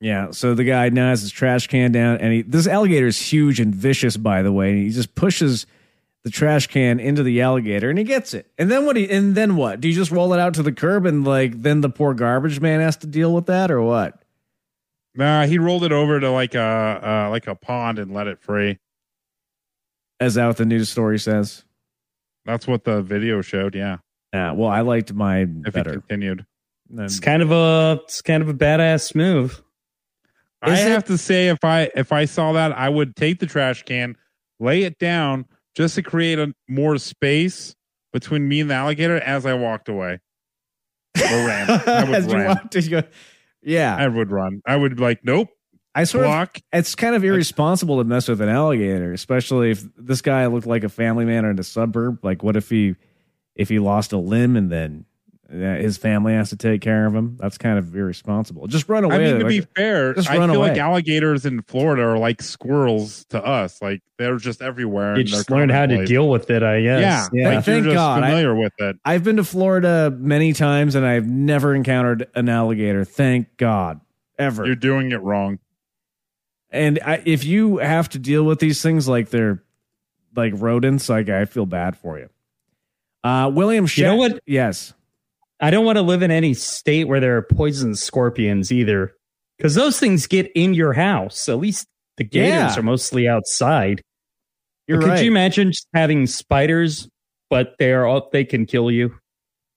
Yeah. 0.00 0.30
So 0.30 0.54
the 0.54 0.64
guy 0.64 0.88
now 0.90 1.10
has 1.10 1.22
his 1.22 1.30
trash 1.30 1.66
can 1.66 1.92
down, 1.92 2.18
and 2.18 2.32
he, 2.32 2.42
this 2.42 2.66
alligator 2.66 3.06
is 3.06 3.18
huge 3.18 3.60
and 3.60 3.74
vicious, 3.74 4.16
by 4.16 4.42
the 4.42 4.52
way. 4.52 4.70
And 4.70 4.78
he 4.84 4.90
just 4.90 5.14
pushes 5.14 5.66
the 6.24 6.30
trash 6.30 6.66
can 6.66 7.00
into 7.00 7.22
the 7.22 7.40
alligator, 7.40 7.88
and 7.90 7.98
he 7.98 8.04
gets 8.04 8.34
it. 8.34 8.50
And 8.58 8.70
then 8.70 8.84
what? 8.86 8.96
He 8.96 9.08
and 9.10 9.34
then 9.34 9.56
what? 9.56 9.80
Do 9.80 9.88
you 9.88 9.94
just 9.94 10.10
roll 10.10 10.32
it 10.34 10.40
out 10.40 10.54
to 10.54 10.62
the 10.62 10.72
curb, 10.72 11.06
and 11.06 11.24
like 11.24 11.62
then 11.62 11.80
the 11.80 11.88
poor 11.90 12.14
garbage 12.14 12.60
man 12.60 12.80
has 12.80 12.96
to 12.98 13.06
deal 13.06 13.32
with 13.34 13.46
that, 13.46 13.70
or 13.70 13.80
what? 13.82 14.22
Nah, 15.14 15.46
he 15.46 15.58
rolled 15.58 15.84
it 15.84 15.92
over 15.92 16.20
to 16.20 16.30
like 16.30 16.54
a 16.54 16.60
uh, 17.26 17.30
like 17.30 17.46
a 17.46 17.54
pond 17.54 17.98
and 17.98 18.12
let 18.12 18.26
it 18.26 18.40
free. 18.40 18.78
As 20.20 20.34
that 20.34 20.46
what 20.46 20.56
the 20.56 20.64
news 20.66 20.88
story 20.88 21.18
says. 21.18 21.64
That's 22.44 22.66
what 22.66 22.84
the 22.84 23.02
video 23.02 23.40
showed. 23.42 23.74
Yeah, 23.74 23.98
Yeah. 24.32 24.52
Well, 24.52 24.68
I 24.68 24.80
liked 24.80 25.12
mine 25.12 25.62
if 25.66 25.74
better. 25.74 25.90
he 25.92 25.96
continued. 25.98 26.44
It's 26.92 27.20
kind 27.20 27.42
of 27.42 27.52
a 27.52 28.00
it's 28.04 28.22
kind 28.22 28.42
of 28.42 28.48
a 28.48 28.54
badass 28.54 29.14
move. 29.14 29.62
I 30.62 30.72
Is 30.72 30.80
it- 30.80 30.88
have 30.88 31.04
to 31.04 31.18
say, 31.18 31.48
if 31.48 31.62
I 31.62 31.90
if 31.94 32.10
I 32.12 32.24
saw 32.24 32.52
that, 32.54 32.72
I 32.76 32.88
would 32.88 33.14
take 33.14 33.38
the 33.38 33.46
trash 33.46 33.82
can, 33.84 34.16
lay 34.58 34.82
it 34.82 34.98
down, 34.98 35.44
just 35.78 35.94
to 35.94 36.02
create 36.02 36.40
a 36.40 36.52
more 36.68 36.98
space 36.98 37.76
between 38.12 38.48
me 38.48 38.60
and 38.60 38.68
the 38.68 38.74
alligator 38.74 39.16
as 39.20 39.46
I 39.46 39.54
walked 39.54 39.88
away. 39.88 40.18
Or 41.16 41.22
ran. 41.46 41.70
I 41.70 42.04
would 42.04 42.14
As 42.14 42.26
you 42.26 42.32
run. 42.32 42.46
walked, 42.46 42.74
you 42.74 42.90
go, 42.90 43.02
yeah. 43.62 43.96
I 43.96 44.08
would 44.08 44.32
run. 44.32 44.60
I 44.66 44.74
would 44.74 44.98
like, 44.98 45.20
nope, 45.22 45.48
I 45.94 46.02
sort 46.02 46.24
of 46.24 46.30
block. 46.30 46.58
it's 46.72 46.96
kind 46.96 47.14
of 47.14 47.22
irresponsible 47.24 47.98
to 47.98 48.04
mess 48.04 48.26
with 48.28 48.40
an 48.40 48.48
alligator, 48.48 49.12
especially 49.12 49.70
if 49.70 49.84
this 49.96 50.20
guy 50.20 50.46
looked 50.46 50.66
like 50.66 50.82
a 50.82 50.88
family 50.88 51.24
man 51.24 51.44
in 51.44 51.58
a 51.60 51.62
suburb. 51.64 52.24
Like, 52.24 52.42
what 52.42 52.56
if 52.56 52.68
he 52.70 52.96
if 53.54 53.68
he 53.68 53.78
lost 53.78 54.12
a 54.12 54.18
limb 54.18 54.56
and 54.56 54.70
then 54.72 55.04
his 55.50 55.96
family 55.96 56.34
has 56.34 56.50
to 56.50 56.56
take 56.56 56.80
care 56.82 57.06
of 57.06 57.14
him? 57.14 57.36
That's 57.40 57.56
kind 57.56 57.78
of 57.78 57.94
irresponsible. 57.96 58.66
Just 58.66 58.88
run 58.88 59.04
away. 59.04 59.14
I 59.14 59.18
mean, 59.18 59.38
to 59.38 59.44
like- 59.44 59.48
be 59.48 59.60
fair, 59.62 60.12
just 60.14 60.28
I 60.28 60.34
feel 60.34 60.44
away. 60.50 60.68
like 60.70 60.78
alligators 60.78 61.46
in 61.46 61.62
Florida 61.62 62.02
are 62.02 62.18
like 62.18 62.42
squirrels 62.42 63.24
to 63.30 63.42
us. 63.42 63.80
Like 63.80 64.02
they're 64.18 64.36
just 64.36 64.60
everywhere. 64.60 65.14
You 65.14 65.20
and 65.20 65.28
just 65.28 65.48
they're 65.48 65.56
learn 65.58 65.68
how 65.70 65.86
to 65.86 66.04
deal 66.04 66.28
with 66.28 66.50
it, 66.50 66.62
I 66.62 66.82
guess. 66.82 67.00
Yeah, 67.00 67.26
Yeah. 67.32 67.54
Like 67.56 67.64
Thank 67.64 67.84
you're 67.84 67.94
just 67.94 67.94
God. 67.94 68.22
I- 68.22 68.26
familiar 68.28 68.54
with 68.54 68.72
it. 68.78 68.96
I've 69.04 69.24
been 69.24 69.36
to 69.36 69.44
Florida 69.44 70.14
many 70.16 70.52
times 70.52 70.94
and 70.94 71.06
I've 71.06 71.26
never 71.26 71.74
encountered 71.74 72.28
an 72.34 72.48
alligator. 72.50 73.04
Thank 73.04 73.56
God, 73.56 74.00
ever. 74.38 74.66
You're 74.66 74.74
doing 74.76 75.12
it 75.12 75.22
wrong. 75.22 75.58
And 76.70 76.98
I, 77.02 77.22
if 77.24 77.44
you 77.44 77.78
have 77.78 78.10
to 78.10 78.18
deal 78.18 78.44
with 78.44 78.58
these 78.58 78.82
things 78.82 79.08
like 79.08 79.30
they're 79.30 79.62
like 80.36 80.52
rodents, 80.56 81.08
like 81.08 81.30
I 81.30 81.46
feel 81.46 81.64
bad 81.64 81.96
for 81.96 82.18
you. 82.18 82.28
Uh, 83.24 83.50
William 83.52 83.86
Shat- 83.86 84.02
You 84.02 84.04
know 84.10 84.16
what? 84.16 84.40
Yes. 84.46 84.92
I 85.60 85.70
don't 85.70 85.84
want 85.84 85.96
to 85.96 86.02
live 86.02 86.22
in 86.22 86.30
any 86.30 86.54
state 86.54 87.04
where 87.08 87.20
there 87.20 87.36
are 87.36 87.42
poison 87.42 87.94
scorpions 87.94 88.70
either, 88.72 89.12
because 89.56 89.74
those 89.74 89.98
things 89.98 90.26
get 90.26 90.50
in 90.54 90.72
your 90.74 90.92
house. 90.92 91.48
At 91.48 91.58
least 91.58 91.86
the 92.16 92.24
gators 92.24 92.74
Yeah. 92.74 92.78
are 92.78 92.82
mostly 92.82 93.26
outside. 93.28 94.00
You're 94.86 94.98
But 94.98 95.04
could 95.04 95.10
right. 95.12 95.24
you 95.24 95.30
imagine 95.30 95.72
just 95.72 95.88
having 95.92 96.26
spiders, 96.26 97.08
but 97.50 97.74
they're 97.78 98.06
all, 98.06 98.28
they 98.32 98.44
can 98.44 98.66
kill 98.66 98.90
you 98.90 99.14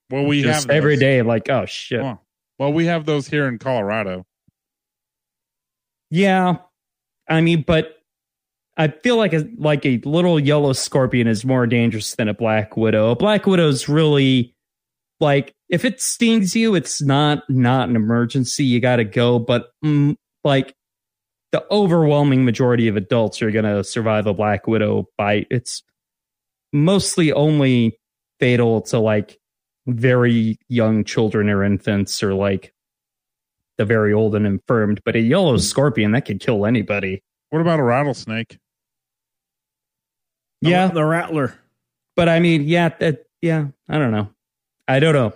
Well, 0.09 0.25
we 0.25 0.41
just 0.43 0.67
have 0.67 0.69
every 0.75 0.95
those. 0.95 1.01
day? 1.01 1.21
Like, 1.21 1.49
oh 1.49 1.65
shit. 1.65 1.99
Oh. 2.01 2.19
Well, 2.59 2.71
we 2.73 2.85
have 2.85 3.05
those 3.05 3.27
here 3.27 3.47
in 3.47 3.57
Colorado. 3.57 4.23
Yeah, 6.09 6.57
I 7.29 7.41
mean, 7.41 7.63
but 7.65 7.95
I 8.77 8.89
feel 8.89 9.17
like 9.17 9.33
a 9.33 9.47
like 9.57 9.85
a 9.85 9.97
little 10.05 10.39
yellow 10.39 10.73
scorpion 10.73 11.27
is 11.27 11.45
more 11.45 11.65
dangerous 11.67 12.15
than 12.15 12.27
a 12.27 12.33
black 12.33 12.75
widow. 12.77 13.11
A 13.11 13.15
black 13.15 13.45
widow's 13.45 13.87
really 13.87 14.53
like 15.19 15.53
if 15.71 15.83
it 15.85 15.99
stings 16.01 16.55
you, 16.55 16.75
it's 16.75 17.01
not 17.01 17.49
not 17.49 17.89
an 17.89 17.95
emergency. 17.95 18.63
You 18.65 18.79
got 18.79 18.97
to 18.97 19.03
go, 19.05 19.39
but 19.39 19.71
mm, 19.83 20.15
like 20.43 20.75
the 21.51 21.65
overwhelming 21.71 22.45
majority 22.45 22.87
of 22.87 22.95
adults 22.97 23.41
are 23.41 23.49
going 23.51 23.65
to 23.65 23.83
survive 23.83 24.27
a 24.27 24.33
black 24.33 24.67
widow 24.67 25.07
bite. 25.17 25.47
It's 25.49 25.81
mostly 26.71 27.33
only 27.33 27.97
fatal 28.39 28.81
to 28.81 28.99
like 28.99 29.39
very 29.87 30.59
young 30.67 31.03
children 31.03 31.49
or 31.49 31.63
infants 31.63 32.21
or 32.21 32.33
like 32.33 32.73
the 33.77 33.85
very 33.85 34.13
old 34.13 34.35
and 34.35 34.45
infirmed. 34.45 35.01
But 35.03 35.15
a 35.15 35.19
yellow 35.19 35.57
scorpion 35.57 36.11
that 36.11 36.25
could 36.25 36.39
kill 36.39 36.65
anybody. 36.65 37.23
What 37.49 37.61
about 37.61 37.79
a 37.79 37.83
rattlesnake? 37.83 38.57
Yeah, 40.61 40.87
The 40.87 41.03
Rattler. 41.03 41.55
but 42.15 42.29
I 42.29 42.39
mean, 42.39 42.63
yeah, 42.63 42.89
that, 42.99 43.25
yeah, 43.41 43.67
I 43.89 43.97
don't 43.97 44.11
know. 44.11 44.29
I 44.87 44.99
don't 44.99 45.15
know. 45.15 45.33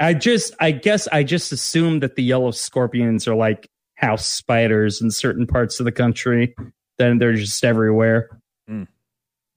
I 0.00 0.14
just, 0.14 0.54
I 0.58 0.72
guess, 0.72 1.06
I 1.12 1.22
just 1.22 1.52
assume 1.52 2.00
that 2.00 2.16
the 2.16 2.22
yellow 2.22 2.50
scorpions 2.50 3.28
are 3.28 3.34
like 3.34 3.68
house 3.94 4.26
spiders 4.26 5.00
in 5.00 5.10
certain 5.10 5.46
parts 5.46 5.78
of 5.78 5.84
the 5.84 5.92
country. 5.92 6.54
Then 6.98 7.18
they're 7.18 7.34
just 7.34 7.62
everywhere. 7.64 8.30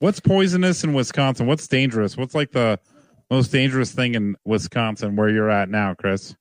What's 0.04 0.20
poisonous 0.20 0.84
in 0.84 0.94
Wisconsin? 0.94 1.48
What's 1.48 1.66
dangerous? 1.66 2.18
What's 2.18 2.36
like 2.36 2.52
the 2.52 2.78
most 3.32 3.54
dangerous 3.54 3.94
thing 3.94 4.16
in 4.16 4.36
Wisconsin 4.44 5.16
where 5.16 5.30
you're 5.30 5.50
at 5.50 5.70
now, 5.70 5.94
Chris? 5.94 6.36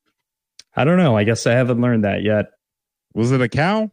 I 0.75 0.83
don't 0.83 0.97
know. 0.97 1.17
I 1.17 1.23
guess 1.23 1.47
I 1.47 1.53
haven't 1.53 1.81
learned 1.81 2.03
that 2.03 2.25
yet. 2.25 2.47
Was 3.15 3.31
it 3.31 3.41
a 3.41 3.49
cow? 3.49 3.89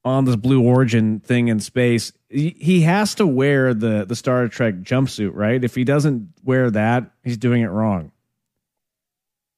on 0.04 0.26
this 0.26 0.36
Blue 0.36 0.62
Origin 0.64 1.20
thing 1.20 1.48
in 1.48 1.60
space, 1.60 2.12
he, 2.30 2.82
has 2.82 3.16
to 3.16 3.26
wear 3.26 3.74
the 3.74 4.06
the 4.06 4.16
Star 4.16 4.48
Trek 4.48 4.76
jumpsuit, 4.82 5.32
right? 5.34 5.64
If 5.64 5.76
he 5.76 5.84
doesn't 5.84 6.30
wear 6.44 6.70
that, 6.72 7.12
he's 7.24 7.38
doing 7.38 7.62
it 7.62 7.68
wrong. 7.68 8.12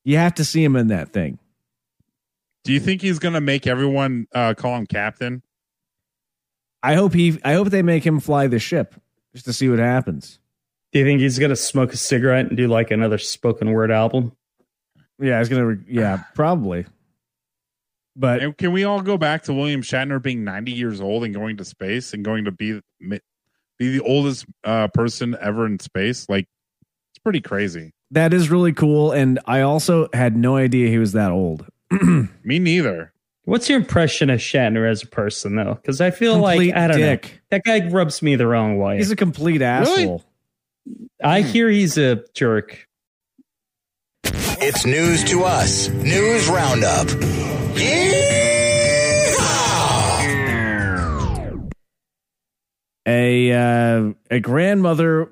You 0.03 0.17
have 0.17 0.35
to 0.35 0.45
see 0.45 0.63
him 0.63 0.75
in 0.77 0.87
that 0.87 1.11
thing. 1.11 1.39
Do 2.63 2.73
you 2.73 2.79
think 2.79 3.01
he's 3.01 3.19
going 3.19 3.33
to 3.33 3.41
make 3.41 3.67
everyone 3.67 4.27
uh, 4.33 4.53
call 4.53 4.75
him 4.75 4.85
captain? 4.85 5.43
I 6.83 6.95
hope 6.95 7.13
he. 7.13 7.39
I 7.43 7.53
hope 7.53 7.69
they 7.69 7.81
make 7.81 8.05
him 8.05 8.19
fly 8.19 8.47
the 8.47 8.59
ship 8.59 8.95
just 9.37 9.45
to 9.45 9.53
see 9.53 9.69
what 9.69 9.77
happens. 9.77 10.39
Do 10.91 10.99
you 10.99 11.05
think 11.05 11.21
he's 11.21 11.37
gonna 11.37 11.55
smoke 11.55 11.93
a 11.93 11.97
cigarette 11.97 12.47
and 12.47 12.57
do 12.57 12.67
like 12.67 12.89
another 12.89 13.19
spoken 13.19 13.71
word 13.71 13.91
album? 13.91 14.31
Yeah, 15.19 15.37
he's 15.37 15.47
gonna. 15.49 15.77
Yeah, 15.87 16.23
probably. 16.33 16.85
But 18.15 18.41
And 18.41 18.57
can 18.57 18.71
we 18.71 18.83
all 18.83 19.01
go 19.03 19.15
back 19.15 19.43
to 19.43 19.53
William 19.53 19.83
Shatner 19.83 20.19
being 20.19 20.43
90 20.43 20.71
years 20.71 20.99
old 21.01 21.23
and 21.23 21.35
going 21.35 21.57
to 21.57 21.63
space 21.65 22.13
and 22.15 22.25
going 22.25 22.45
to 22.45 22.51
be 22.51 22.81
be 22.99 23.19
the 23.79 23.99
oldest 23.99 24.47
uh, 24.63 24.87
person 24.87 25.37
ever 25.39 25.67
in 25.67 25.77
space? 25.79 26.27
Like, 26.27 26.47
it's 27.11 27.19
pretty 27.23 27.41
crazy. 27.41 27.93
that 28.09 28.33
is 28.33 28.49
really 28.49 28.73
cool. 28.73 29.11
And 29.11 29.39
I 29.45 29.61
also 29.61 30.07
had 30.13 30.35
no 30.35 30.55
idea 30.55 30.89
he 30.89 30.97
was 30.97 31.11
that 31.11 31.29
old. 31.31 31.67
Me 32.43 32.57
neither. 32.57 33.13
What's 33.47 33.69
your 33.69 33.79
impression 33.79 34.29
of 34.29 34.41
Shatner 34.41 34.85
as 34.91 35.03
a 35.03 35.07
person, 35.07 35.55
though? 35.55 35.75
Because 35.75 36.01
I 36.01 36.11
feel 36.11 36.33
Complete 36.33 36.73
like 36.73 36.75
I 36.75 36.87
don't 36.89 36.99
know 36.99 37.17
that 37.49 37.63
guy 37.63 37.87
rubs 37.87 38.21
me 38.21 38.35
the 38.35 38.45
wrong 38.45 38.77
way. 38.77 38.97
He's 38.97 39.09
a 39.09 39.15
complete 39.15 39.61
asshole. 39.61 40.25
I 41.23 41.43
hear 41.43 41.69
he's 41.69 41.97
a 41.97 42.25
jerk. 42.33 42.89
It's 44.25 44.85
news 44.85 45.23
to 45.29 45.45
us. 45.45 45.87
News 45.87 46.49
Roundup. 46.49 47.07
Yeehaw! 47.77 48.11
A 53.05 53.53
uh, 53.53 54.11
a 54.29 54.41
grandmother 54.41 55.31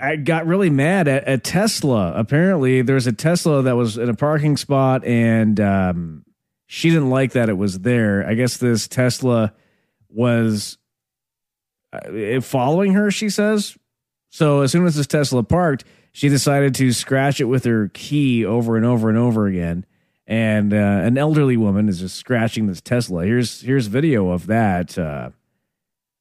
I 0.00 0.16
got 0.16 0.48
really 0.48 0.70
mad 0.70 1.06
at, 1.06 1.22
at 1.28 1.44
Tesla. 1.44 2.12
Apparently, 2.16 2.82
there's 2.82 3.06
a 3.06 3.12
Tesla 3.12 3.62
that 3.62 3.76
was 3.76 3.98
in 3.98 4.08
a 4.08 4.14
parking 4.14 4.56
spot, 4.56 5.04
and 5.04 5.60
um, 5.60 6.24
she 6.74 6.90
didn't 6.90 7.10
like 7.10 7.32
that 7.32 7.48
it 7.48 7.56
was 7.56 7.78
there. 7.78 8.26
I 8.28 8.34
guess 8.34 8.56
this 8.56 8.88
Tesla 8.88 9.54
was 10.08 10.76
uh, 11.92 12.40
following 12.40 12.94
her. 12.94 13.12
She 13.12 13.30
says 13.30 13.78
so. 14.28 14.62
As 14.62 14.72
soon 14.72 14.84
as 14.84 14.96
this 14.96 15.06
Tesla 15.06 15.44
parked, 15.44 15.84
she 16.10 16.28
decided 16.28 16.74
to 16.74 16.92
scratch 16.92 17.40
it 17.40 17.44
with 17.44 17.64
her 17.64 17.92
key 17.94 18.44
over 18.44 18.76
and 18.76 18.84
over 18.84 19.08
and 19.08 19.16
over 19.16 19.46
again. 19.46 19.86
And 20.26 20.74
uh, 20.74 20.76
an 20.76 21.16
elderly 21.16 21.56
woman 21.56 21.88
is 21.88 22.00
just 22.00 22.16
scratching 22.16 22.66
this 22.66 22.80
Tesla. 22.80 23.24
Here's 23.24 23.60
here's 23.60 23.86
video 23.86 24.30
of 24.30 24.48
that. 24.48 24.98
Uh, 24.98 25.30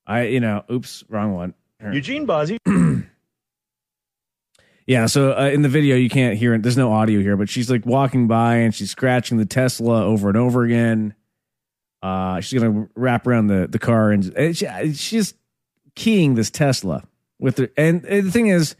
I 0.05 0.25
you 0.25 0.39
know, 0.39 0.65
oops, 0.71 1.03
wrong 1.09 1.33
one. 1.33 1.55
Eugene 1.81 2.27
Bozzi 2.27 2.59
Yeah, 4.85 5.05
so 5.05 5.37
uh, 5.37 5.49
in 5.49 5.61
the 5.61 5.69
video 5.69 5.95
you 5.95 6.09
can't 6.09 6.37
hear 6.37 6.53
it. 6.53 6.61
There's 6.61 6.77
no 6.77 6.91
audio 6.91 7.21
here, 7.21 7.37
but 7.37 7.49
she's 7.49 7.69
like 7.69 7.85
walking 7.85 8.27
by 8.27 8.55
and 8.55 8.75
she's 8.75 8.91
scratching 8.91 9.37
the 9.37 9.45
Tesla 9.45 10.03
over 10.03 10.27
and 10.27 10.37
over 10.37 10.63
again. 10.63 11.13
Uh, 12.01 12.41
she's 12.41 12.61
gonna 12.61 12.89
wrap 12.95 13.25
around 13.25 13.47
the 13.47 13.67
the 13.67 13.79
car 13.79 14.11
and, 14.11 14.25
and 14.35 14.57
she, 14.57 14.93
she's 14.93 15.33
keying 15.95 16.35
this 16.35 16.49
Tesla 16.49 17.03
with 17.39 17.57
her. 17.59 17.69
And, 17.77 18.03
and 18.05 18.27
the 18.27 18.31
thing 18.31 18.47
is, 18.47 18.75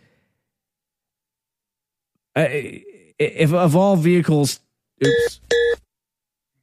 I, 2.36 2.84
if 3.18 3.54
of 3.54 3.76
all 3.76 3.96
vehicles, 3.96 4.60
oops. 5.06 5.40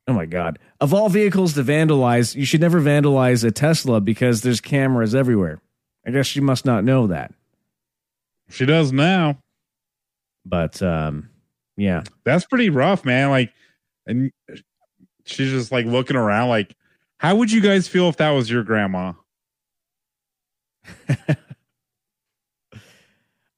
Oh 0.06 0.12
my 0.12 0.26
god! 0.26 0.58
Of 0.80 0.92
all 0.92 1.08
vehicles 1.08 1.54
to 1.54 1.62
vandalize, 1.62 2.34
you 2.34 2.44
should 2.44 2.60
never 2.60 2.80
vandalize 2.80 3.44
a 3.44 3.52
Tesla 3.52 4.00
because 4.00 4.42
there's 4.42 4.60
cameras 4.60 5.14
everywhere. 5.14 5.62
I 6.04 6.10
guess 6.10 6.26
she 6.26 6.40
must 6.40 6.64
not 6.64 6.84
know 6.84 7.06
that. 7.06 7.32
She 8.50 8.66
does 8.66 8.92
now. 8.92 9.38
But 10.44 10.82
um, 10.82 11.30
yeah, 11.76 12.02
That's 12.24 12.44
pretty 12.44 12.70
rough, 12.70 13.04
man. 13.04 13.30
Like, 13.30 13.52
and 14.06 14.30
she's 15.24 15.50
just 15.50 15.72
like 15.72 15.86
looking 15.86 16.16
around, 16.16 16.48
like, 16.48 16.74
how 17.18 17.36
would 17.36 17.50
you 17.52 17.60
guys 17.60 17.88
feel 17.88 18.08
if 18.08 18.16
that 18.18 18.30
was 18.30 18.50
your 18.50 18.62
grandma? 18.62 19.12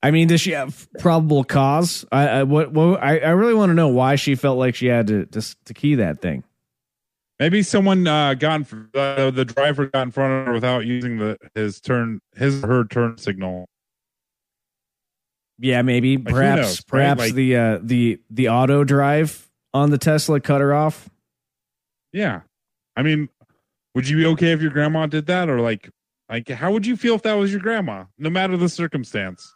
I 0.03 0.11
mean, 0.11 0.27
does 0.29 0.41
she 0.41 0.51
have 0.51 0.89
probable 0.99 1.45
cause? 1.45 2.05
I, 2.11 2.29
I 2.29 2.43
what, 2.43 2.73
what 2.73 3.03
I, 3.03 3.19
I 3.19 3.31
really 3.31 3.55
want 3.55 3.71
to 3.71 3.75
know 3.75 3.89
why 3.89 4.17
she 4.17 4.35
felt 4.35 4.59
like 4.59 4.75
she 4.75 4.87
had 4.87 5.07
to 5.07 5.27
to, 5.27 5.57
to 5.65 5.75
key 5.75 5.95
that 5.97 6.21
thing. 6.21 6.43
Maybe 7.39 7.63
someone 7.63 8.07
uh, 8.07 8.35
got 8.35 8.61
in, 8.73 8.89
uh, 8.95 9.31
the 9.31 9.45
driver 9.45 9.87
got 9.87 10.03
in 10.03 10.11
front 10.11 10.33
of 10.33 10.47
her 10.47 10.53
without 10.53 10.87
using 10.87 11.19
the 11.19 11.39
his 11.55 11.81
turn 11.81 12.21
his 12.35 12.63
her 12.63 12.85
turn 12.85 13.17
signal. 13.19 13.69
Yeah, 15.59 15.83
maybe 15.83 16.15
who 16.17 16.23
perhaps 16.25 16.61
knows, 16.61 16.79
right? 16.79 16.87
perhaps 16.89 17.19
Like- 17.21 17.35
the 17.35 17.57
uh, 17.57 17.79
the 17.83 18.21
the 18.31 18.49
auto 18.49 18.85
drive 18.85 19.49
on 19.75 19.91
the 19.91 19.99
Tesla 19.99 20.41
cut 20.41 20.61
her 20.61 20.75
off. 20.75 21.09
Yeah, 22.13 22.41
I 22.97 23.03
mean, 23.03 23.29
Would 23.95 24.09
you 24.09 24.17
be 24.17 24.27
okay 24.27 24.53
if 24.53 24.61
your 24.63 24.71
grandma 24.71 25.07
did 25.07 25.27
that, 25.27 25.49
or 25.49 25.61
like, 25.61 25.89
like 26.31 26.49
how 26.49 26.73
would 26.73 26.87
you 26.87 26.97
feel 26.97 27.15
if 27.15 27.23
that 27.23 27.35
was 27.35 27.51
your 27.53 27.61
grandma, 27.61 28.05
no 28.19 28.29
matter 28.31 28.57
the 28.57 28.69
circumstance? 28.69 29.55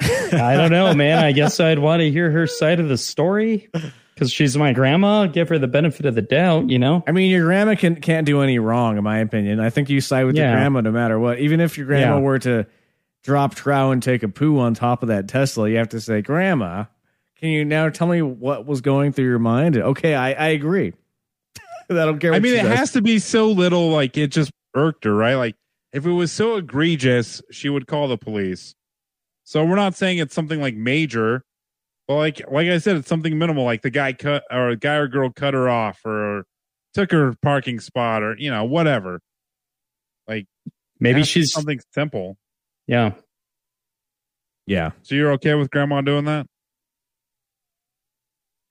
I 0.00 0.56
don't 0.56 0.70
know, 0.70 0.92
man. 0.94 1.18
I 1.24 1.32
guess 1.32 1.58
I'd 1.58 1.78
want 1.78 2.00
to 2.00 2.10
hear 2.10 2.30
her 2.30 2.46
side 2.46 2.80
of 2.80 2.88
the 2.88 2.98
story 2.98 3.68
because 4.14 4.30
she's 4.30 4.56
my 4.56 4.72
grandma. 4.72 5.26
Give 5.26 5.48
her 5.48 5.58
the 5.58 5.66
benefit 5.68 6.04
of 6.06 6.14
the 6.14 6.22
doubt, 6.22 6.68
you 6.70 6.78
know. 6.78 7.02
I 7.06 7.12
mean, 7.12 7.30
your 7.30 7.44
grandma 7.46 7.74
can, 7.74 7.96
can't 7.96 8.26
do 8.26 8.42
any 8.42 8.58
wrong, 8.58 8.98
in 8.98 9.04
my 9.04 9.18
opinion. 9.20 9.58
I 9.58 9.70
think 9.70 9.88
you 9.90 10.00
side 10.02 10.24
with 10.24 10.36
Yeah. 10.36 10.50
your 10.50 10.58
grandma 10.58 10.80
no 10.82 10.92
matter 10.92 11.18
what. 11.18 11.38
Even 11.38 11.60
if 11.60 11.78
your 11.78 11.86
grandma 11.86 12.16
Yeah. 12.16 12.22
were 12.22 12.38
to 12.40 12.66
drop 13.28 13.54
trow 13.54 13.90
and 13.90 14.02
take 14.02 14.22
a 14.22 14.28
poo 14.28 14.58
on 14.58 14.72
top 14.72 15.02
of 15.02 15.08
that 15.10 15.28
Tesla, 15.28 15.68
you 15.68 15.76
have 15.76 15.90
to 15.90 16.00
say, 16.00 16.22
Grandma, 16.22 16.86
can 17.36 17.50
you 17.50 17.62
now 17.62 17.90
tell 17.90 18.06
me 18.06 18.22
what 18.22 18.64
was 18.64 18.80
going 18.80 19.12
through 19.12 19.26
your 19.26 19.38
mind? 19.38 19.76
Okay, 19.76 20.14
I, 20.14 20.32
I 20.32 20.46
agree. 20.48 20.94
I 21.90 21.94
don't 21.94 22.20
care. 22.20 22.30
What 22.30 22.38
I 22.38 22.40
mean, 22.40 22.54
it 22.54 22.62
does. 22.62 22.78
has 22.78 22.92
to 22.92 23.02
be 23.02 23.18
so 23.18 23.50
little, 23.50 23.90
like 23.90 24.16
it 24.16 24.28
just 24.28 24.50
irked 24.74 25.04
her, 25.04 25.14
right? 25.14 25.34
Like 25.34 25.56
if 25.92 26.06
it 26.06 26.10
was 26.10 26.32
so 26.32 26.56
egregious, 26.56 27.42
she 27.50 27.68
would 27.68 27.86
call 27.86 28.08
the 28.08 28.16
police. 28.16 28.74
So 29.44 29.62
we're 29.62 29.76
not 29.76 29.94
saying 29.94 30.16
it's 30.16 30.34
something 30.34 30.62
like 30.62 30.74
major, 30.74 31.44
but 32.06 32.16
like 32.16 32.40
like 32.50 32.68
I 32.68 32.78
said, 32.78 32.96
it's 32.96 33.08
something 33.08 33.36
minimal, 33.36 33.64
like 33.64 33.82
the 33.82 33.90
guy 33.90 34.14
cut 34.14 34.42
or 34.50 34.70
a 34.70 34.76
guy 34.76 34.94
or 34.94 35.06
girl 35.06 35.30
cut 35.30 35.52
her 35.52 35.68
off 35.68 36.00
or 36.06 36.46
took 36.94 37.12
her 37.12 37.34
parking 37.42 37.78
spot 37.78 38.22
or 38.22 38.36
you 38.38 38.50
know 38.50 38.64
whatever. 38.64 39.20
Like 40.26 40.46
Maybe 40.98 41.18
has 41.20 41.28
to 41.28 41.38
be 41.38 41.42
she's 41.42 41.52
something 41.52 41.80
simple. 41.92 42.38
Yeah. 42.88 43.12
Yeah. 44.66 44.90
So 45.02 45.14
you're 45.14 45.32
okay 45.34 45.54
with 45.54 45.70
grandma 45.70 46.00
doing 46.00 46.24
that? 46.24 46.46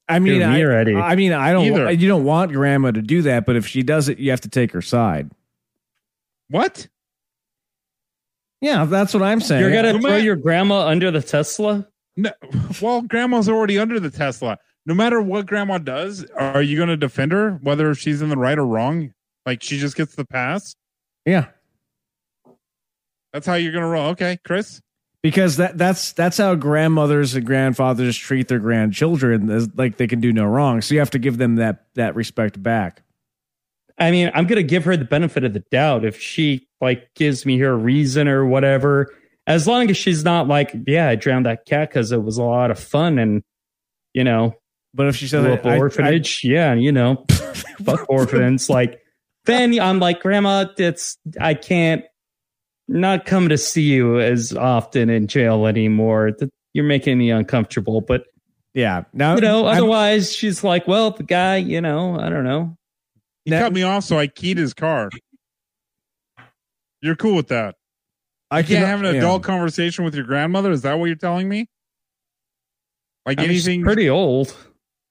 I 0.09 0.19
mean, 0.19 0.39
Hear 0.41 0.49
me 0.49 0.61
I, 0.61 0.65
already. 0.65 0.95
I 0.95 1.15
mean, 1.15 1.33
I 1.33 1.51
don't. 1.51 1.65
Either. 1.65 1.91
You 1.91 2.07
don't 2.07 2.23
want 2.23 2.51
grandma 2.53 2.91
to 2.91 3.01
do 3.01 3.21
that, 3.23 3.45
but 3.45 3.55
if 3.55 3.65
she 3.67 3.83
does 3.83 4.07
it, 4.09 4.19
you 4.19 4.29
have 4.31 4.41
to 4.41 4.49
take 4.49 4.71
her 4.71 4.81
side. 4.81 5.31
What? 6.49 6.87
Yeah, 8.61 8.85
that's 8.85 9.13
what 9.13 9.21
I'm 9.23 9.41
saying. 9.41 9.61
You're 9.61 9.71
gonna 9.71 9.93
No 9.93 9.99
throw 9.99 10.09
matter- 10.11 10.23
your 10.23 10.35
grandma 10.35 10.87
under 10.87 11.11
the 11.11 11.21
Tesla? 11.21 11.87
No, 12.15 12.31
well, 12.81 13.01
grandma's 13.01 13.47
already 13.49 13.77
under 13.77 13.99
the 13.99 14.09
Tesla. 14.09 14.57
No 14.85 14.93
matter 14.93 15.21
what 15.21 15.45
grandma 15.45 15.77
does, 15.77 16.25
are 16.31 16.61
you 16.61 16.77
going 16.77 16.87
to 16.89 16.95
defend 16.97 17.33
her, 17.33 17.59
whether 17.61 17.93
she's 17.93 18.21
in 18.21 18.29
the 18.29 18.37
right 18.37 18.57
or 18.57 18.65
wrong? 18.65 19.13
Like 19.45 19.61
she 19.61 19.77
just 19.77 19.95
gets 19.97 20.15
the 20.15 20.25
pass. 20.25 20.75
yeah, 21.25 21.47
That's 23.33 23.45
how 23.45 23.55
you're 23.55 23.71
going 23.71 23.83
to 23.83 23.89
roll. 23.89 24.07
Okay, 24.11 24.37
Chris. 24.45 24.81
because 25.23 25.57
that 25.57 25.77
that's 25.77 26.13
that's 26.13 26.37
how 26.37 26.55
grandmothers 26.55 27.35
and 27.35 27.45
grandfathers 27.45 28.17
treat 28.17 28.47
their 28.47 28.59
grandchildren. 28.59 29.49
Is 29.49 29.69
like 29.75 29.97
they 29.97 30.07
can 30.07 30.19
do 30.21 30.31
no 30.33 30.45
wrong. 30.45 30.81
So 30.81 30.93
you 30.93 30.99
have 30.99 31.09
to 31.11 31.19
give 31.19 31.37
them 31.37 31.55
that 31.57 31.85
that 31.95 32.15
respect 32.15 32.61
back. 32.61 33.03
I 33.99 34.11
mean, 34.11 34.31
I'm 34.33 34.45
gonna 34.47 34.63
give 34.63 34.85
her 34.85 34.95
the 34.95 35.05
benefit 35.05 35.43
of 35.43 35.53
the 35.53 35.63
doubt 35.71 36.05
if 36.05 36.19
she 36.21 36.67
like 36.79 37.09
gives 37.15 37.45
me 37.45 37.57
her 37.59 37.75
reason 37.75 38.27
or 38.27 38.45
whatever. 38.45 39.13
As 39.47 39.65
long 39.65 39.89
as 39.89 39.95
she's 39.97 40.23
not 40.25 40.47
like, 40.47 40.75
yeah, 40.87 41.07
I 41.09 41.15
drowned 41.15 41.45
that 41.45 41.65
cat 41.65 41.89
because 41.89 42.11
it 42.11 42.21
was 42.21 42.37
a 42.37 42.43
lot 42.43 42.69
of 42.69 42.77
fun 42.79 43.17
and 43.17 43.43
you 44.13 44.23
know, 44.23 44.55
But 44.93 45.07
if 45.07 45.15
she 45.15 45.27
says 45.27 45.43
grew 45.43 45.53
up 45.53 45.65
I- 45.65 45.75
I- 45.75 45.77
orphanage, 45.79 46.41
yeah, 46.43 46.73
you 46.73 46.91
know, 46.91 47.25
fuck 47.83 48.09
orphans. 48.09 48.69
Like, 48.69 48.99
then 49.45 49.79
I'm 49.79 49.99
like, 49.99 50.21
Grandma, 50.21 50.65
it's 50.77 51.17
I 51.39 51.53
can't 51.53 52.03
not 52.87 53.25
come 53.25 53.49
to 53.49 53.57
see 53.57 53.83
you 53.83 54.19
as 54.19 54.53
often 54.53 55.09
in 55.09 55.27
jail 55.27 55.65
anymore. 55.67 56.31
You're 56.73 56.85
making 56.85 57.17
me 57.17 57.31
uncomfortable. 57.31 58.01
But 58.01 58.23
yeah, 58.73 59.03
now 59.13 59.35
you 59.35 59.41
know, 59.41 59.65
I'm- 59.65 59.77
otherwise 59.77 60.33
she's 60.33 60.63
like, 60.63 60.87
well, 60.87 61.11
the 61.11 61.23
guy, 61.23 61.57
you 61.57 61.81
know, 61.81 62.19
I 62.19 62.29
don't 62.29 62.43
know. 62.43 62.77
He 63.45 63.51
Now- 63.51 63.61
cut 63.61 63.73
me 63.73 63.83
off, 63.83 64.03
so 64.03 64.17
I 64.19 64.27
keyed 64.27 64.57
his 64.57 64.73
car. 64.73 65.09
You're 67.01 67.15
cool 67.15 67.35
with 67.35 67.47
that? 67.49 67.75
I 68.49 68.59
You 68.59 68.65
can't 68.65 68.85
have 68.85 68.99
an 69.03 69.05
yeah. 69.13 69.19
adult 69.21 69.43
conversation 69.43 70.05
with 70.05 70.15
your 70.15 70.23
grandmother. 70.25 70.71
Is 70.71 70.81
that 70.83 70.97
what 70.99 71.05
you're 71.05 71.15
telling 71.15 71.47
me? 71.49 71.67
Like 73.25 73.39
I 73.39 73.43
mean, 73.43 73.51
she's 73.51 73.67
anything? 73.67 73.83
pretty 73.83 74.09
old, 74.09 74.55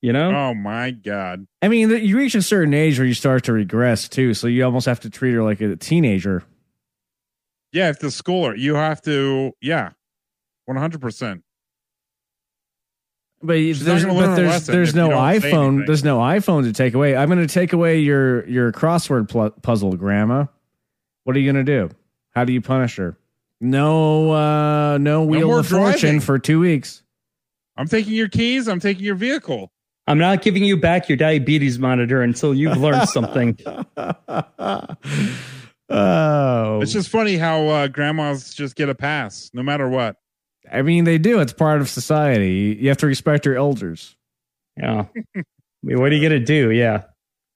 you 0.00 0.12
know. 0.12 0.34
Oh 0.34 0.54
my 0.54 0.90
god! 0.90 1.46
I 1.60 1.68
mean, 1.68 1.90
you 1.90 2.16
reach 2.16 2.34
a 2.34 2.40
certain 2.40 2.72
age 2.72 2.98
where 2.98 3.06
you 3.06 3.12
start 3.12 3.44
to 3.44 3.52
regress 3.52 4.08
too. 4.08 4.32
So 4.32 4.46
you 4.46 4.64
almost 4.64 4.86
have 4.86 5.00
to 5.00 5.10
treat 5.10 5.32
her 5.32 5.42
like 5.42 5.60
a 5.60 5.76
teenager. 5.76 6.42
Yeah, 7.76 7.90
if 7.90 7.98
the 7.98 8.06
schooler, 8.06 8.56
you 8.56 8.74
have 8.74 9.02
to. 9.02 9.52
Yeah, 9.60 9.90
one 10.64 10.78
hundred 10.78 11.02
percent. 11.02 11.42
But 13.42 13.56
She's 13.56 13.84
there's 13.84 14.02
but 14.02 14.34
there's 14.34 14.66
there's 14.66 14.94
no 14.94 15.04
you 15.04 15.10
don't 15.10 15.42
say 15.42 15.52
iPhone. 15.52 15.86
There's 15.86 16.02
no 16.02 16.18
iPhone 16.18 16.62
to 16.62 16.72
take 16.72 16.94
away. 16.94 17.14
I'm 17.14 17.28
going 17.28 17.46
to 17.46 17.52
take 17.52 17.74
away 17.74 17.98
your 17.98 18.48
your 18.48 18.72
crossword 18.72 19.28
pl- 19.28 19.50
puzzle, 19.60 19.92
Grandma. 19.94 20.46
What 21.24 21.36
are 21.36 21.38
you 21.38 21.52
going 21.52 21.66
to 21.66 21.70
do? 21.70 21.94
How 22.30 22.46
do 22.46 22.54
you 22.54 22.62
punish 22.62 22.96
her? 22.96 23.18
No, 23.60 24.30
uh, 24.32 24.96
no 24.96 25.24
wheel 25.24 25.48
more 25.48 25.58
of 25.60 25.68
fortune 25.68 26.00
driving. 26.00 26.20
for 26.20 26.38
two 26.38 26.58
weeks. 26.58 27.02
I'm 27.76 27.88
taking 27.88 28.14
your 28.14 28.30
keys. 28.30 28.68
I'm 28.68 28.80
taking 28.80 29.04
your 29.04 29.16
vehicle. 29.16 29.70
I'm 30.06 30.16
not 30.16 30.40
giving 30.40 30.64
you 30.64 30.78
back 30.78 31.10
your 31.10 31.18
diabetes 31.18 31.78
monitor 31.78 32.22
until 32.22 32.54
you've 32.54 32.78
learned 32.78 33.10
something. 33.10 33.58
oh, 35.88 36.80
It's 36.82 36.92
just 36.92 37.08
funny 37.08 37.36
how 37.36 37.66
uh, 37.68 37.86
grandmas 37.88 38.54
just 38.54 38.76
get 38.76 38.88
a 38.88 38.94
pass 38.94 39.50
no 39.54 39.62
matter 39.62 39.88
what. 39.88 40.16
I 40.70 40.82
mean, 40.82 41.04
they 41.04 41.18
do. 41.18 41.38
It's 41.40 41.52
part 41.52 41.80
of 41.80 41.88
society. 41.88 42.76
You 42.80 42.88
have 42.88 42.98
to 42.98 43.06
respect 43.06 43.46
your 43.46 43.56
elders. 43.56 44.16
Yeah. 44.76 45.04
I 45.14 45.42
mean, 45.82 46.00
what 46.00 46.10
are 46.10 46.14
you 46.14 46.22
gonna 46.28 46.40
do? 46.44 46.70
Yeah. 46.70 47.04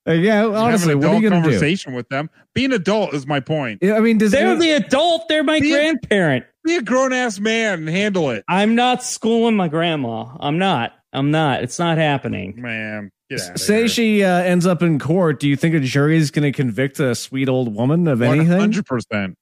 Uh, 0.09 0.13
yeah, 0.13 0.47
honestly, 0.47 0.95
what 0.95 1.05
are 1.05 1.09
adult 1.09 1.23
you 1.23 1.29
going 1.29 1.43
to 1.43 1.49
do? 1.49 1.53
conversation 1.53 1.93
with 1.93 2.09
them. 2.09 2.31
Being 2.55 2.73
adult 2.73 3.13
is 3.13 3.27
my 3.27 3.39
point. 3.39 3.81
Yeah, 3.83 3.95
I 3.97 4.01
mean, 4.01 4.17
does 4.17 4.33
They're 4.33 4.47
any- 4.53 4.59
the 4.59 4.73
adult. 4.73 5.29
They're 5.29 5.45
my 5.45 5.61
Be- 5.61 5.71
grandparent. 5.73 6.47
Be 6.65 6.77
a 6.77 6.83
grown 6.83 7.13
ass 7.13 7.39
man 7.39 7.81
and 7.81 7.89
handle 7.89 8.31
it, 8.31 8.43
I'm 8.49 8.75
not 8.75 9.03
schooling 9.05 9.57
my 9.57 9.69
grandma. 9.69 10.35
I'm 10.41 10.57
not. 10.59 10.93
I'm 11.13 11.31
not. 11.31 11.63
It's 11.63 11.79
not 11.79 11.99
happening. 11.99 12.55
man. 12.61 13.11
Get 13.31 13.41
out 13.41 13.51
of 13.53 13.61
say 13.61 13.79
here. 13.81 13.89
she 13.89 14.25
uh, 14.25 14.29
ends 14.43 14.67
up 14.67 14.83
in 14.83 14.99
court? 14.99 15.41
Do 15.41 15.49
you 15.49 15.57
think 15.57 15.75
a 15.75 15.81
jury 15.81 16.17
is 16.19 16.31
going 16.31 16.43
to 16.43 16.57
convict 16.57 16.99
a 17.01 17.15
sweet 17.15 17.49
old 17.49 17.75
woman 17.75 18.09
of 18.09 18.21
anything? 18.23 18.59
hundred 18.59 18.87
percent 18.87 19.37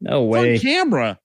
No 0.00 0.22
on 0.22 0.28
way. 0.28 0.58
camera. 0.58 1.18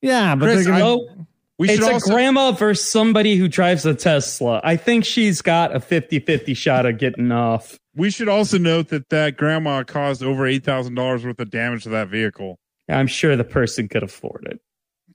Yeah, 0.00 0.34
but 0.36 0.46
Chris, 0.46 0.66
gonna, 0.66 0.84
Oh, 0.84 1.26
We 1.58 1.68
it's 1.70 1.80
should 1.80 1.90
a 1.90 1.94
also 1.94 2.12
grandma 2.12 2.52
versus 2.52 2.88
somebody 2.88 3.34
who 3.34 3.48
drives 3.48 3.84
a 3.84 3.94
Tesla. 3.94 4.60
I 4.62 4.76
think 4.76 5.04
she's 5.04 5.42
got 5.42 5.74
a 5.74 5.80
50-50 5.80 6.56
shot 6.56 6.86
of 6.86 6.98
getting 6.98 7.32
off. 7.32 7.76
we 7.96 8.10
should 8.10 8.28
also 8.28 8.58
note 8.58 8.88
that 8.90 9.08
that 9.08 9.36
grandma 9.36 9.82
caused 9.82 10.22
over 10.22 10.46
eight 10.46 10.62
thousand 10.64 10.94
dollars 10.94 11.24
worth 11.24 11.40
of 11.40 11.50
damage 11.50 11.82
to 11.82 11.88
that 11.88 12.06
vehicle. 12.08 12.56
I'm 12.88 13.08
sure 13.08 13.34
the 13.36 13.42
person 13.44 13.88
could 13.88 14.04
afford 14.04 14.46
it. 14.48 14.60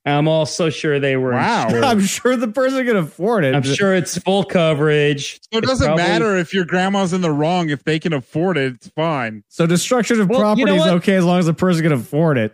I'm 0.05 0.27
also 0.27 0.69
sure 0.69 0.99
they 0.99 1.15
were. 1.15 1.31
Wow. 1.31 1.65
insured. 1.65 1.83
I'm 1.85 2.01
sure 2.01 2.35
the 2.35 2.49
person 2.49 2.85
can 2.85 2.97
afford 2.97 3.45
it. 3.45 3.55
I'm 3.55 3.63
sure 3.63 3.93
it's 3.95 4.17
full 4.17 4.43
coverage. 4.43 5.39
So 5.51 5.59
it 5.59 5.63
doesn't 5.63 5.85
probably- 5.85 6.03
matter 6.03 6.35
if 6.37 6.53
your 6.53 6.65
grandma's 6.65 7.13
in 7.13 7.21
the 7.21 7.31
wrong. 7.31 7.69
If 7.69 7.83
they 7.85 7.99
can 7.99 8.11
afford 8.13 8.57
it, 8.57 8.73
it's 8.75 8.89
fine. 8.89 9.43
So 9.47 9.65
destruction 9.65 10.19
of 10.19 10.29
Well, 10.29 10.39
property 10.39 10.59
you 10.61 10.65
know 10.65 10.75
is 10.75 10.79
what? 10.81 10.89
okay 10.95 11.15
as 11.15 11.23
long 11.23 11.39
as 11.39 11.45
the 11.45 11.53
person 11.53 11.83
can 11.83 11.93
afford 11.93 12.37
it. 12.37 12.53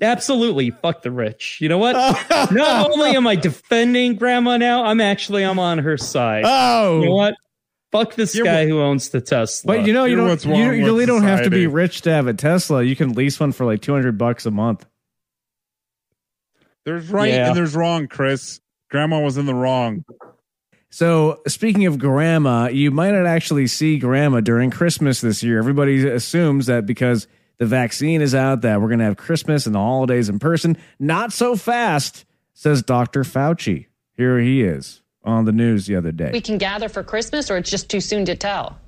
Absolutely, 0.00 0.70
fuck 0.70 1.02
the 1.02 1.10
rich. 1.10 1.58
You 1.60 1.68
know 1.68 1.78
what? 1.78 1.94
Not 2.50 2.90
only 2.90 3.16
am 3.16 3.26
I 3.26 3.36
defending 3.36 4.16
grandma 4.16 4.56
now, 4.56 4.84
I'm 4.84 5.00
actually 5.00 5.44
I'm 5.44 5.58
on 5.58 5.78
her 5.78 5.96
side. 5.96 6.42
Oh, 6.46 7.00
You 7.00 7.06
know 7.06 7.14
what? 7.14 7.34
Fuck 7.92 8.14
this 8.16 8.36
Yeah, 8.36 8.42
guy 8.42 8.66
who 8.66 8.80
owns 8.80 9.10
the 9.10 9.20
Tesla. 9.20 9.68
but 9.78 9.86
you 9.86 9.92
know 9.92 10.04
you 10.04 10.18
Hear 10.18 10.26
don't. 10.36 10.44
You, 10.44 10.54
you 10.64 10.68
with 10.70 10.78
really 10.88 11.06
don't 11.06 11.22
have 11.22 11.44
to 11.44 11.50
be 11.50 11.68
rich 11.68 12.02
to 12.02 12.10
have 12.10 12.26
a 12.26 12.34
Tesla. 12.34 12.82
You 12.82 12.96
can 12.96 13.12
lease 13.12 13.38
one 13.38 13.52
for 13.52 13.64
like 13.64 13.82
two 13.82 13.92
hundred 13.92 14.18
bucks 14.18 14.44
a 14.46 14.50
month. 14.50 14.84
There's 16.84 17.08
right 17.10 17.30
Yeah. 17.32 17.48
and 17.48 17.56
there's 17.56 17.74
wrong, 17.74 18.06
Chris. 18.08 18.60
Grandma 18.90 19.20
was 19.20 19.36
in 19.38 19.46
the 19.46 19.54
wrong. 19.54 20.04
So 20.90 21.40
speaking 21.48 21.86
of 21.86 21.98
grandma, 21.98 22.68
you 22.68 22.90
might 22.90 23.10
not 23.10 23.26
actually 23.26 23.66
see 23.66 23.98
grandma 23.98 24.40
during 24.40 24.70
Christmas 24.70 25.20
this 25.20 25.42
year. 25.42 25.58
Everybody 25.58 26.08
assumes 26.08 26.66
that 26.66 26.86
because 26.86 27.26
the 27.58 27.66
vaccine 27.66 28.20
is 28.20 28.34
out, 28.34 28.60
that 28.60 28.80
we're 28.80 28.88
going 28.88 29.00
to 29.00 29.04
have 29.06 29.16
Christmas 29.16 29.66
and 29.66 29.74
the 29.74 29.80
holidays 29.80 30.28
in 30.28 30.38
person. 30.38 30.76
Not 31.00 31.32
so 31.32 31.56
fast, 31.56 32.24
says 32.52 32.82
Dr. 32.82 33.22
Fauci. 33.24 33.86
Here 34.16 34.38
he 34.38 34.62
is 34.62 35.02
on 35.24 35.44
the 35.46 35.52
news 35.52 35.86
the 35.86 35.96
other 35.96 36.12
day. 36.12 36.30
we 36.32 36.40
can 36.40 36.58
gather 36.58 36.88
for 36.88 37.02
Christmas, 37.02 37.50
or 37.50 37.56
it's 37.56 37.70
just 37.70 37.88
too 37.90 38.00
soon 38.00 38.24
to 38.26 38.36
tell? 38.36 38.78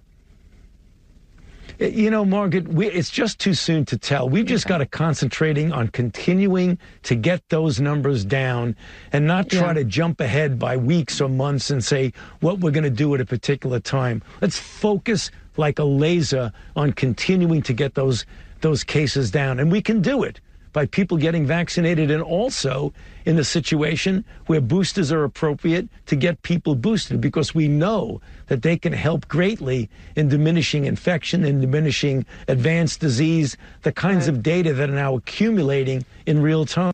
You 1.78 2.10
know, 2.10 2.24
Margaret, 2.24 2.68
we, 2.68 2.86
it's 2.86 3.10
just 3.10 3.38
too 3.38 3.52
soon 3.52 3.84
to 3.86 3.98
tell. 3.98 4.30
We've 4.30 4.46
just 4.46 4.66
got 4.66 4.78
to 4.78 4.86
concentrating 4.86 5.72
on 5.72 5.88
continuing 5.88 6.78
to 7.02 7.14
get 7.14 7.46
those 7.50 7.80
numbers 7.80 8.24
down 8.24 8.76
and 9.12 9.26
not 9.26 9.50
try 9.50 9.74
to 9.74 9.84
jump 9.84 10.20
ahead 10.20 10.58
by 10.58 10.78
weeks 10.78 11.20
or 11.20 11.28
months 11.28 11.70
and 11.70 11.84
say 11.84 12.14
what 12.40 12.60
we're 12.60 12.70
going 12.70 12.84
to 12.84 12.90
do 12.90 13.14
at 13.14 13.20
a 13.20 13.26
particular 13.26 13.78
time. 13.78 14.22
Let's 14.40 14.58
focus 14.58 15.30
like 15.58 15.78
a 15.78 15.84
laser 15.84 16.50
on 16.76 16.92
continuing 16.94 17.60
to 17.62 17.74
get 17.74 17.94
those 17.94 18.24
those 18.62 18.82
cases 18.82 19.30
down, 19.30 19.60
and 19.60 19.70
we 19.70 19.82
can 19.82 20.00
do 20.00 20.22
it. 20.22 20.40
By 20.76 20.84
people 20.84 21.16
getting 21.16 21.46
vaccinated 21.46 22.10
and 22.10 22.22
also 22.22 22.92
in 23.24 23.36
the 23.36 23.44
situation 23.44 24.22
where 24.44 24.60
boosters 24.60 25.10
are 25.10 25.24
appropriate 25.24 25.88
to 26.04 26.14
get 26.14 26.42
people 26.42 26.74
boosted 26.74 27.18
because 27.18 27.54
we 27.54 27.66
know 27.66 28.20
that 28.48 28.60
they 28.60 28.76
can 28.76 28.92
help 28.92 29.26
greatly 29.26 29.88
in 30.16 30.28
diminishing 30.28 30.84
infection 30.84 31.44
and 31.44 31.62
diminishing 31.62 32.26
advanced 32.46 33.00
disease, 33.00 33.56
the 33.84 33.90
kinds 33.90 34.28
of 34.28 34.42
data 34.42 34.74
that 34.74 34.90
are 34.90 34.92
now 34.92 35.16
accumulating 35.16 36.04
in 36.26 36.42
real 36.42 36.66
time. 36.66 36.92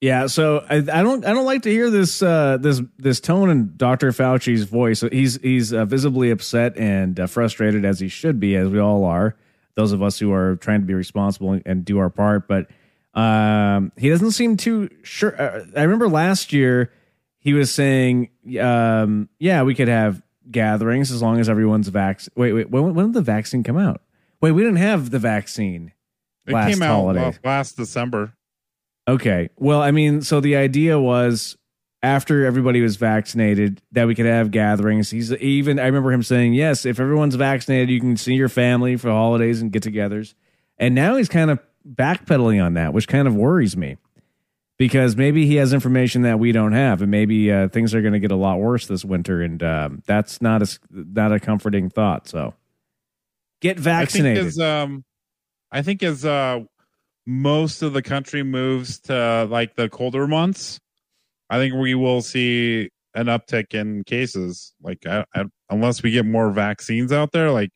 Yeah, 0.00 0.26
so 0.26 0.64
I, 0.70 0.76
I 0.76 1.02
don't 1.02 1.26
I 1.26 1.34
don't 1.34 1.44
like 1.44 1.64
to 1.64 1.70
hear 1.70 1.90
this 1.90 2.22
uh, 2.22 2.56
this 2.58 2.80
this 2.96 3.20
tone 3.20 3.50
in 3.50 3.74
Dr. 3.76 4.12
Fauci's 4.12 4.64
voice. 4.64 5.02
He's 5.12 5.38
he's 5.42 5.74
uh, 5.74 5.84
visibly 5.84 6.30
upset 6.30 6.74
and 6.78 7.20
uh, 7.20 7.26
frustrated 7.26 7.84
as 7.84 8.00
he 8.00 8.08
should 8.08 8.40
be, 8.40 8.56
as 8.56 8.70
we 8.70 8.78
all 8.78 9.04
are. 9.04 9.36
Those 9.78 9.92
of 9.92 10.02
us 10.02 10.18
who 10.18 10.32
are 10.32 10.56
trying 10.56 10.80
to 10.80 10.86
be 10.86 10.92
responsible 10.94 11.60
and 11.64 11.84
do 11.84 12.00
our 12.00 12.10
part, 12.10 12.48
but 12.48 12.66
um, 13.14 13.92
he 13.96 14.08
doesn't 14.08 14.32
seem 14.32 14.56
too 14.56 14.90
sure. 15.04 15.40
Uh, 15.40 15.64
I 15.76 15.82
remember 15.82 16.08
last 16.08 16.52
year 16.52 16.90
he 17.38 17.52
was 17.52 17.72
saying, 17.72 18.30
um, 18.60 19.28
"Yeah, 19.38 19.62
we 19.62 19.76
could 19.76 19.86
have 19.86 20.20
gatherings 20.50 21.12
as 21.12 21.22
long 21.22 21.38
as 21.38 21.48
everyone's 21.48 21.86
vaccinated." 21.86 22.36
Wait, 22.36 22.52
wait, 22.54 22.70
when, 22.70 22.92
when 22.92 23.06
did 23.06 23.14
the 23.14 23.22
vaccine 23.22 23.62
come 23.62 23.78
out? 23.78 24.02
Wait, 24.40 24.50
we 24.50 24.64
didn't 24.64 24.78
have 24.78 25.10
the 25.10 25.20
vaccine. 25.20 25.92
It 26.44 26.54
last 26.54 26.72
came 26.72 26.82
out 26.82 26.96
holiday. 26.96 27.38
last 27.44 27.76
December. 27.76 28.32
Okay. 29.06 29.48
Well, 29.56 29.80
I 29.80 29.92
mean, 29.92 30.22
so 30.22 30.40
the 30.40 30.56
idea 30.56 30.98
was 30.98 31.56
after 32.02 32.46
everybody 32.46 32.80
was 32.80 32.96
vaccinated 32.96 33.82
that 33.92 34.06
we 34.06 34.14
could 34.14 34.26
have 34.26 34.50
gatherings. 34.50 35.10
He's 35.10 35.32
even 35.32 35.78
I 35.78 35.86
remember 35.86 36.12
him 36.12 36.22
saying, 36.22 36.54
"Yes, 36.54 36.86
if 36.86 37.00
everyone's 37.00 37.34
vaccinated, 37.34 37.90
you 37.90 38.00
can 38.00 38.16
see 38.16 38.34
your 38.34 38.48
family 38.48 38.96
for 38.96 39.10
holidays 39.10 39.60
and 39.60 39.72
get-togethers." 39.72 40.34
And 40.78 40.94
now 40.94 41.16
he's 41.16 41.28
kind 41.28 41.50
of 41.50 41.58
backpedaling 41.88 42.64
on 42.64 42.74
that, 42.74 42.92
which 42.92 43.08
kind 43.08 43.26
of 43.26 43.34
worries 43.34 43.76
me. 43.76 43.96
Because 44.78 45.16
maybe 45.16 45.44
he 45.44 45.56
has 45.56 45.72
information 45.72 46.22
that 46.22 46.38
we 46.38 46.52
don't 46.52 46.70
have, 46.70 47.02
and 47.02 47.10
maybe 47.10 47.50
uh, 47.50 47.66
things 47.66 47.96
are 47.96 48.00
going 48.00 48.12
to 48.12 48.20
get 48.20 48.30
a 48.30 48.36
lot 48.36 48.60
worse 48.60 48.86
this 48.86 49.04
winter, 49.04 49.42
and 49.42 49.60
um, 49.60 50.04
that's 50.06 50.40
not 50.40 50.62
a 50.62 50.78
not 50.92 51.32
a 51.32 51.40
comforting 51.40 51.90
thought. 51.90 52.28
So, 52.28 52.54
get 53.60 53.76
vaccinated. 53.76 54.38
I 54.38 54.40
think 54.42 54.46
as 54.46 54.58
um, 54.60 55.04
I 55.72 55.82
think 55.82 56.04
as 56.04 56.24
uh, 56.24 56.60
most 57.26 57.82
of 57.82 57.92
the 57.92 58.02
country 58.02 58.44
moves 58.44 59.00
to 59.00 59.48
like 59.50 59.74
the 59.74 59.88
colder 59.88 60.28
months, 60.28 60.78
I 61.50 61.58
think 61.58 61.74
we 61.74 61.94
will 61.94 62.20
see 62.20 62.90
an 63.14 63.26
uptick 63.26 63.74
in 63.74 64.04
cases. 64.04 64.74
Like 64.82 65.06
I, 65.06 65.24
I, 65.34 65.44
unless 65.70 66.02
we 66.02 66.10
get 66.10 66.26
more 66.26 66.50
vaccines 66.50 67.12
out 67.12 67.32
there, 67.32 67.50
like 67.50 67.70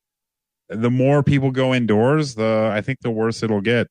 the 0.68 0.91
more 0.91 1.23
people 1.23 1.51
go 1.51 1.75
indoors, 1.75 2.35
the 2.35 2.70
I 2.73 2.81
think 2.81 3.01
the 3.01 3.11
worse 3.11 3.43
it'll 3.43 3.61
get. 3.61 3.89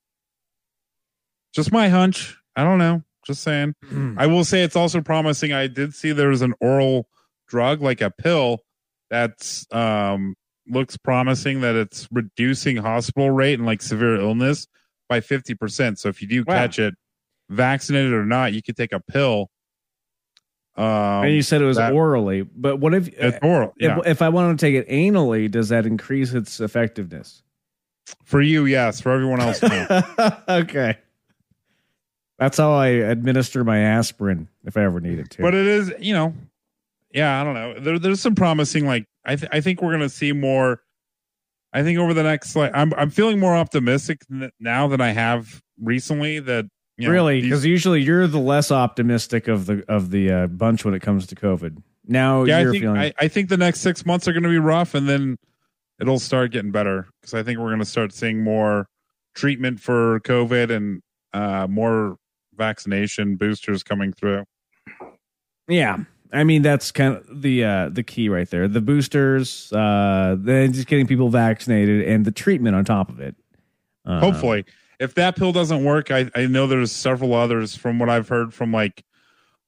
Just 1.54 1.72
my 1.72 1.90
hunch. 1.90 2.38
I 2.56 2.64
don't 2.64 2.78
know. 2.78 3.04
Just 3.26 3.44
saying. 3.44 3.76
I 4.18 4.28
will 4.28 4.44
say 4.44 4.64
it's 4.64 4.76
also 4.76 5.02
promising. 5.02 5.54
I 5.54 5.68
did 5.68 5.94
see 5.94 6.12
there's 6.12 6.42
an 6.42 6.54
oral 6.60 7.08
drug, 7.48 7.82
like 7.82 8.02
a 8.02 8.10
pill, 8.10 8.60
that's 9.10 9.66
um 9.74 10.36
looks 10.68 10.96
promising 10.96 11.62
that 11.62 11.76
it's 11.76 12.08
reducing 12.12 12.78
hospital 12.78 13.30
rate 13.30 13.56
and 13.60 13.66
like 13.66 13.82
severe 13.82 14.16
illness 14.16 14.68
by 15.10 15.20
50%. 15.20 15.98
So 15.98 16.08
if 16.08 16.22
you 16.22 16.28
do 16.28 16.44
Wow. 16.46 16.54
catch 16.54 16.80
it, 16.80 16.94
vaccinated 17.50 18.14
or 18.14 18.26
not, 18.26 18.54
you 18.54 18.62
could 18.62 18.78
take 18.78 18.94
a 18.94 19.02
pill. 19.02 19.50
Um, 20.78 21.26
and 21.26 21.34
you 21.34 21.42
said 21.42 21.62
it 21.62 21.66
was 21.66 21.78
that- 21.78 21.94
orally, 21.94 22.42
but 22.44 22.78
what 22.78 22.94
if 22.94 23.08
It's 23.10 23.38
oral, 23.44 23.74
If, 23.78 23.90
yeah. 23.90 24.00
if 24.06 24.22
I 24.22 24.30
want 24.30 24.58
to 24.58 24.66
take 24.66 24.76
it 24.76 24.88
anally, 24.90 25.50
does 25.52 25.70
that 25.70 25.86
increase 25.86 26.34
its 26.34 26.60
effectiveness? 26.60 27.44
For 28.26 28.42
you, 28.42 28.66
yes. 28.66 29.00
For 29.02 29.12
everyone 29.12 29.42
else, 29.42 29.62
no. 29.62 30.02
okay. 30.50 30.98
That's 32.40 32.58
how 32.58 32.72
I 32.74 32.88
administer 32.88 33.64
my 33.64 33.80
aspirin 33.80 34.48
if 34.66 34.76
I 34.78 34.84
ever 34.84 35.00
needed 35.00 35.30
to. 35.32 35.42
but 35.44 35.54
it 35.54 35.68
is, 35.68 35.94
you 36.00 36.14
know, 36.14 36.34
yeah, 37.14 37.40
I 37.40 37.44
don't 37.44 37.54
know. 37.54 37.80
There, 37.80 38.00
there's 38.00 38.22
some 38.22 38.36
promising, 38.36 38.86
like, 38.88 39.06
I, 39.26 39.36
th- 39.36 39.50
I 39.54 39.62
think 39.62 39.82
we're 39.82 39.92
going 39.92 40.02
to 40.02 40.10
see 40.10 40.32
more. 40.32 40.82
I 41.74 41.84
think 41.84 42.00
over 42.00 42.14
the 42.14 42.24
next, 42.24 42.56
like, 42.56 42.72
I'm, 42.74 42.94
I'm 42.96 43.10
feeling 43.12 43.40
more 43.40 43.56
optimistic 43.56 44.22
now 44.60 44.88
than 44.88 45.02
I 45.02 45.10
have 45.12 45.62
recently 45.82 46.40
that, 46.40 46.66
you 46.98 47.08
know, 47.08 47.14
really, 47.14 47.42
because 47.42 47.66
usually 47.66 48.02
you're 48.02 48.28
the 48.28 48.40
less 48.40 48.72
optimistic 48.72 49.48
of 49.48 49.66
the 49.66 49.84
of 49.88 50.12
the 50.12 50.32
uh, 50.32 50.48
bunch 50.48 50.86
when 50.86 50.94
it 50.94 51.02
comes 51.02 51.26
to 51.28 51.36
COVID. 51.36 51.82
Now 52.08 52.44
yeah, 52.44 52.58
I 52.58 52.62
you're 52.62 52.72
think 52.72 52.84
feeling 52.84 53.02
I, 53.02 53.14
I 53.20 53.28
think 53.28 53.50
the 53.50 53.58
next 53.58 53.80
six 53.82 54.06
months 54.06 54.28
are 54.28 54.34
going 54.34 54.44
to 54.44 54.50
be 54.50 54.58
rough, 54.58 54.94
and 54.94 55.08
then 55.08 55.38
it'll 56.00 56.20
start 56.20 56.52
getting 56.52 56.72
better 56.72 57.08
because 57.22 57.34
I 57.34 57.44
think 57.44 57.60
we're 57.60 57.70
going 57.70 57.80
to 57.80 57.86
start 57.86 58.14
seeing 58.14 58.44
more 58.44 58.88
treatment 59.36 59.80
for 59.80 60.20
COVID 60.22 60.70
and 60.70 61.02
uh, 61.34 61.68
more 61.68 62.18
vaccination 62.56 63.36
boosters 63.36 63.84
coming 63.84 64.12
through. 64.14 64.44
yeah. 65.68 65.98
I 66.34 66.46
mean 66.46 66.62
that's 66.62 66.92
kind 66.92 67.16
of 67.16 67.42
the 67.42 67.64
uh, 67.66 67.90
the 67.90 68.04
key 68.04 68.30
right 68.30 68.50
there. 68.50 68.68
The 68.68 68.80
boosters, 68.80 69.72
uh, 69.74 70.38
then 70.40 70.72
just 70.72 70.88
getting 70.88 71.06
people 71.06 71.30
vaccinated, 71.30 72.08
and 72.08 72.24
the 72.24 72.32
treatment 72.32 72.76
on 72.76 72.86
top 72.86 73.10
of 73.10 73.20
it. 73.20 73.36
Uh, 74.06 74.22
Hopefully, 74.22 74.66
if 75.02 75.16
that 75.16 75.36
pill 75.36 75.52
doesn't 75.52 75.84
work, 75.84 76.12
I, 76.12 76.30
I 76.36 76.46
know 76.48 76.68
there's 76.68 76.92
several 76.92 77.34
others 77.34 77.76
from 77.76 78.00
what 78.00 78.10
I've 78.10 78.30
heard 78.30 78.54
from 78.54 78.72
like 78.72 79.04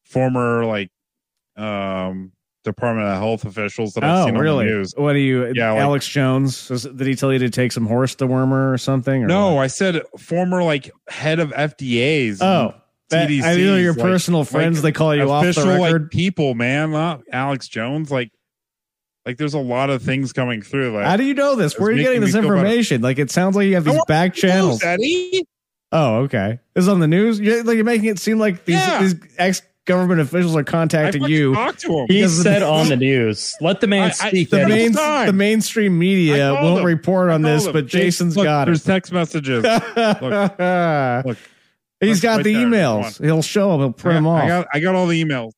former 0.03 0.65
like 0.65 0.89
um 1.57 2.31
Department 2.63 3.07
of 3.09 3.17
Health 3.17 3.43
officials 3.43 3.93
that 3.93 4.05
I've 4.05 4.19
Oh, 4.21 4.25
seen 4.25 4.36
on 4.38 4.41
really? 4.41 4.65
the 4.65 4.71
news. 4.71 4.93
What 4.95 5.13
do 5.13 5.19
you? 5.19 5.51
Yeah, 5.53 5.71
like- 5.73 5.81
Alex 5.81 6.07
Jones. 6.07 6.67
Did 6.69 7.05
he 7.07 7.15
tell 7.15 7.34
you 7.34 7.39
to 7.39 7.49
take 7.49 7.73
some 7.73 7.86
horse 7.86 8.15
dewormer 8.15 8.73
or 8.73 8.77
something? 8.77 9.23
Or 9.23 9.27
No, 9.27 9.55
what? 9.55 9.63
I 9.63 9.67
said 9.67 10.01
former 10.17 10.63
like 10.63 10.89
head 11.09 11.39
of 11.39 11.49
FDA's. 11.51 12.41
Oh, 12.41 12.73
that- 13.09 13.29
I 13.29 13.55
know 13.57 13.75
your 13.75 13.93
personal 13.95 14.45
friends, 14.45 14.81
they 14.81 14.93
call 14.93 15.13
you 15.13 15.29
off 15.29 15.43
the 15.43 15.49
official, 15.49 15.77
like, 15.77 16.09
people, 16.09 16.53
man, 16.55 16.91
not 16.91 17.21
Alex 17.31 17.67
Jones. 17.67 18.09
Like, 18.09 18.31
like 19.26 19.38
there's 19.38 19.53
a 19.53 19.59
lot 19.59 19.89
of 19.89 20.01
things 20.01 20.34
coming 20.34 20.61
through. 20.61 20.93
Like, 20.95 21.05
How 21.05 21.17
do 21.17 21.24
you 21.24 21.34
know 21.34 21.55
this? 21.55 21.78
Where 21.80 21.89
are 21.89 21.91
you 21.91 22.03
getting 22.03 22.21
this 22.21 22.36
information? 22.36 23.01
Like 23.01 23.19
it 23.19 23.32
sounds 23.32 23.55
like 23.55 23.67
you 23.67 23.76
have 23.76 23.86
these 23.86 23.99
back 24.07 24.34
channels. 24.34 24.84
Eddie? 24.84 25.45
Oh, 25.91 26.15
okay. 26.21 26.59
This 26.74 26.84
is 26.84 26.88
on 26.89 26.99
the 26.99 27.07
news. 27.07 27.39
You're, 27.39 27.63
like, 27.63 27.76
you're 27.76 27.86
making 27.86 28.09
it 28.09 28.17
seem 28.19 28.39
like 28.39 28.65
these, 28.65 28.78
Yeah. 28.78 28.99
these 29.01 29.15
ex 29.38 29.61
government 29.86 30.21
officials 30.21 30.55
are 30.55 30.63
contacting 30.63 31.24
you. 31.26 31.53
Talk 31.53 31.78
to 31.78 31.99
him. 31.99 32.05
He 32.07 32.28
said 32.28 32.61
the- 32.63 32.67
on 32.67 32.88
the 32.89 32.95
news. 32.97 33.53
Let 33.61 33.80
the 33.80 33.86
man 33.88 34.03
I- 34.03 34.26
I- 34.26 34.30
speak. 34.30 34.49
The 34.49 34.67
main, 34.67 34.93
the 34.93 35.32
mainstream 35.34 35.99
media 35.99 36.53
won't 36.53 36.80
him. 36.80 36.86
report 36.86 37.30
on 37.30 37.43
this, 37.43 37.65
told 37.65 37.76
him. 37.76 37.84
but 37.84 37.91
Jason's 37.91 38.36
Look, 38.36 38.45
got 38.45 38.65
There's 38.65 38.82
it. 38.82 38.86
There's 38.86 38.95
text 38.95 39.11
messages. 39.13 39.63
look, 39.63 39.97
look. 41.26 41.38
He's 41.99 42.17
Look, 42.17 42.24
got 42.24 42.36
right 42.38 42.43
the 42.43 42.53
there. 42.55 42.65
emails. 42.67 43.24
He'll 43.24 43.41
show 43.41 43.71
them. 43.71 43.80
He'll 43.82 43.91
print 43.93 44.17
them 44.17 44.28
I, 44.28 44.41
off. 44.41 44.47
got, 44.47 44.67
I 44.74 44.80
got 44.80 44.95
all 44.95 45.07
the 45.07 45.24
emails. 45.24 45.51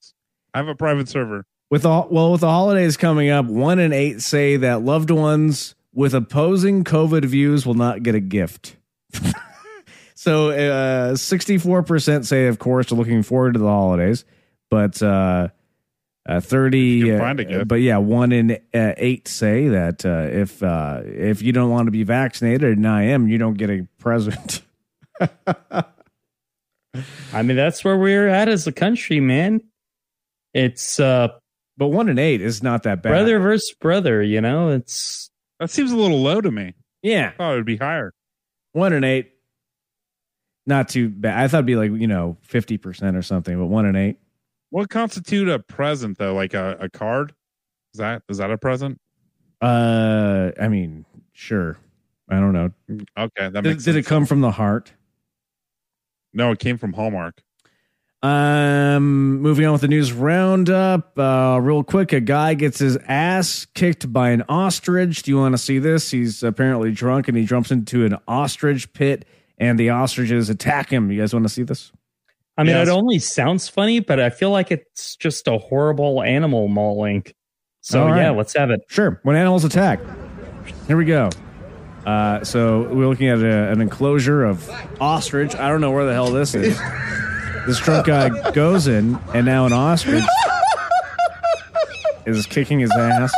I 0.53 0.57
have 0.59 0.68
a 0.68 0.76
private 0.76 1.07
server. 1.09 1.45
With 1.72 1.82
the 1.82 1.89
well, 1.89 2.32
with 2.32 2.41
the 2.41 2.49
holidays 2.49 2.95
coming 2.95 3.30
up, 3.30 3.45
one 3.45 3.80
in 3.80 3.91
eight 3.91 4.22
say 4.22 4.57
that 4.57 4.84
loved 4.84 5.09
ones 5.09 5.76
with 5.93 6.13
opposing 6.13 6.84
COVID 6.84 7.26
views 7.26 7.66
will 7.66 7.74
not 7.74 8.03
get 8.03 8.13
a 8.13 8.20
gift. 8.20 8.76
so, 10.16 10.51
uh, 10.51 11.16
sixty-four 11.16 11.84
percent 11.84 12.26
say, 12.26 12.47
of 12.47 12.59
course, 12.59 12.91
are 12.91 12.95
looking 12.95 13.24
forward 13.24 13.53
to 13.53 13.59
the 13.59 13.68
holidays, 13.68 14.26
but 14.70 15.01
uh, 15.01 15.47
uh, 16.28 16.39
thirty. 16.39 17.01
can 17.01 17.16
uh, 17.16 17.20
find 17.20 17.39
a 17.39 17.45
gift. 17.45 17.68
but 17.68 17.82
yeah, 17.82 17.97
one 17.97 18.32
in 18.32 18.51
uh, 18.51 18.93
eight 18.97 19.28
say 19.28 19.70
that 19.70 20.05
uh, 20.05 20.28
if 20.32 20.61
uh, 20.61 21.01
if 21.03 21.41
you 21.41 21.51
don't 21.51 21.72
want 21.72 21.88
to 21.88 21.91
be 21.91 22.03
vaccinated, 22.03 22.78
and 22.78 22.88
I 22.88 23.03
am, 23.03 23.28
you 23.28 23.39
don't 23.39 23.55
get 23.55 23.72
a 23.72 23.88
present. 23.97 24.61
I 27.34 27.41
mean, 27.41 27.57
that's 27.57 27.84
where 27.84 27.97
we're 27.97 28.28
at 28.28 28.49
as 28.49 28.68
a 28.68 28.72
country, 28.72 29.20
man. 29.20 29.61
It's 30.53 30.99
uh, 30.99 31.30
but 31.78 31.88
one 31.88 32.09
and 32.09 32.19
eight 32.19 32.41
is 32.41 32.61
not 32.63 32.84
that 32.84 33.01
bad. 33.03 33.09
brother 33.09 33.39
versus 33.39 33.73
brother. 33.80 34.21
You 34.23 34.41
know, 34.41 34.69
it's 34.69 35.30
That 35.59 35.69
seems 35.69 35.91
a 35.91 35.95
little 35.97 36.21
low 36.21 36.41
to 36.41 36.51
me. 36.51 36.73
Yeah, 37.01 37.32
I 37.34 37.38
thought 37.38 37.53
it 37.53 37.55
would 37.57 37.65
be 37.65 37.78
higher. 37.78 38.13
one 38.71 38.93
and 38.93 39.05
eight. 39.05 39.32
Not 40.65 40.89
too 40.89 41.09
bad. 41.09 41.38
I 41.38 41.47
thought 41.47 41.57
it'd 41.57 41.65
be 41.67 41.76
like 41.76 41.91
you 41.91 42.07
know 42.07 42.38
fifty 42.41 42.78
percent 42.78 43.15
or 43.15 43.21
something, 43.21 43.57
but 43.57 43.67
one 43.67 43.86
and 43.86 43.95
eight. 43.97 44.17
What 44.71 44.89
constitute 44.89 45.47
a 45.47 45.59
present 45.59 46.17
though? 46.17 46.34
Like 46.34 46.53
a, 46.53 46.78
a 46.80 46.89
card? 46.89 47.34
Is 47.93 47.99
that 47.99 48.23
is 48.30 48.38
that 48.38 48.49
a 48.51 48.57
present? 48.57 48.99
Uh, 49.61 50.51
I 50.59 50.67
mean, 50.67 51.05
sure. 51.34 51.78
I 52.30 52.39
don't 52.39 52.53
know. 52.53 52.71
Okay, 53.17 53.49
that 53.49 53.53
Did, 53.53 53.63
makes 53.65 53.84
did 53.84 53.95
it 53.95 54.05
come 54.05 54.26
from 54.26 54.41
the 54.41 54.51
heart? 54.51 54.91
No, 56.34 56.51
it 56.51 56.59
came 56.59 56.78
from 56.78 56.93
Hallmark. 56.93 57.41
Um, 58.30 59.39
moving 59.41 59.65
on 59.67 59.73
with 59.73 59.82
the 59.82 59.88
news 59.88 60.11
roundup. 60.11 61.17
Uh, 61.17 61.59
real 61.61 61.84
quick, 61.84 62.11
a 62.11 62.19
guy 62.19 62.55
gets 62.55 62.80
his 62.80 62.97
ass 63.07 63.67
kicked 63.76 64.11
by 64.11 64.32
an 64.32 64.43
ostrich. 64.49 65.21
Do 65.23 65.30
you 65.32 65.38
want 65.38 65.53
to 65.53 65.59
see 65.59 65.78
this? 65.78 66.09
He's 66.09 66.41
apparently 66.41 66.91
drunk 66.91 67.28
and 67.28 67.38
he 67.38 67.45
jumps 67.45 67.69
into 67.69 68.03
an 68.03 68.17
ostrich 68.28 68.91
pit, 68.93 69.26
and 69.59 69.78
the 69.80 69.91
ostriches 69.91 70.49
attack 70.49 70.89
him. 70.91 71.11
You 71.11 71.21
guys 71.21 71.34
want 71.34 71.45
to 71.45 71.49
see 71.49 71.61
this? 71.63 71.91
I 72.57 72.63
mean, 72.63 72.76
Yes. 72.76 72.88
it 72.88 72.91
only 72.91 73.19
sounds 73.19 73.67
funny, 73.69 73.99
but 73.99 74.19
I 74.19 74.32
feel 74.32 74.49
like 74.49 74.71
it's 74.71 75.15
just 75.17 75.47
a 75.47 75.57
horrible 75.59 76.23
animal 76.23 76.67
mauling. 76.67 77.26
So 77.82 78.01
All 78.03 78.09
right. 78.11 78.21
yeah, 78.23 78.30
let's 78.32 78.55
have 78.55 78.71
it. 78.71 78.80
Sure. 78.88 79.19
When 79.23 79.36
animals 79.36 79.65
attack. 79.65 79.99
Here 80.88 80.97
we 80.97 81.05
go. 81.05 81.30
Uh, 82.07 82.43
so 82.43 82.84
we're 82.91 83.07
looking 83.07 83.28
at 83.28 83.39
a, 83.39 83.71
an 83.71 83.82
enclosure 83.82 84.43
of 84.45 84.67
ostrich. 84.99 85.53
I 85.55 85.67
don't 85.69 85.82
know 85.82 85.91
where 85.91 86.05
the 86.05 86.13
hell 86.13 86.32
this 86.32 86.55
is. 86.55 86.80
this 87.66 87.80
drunk 87.80 88.07
guy 88.07 88.51
goes 88.51 88.88
in, 88.88 89.18
and 89.34 89.45
now 89.45 89.66
an 89.66 89.74
ostrich 89.74 90.24
is 92.26 92.45
kicking 92.45 92.80
his 92.80 92.91
ass. 92.91 93.34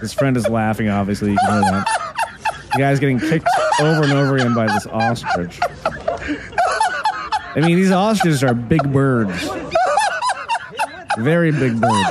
His 0.00 0.12
friend 0.12 0.36
is 0.36 0.48
laughing. 0.48 0.88
Obviously, 0.88 1.32
you 1.32 1.38
can 1.38 1.62
hear 1.62 1.72
that. 1.72 1.86
The 2.72 2.78
guy's 2.78 3.00
getting 3.00 3.18
kicked 3.18 3.48
over 3.80 4.02
and 4.02 4.12
over 4.12 4.36
again 4.36 4.54
by 4.54 4.66
this 4.66 4.86
ostrich. 4.86 5.58
I 7.54 7.60
mean, 7.60 7.76
these 7.76 7.90
ostriches 7.90 8.44
are 8.44 8.52
big 8.54 8.92
birds, 8.92 9.48
very 11.18 11.52
big 11.52 11.80
birds. 11.80 12.10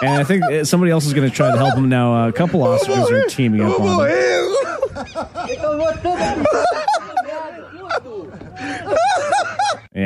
And 0.00 0.20
I 0.20 0.24
think 0.24 0.44
uh, 0.44 0.64
somebody 0.64 0.92
else 0.92 1.06
is 1.06 1.12
going 1.14 1.28
to 1.28 1.34
try 1.34 1.50
to 1.50 1.58
help 1.58 1.76
him 1.76 1.88
now. 1.88 2.28
A 2.28 2.32
couple 2.32 2.62
ostriches 2.62 3.10
are 3.10 3.24
teaming 3.26 3.62
up 3.62 3.80
on 3.80 4.08
him. 4.08 4.08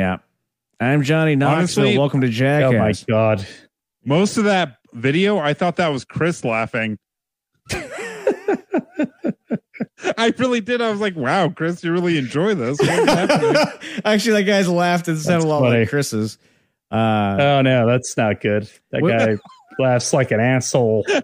Yeah. 0.03 0.17
I'm 0.81 1.01
Johnny 1.03 1.37
Knoxville. 1.37 1.83
Honestly- 1.85 1.97
Welcome 1.97 2.19
to 2.21 2.27
Jackass. 2.27 2.73
Oh 2.73 2.77
my 2.77 2.91
god. 3.07 3.47
Most 4.03 4.35
of 4.37 4.43
that 4.43 4.79
video, 4.91 5.37
I 5.37 5.53
thought 5.53 5.77
that 5.77 5.87
was 5.87 6.03
Chris 6.03 6.43
laughing. 6.43 6.97
I 10.17 10.33
really 10.37 10.59
did. 10.59 10.81
I 10.81 10.91
was 10.91 10.99
like, 10.99 11.15
"Wow, 11.15 11.47
Chris, 11.49 11.81
you 11.85 11.93
really 11.93 12.17
enjoy 12.17 12.53
this." 12.53 12.77
Actually, 14.05 14.43
that 14.43 14.43
guy's 14.45 14.67
laughed 14.67 15.07
and 15.07 15.17
sounded 15.17 15.35
That's 15.37 15.45
a 15.45 15.47
lot 15.47 15.61
funny. 15.61 15.79
like 15.79 15.89
Chris's. 15.89 16.37
Uh, 16.91 17.37
Oh 17.39 17.61
no, 17.61 17.87
that's 17.87 18.17
not 18.17 18.41
good. 18.41 18.69
That 18.91 19.01
guy 19.03 19.37
laughs 19.81 20.11
like 20.11 20.31
an 20.31 20.41
asshole. 20.41 21.05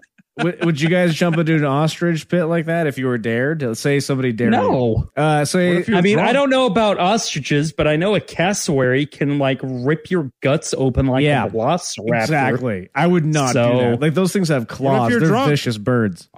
would, 0.42 0.64
would 0.64 0.80
you 0.80 0.88
guys 0.88 1.14
jump 1.14 1.36
into 1.38 1.54
an 1.54 1.64
ostrich 1.64 2.28
pit 2.28 2.44
like 2.46 2.66
that 2.66 2.86
if 2.86 2.98
you 2.98 3.06
were 3.06 3.18
dared? 3.18 3.62
Let's 3.62 3.80
say 3.80 4.00
somebody 4.00 4.32
dared 4.32 4.54
you. 4.54 4.60
No. 4.60 5.10
Uh, 5.16 5.44
say, 5.44 5.74
What 5.74 5.80
if 5.80 5.88
you're 5.88 5.98
I 5.98 6.00
mean, 6.00 6.18
I 6.18 6.32
don't 6.32 6.50
know 6.50 6.66
about 6.66 6.98
ostriches, 6.98 7.72
but 7.72 7.86
I 7.86 7.96
know 7.96 8.14
a 8.14 8.20
cassowary 8.20 9.06
can 9.06 9.38
like 9.38 9.60
rip 9.62 10.10
your 10.10 10.30
guts 10.42 10.74
open 10.76 11.06
like 11.06 11.24
Yeah, 11.24 11.46
a 11.46 11.50
velociraptor. 11.50 12.20
exactly. 12.22 12.88
I 12.94 13.06
would 13.06 13.24
not 13.24 13.48
do 13.48 13.52
So- 13.54 13.76
that. 13.78 14.00
Like 14.00 14.14
those 14.14 14.32
things 14.32 14.48
have 14.48 14.68
claws. 14.68 15.10
you're 15.10 15.20
They're 15.20 15.28
drunk? 15.28 15.50
vicious 15.50 15.78
birds. 15.78 16.28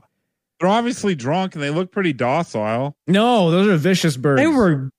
They're 0.61 0.68
obviously 0.68 1.14
drunk 1.16 1.55
and 1.55 1.62
they 1.62 1.70
look 1.70 1.90
pretty 1.90 2.12
docile. 2.12 2.96
No, 3.09 3.50
those 3.50 3.66
are 3.66 3.76
vicious 3.76 4.16
birds. 4.16 4.40
They 4.40 4.46
were 4.46 4.90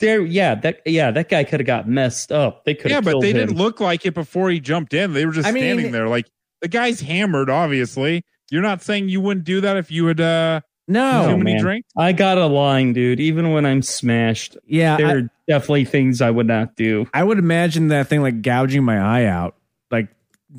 there. 0.00 0.20
Yeah, 0.22 0.54
that 0.56 0.80
yeah, 0.86 1.10
that 1.10 1.28
guy 1.28 1.44
could 1.44 1.60
have 1.60 1.66
got 1.66 1.88
messed 1.88 2.30
up. 2.30 2.64
They 2.64 2.74
could 2.74 2.90
Yeah, 2.90 3.00
but 3.00 3.20
they 3.20 3.30
him. 3.30 3.36
didn't 3.38 3.56
look 3.56 3.80
like 3.80 4.06
it 4.06 4.14
before 4.14 4.50
he 4.50 4.60
jumped 4.60 4.94
in. 4.94 5.12
They 5.12 5.26
were 5.26 5.32
just 5.32 5.48
I 5.48 5.52
mean- 5.52 5.62
standing 5.64 5.92
there. 5.92 6.08
Like 6.08 6.26
the 6.64 6.68
guy's 6.68 6.98
hammered. 7.02 7.50
Obviously, 7.50 8.24
you're 8.50 8.62
not 8.62 8.80
saying 8.80 9.10
you 9.10 9.20
wouldn't 9.20 9.44
do 9.44 9.60
that 9.60 9.76
if 9.76 9.90
you 9.90 10.06
had 10.06 10.18
uh, 10.18 10.62
no. 10.88 11.28
too 11.28 11.36
many 11.36 11.52
man. 11.52 11.60
drinks. 11.60 11.88
I 11.94 12.12
got 12.12 12.38
a 12.38 12.46
line, 12.46 12.94
dude. 12.94 13.20
Even 13.20 13.52
when 13.52 13.66
I'm 13.66 13.82
smashed, 13.82 14.56
Yeah, 14.66 14.96
there 14.96 15.06
I, 15.06 15.12
are 15.12 15.30
definitely 15.46 15.84
things 15.84 16.22
I 16.22 16.30
would 16.30 16.46
not 16.46 16.74
do. 16.74 17.06
I 17.12 17.22
would 17.22 17.38
imagine 17.38 17.88
that 17.88 18.08
thing 18.08 18.22
like 18.22 18.40
gouging 18.40 18.82
my 18.82 18.98
eye 18.98 19.26
out. 19.26 19.56
Like, 19.90 20.08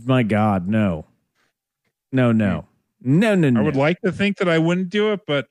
my 0.06 0.22
God, 0.22 0.68
no, 0.68 1.08
no, 2.12 2.32
no, 2.32 2.68
no, 3.02 3.34
no, 3.34 3.50
no. 3.50 3.60
I 3.60 3.64
would 3.64 3.76
like 3.76 4.00
to 4.02 4.12
think 4.12 4.38
that 4.38 4.48
I 4.48 4.60
wouldn't 4.60 4.90
do 4.90 5.12
it, 5.12 5.22
but 5.26 5.48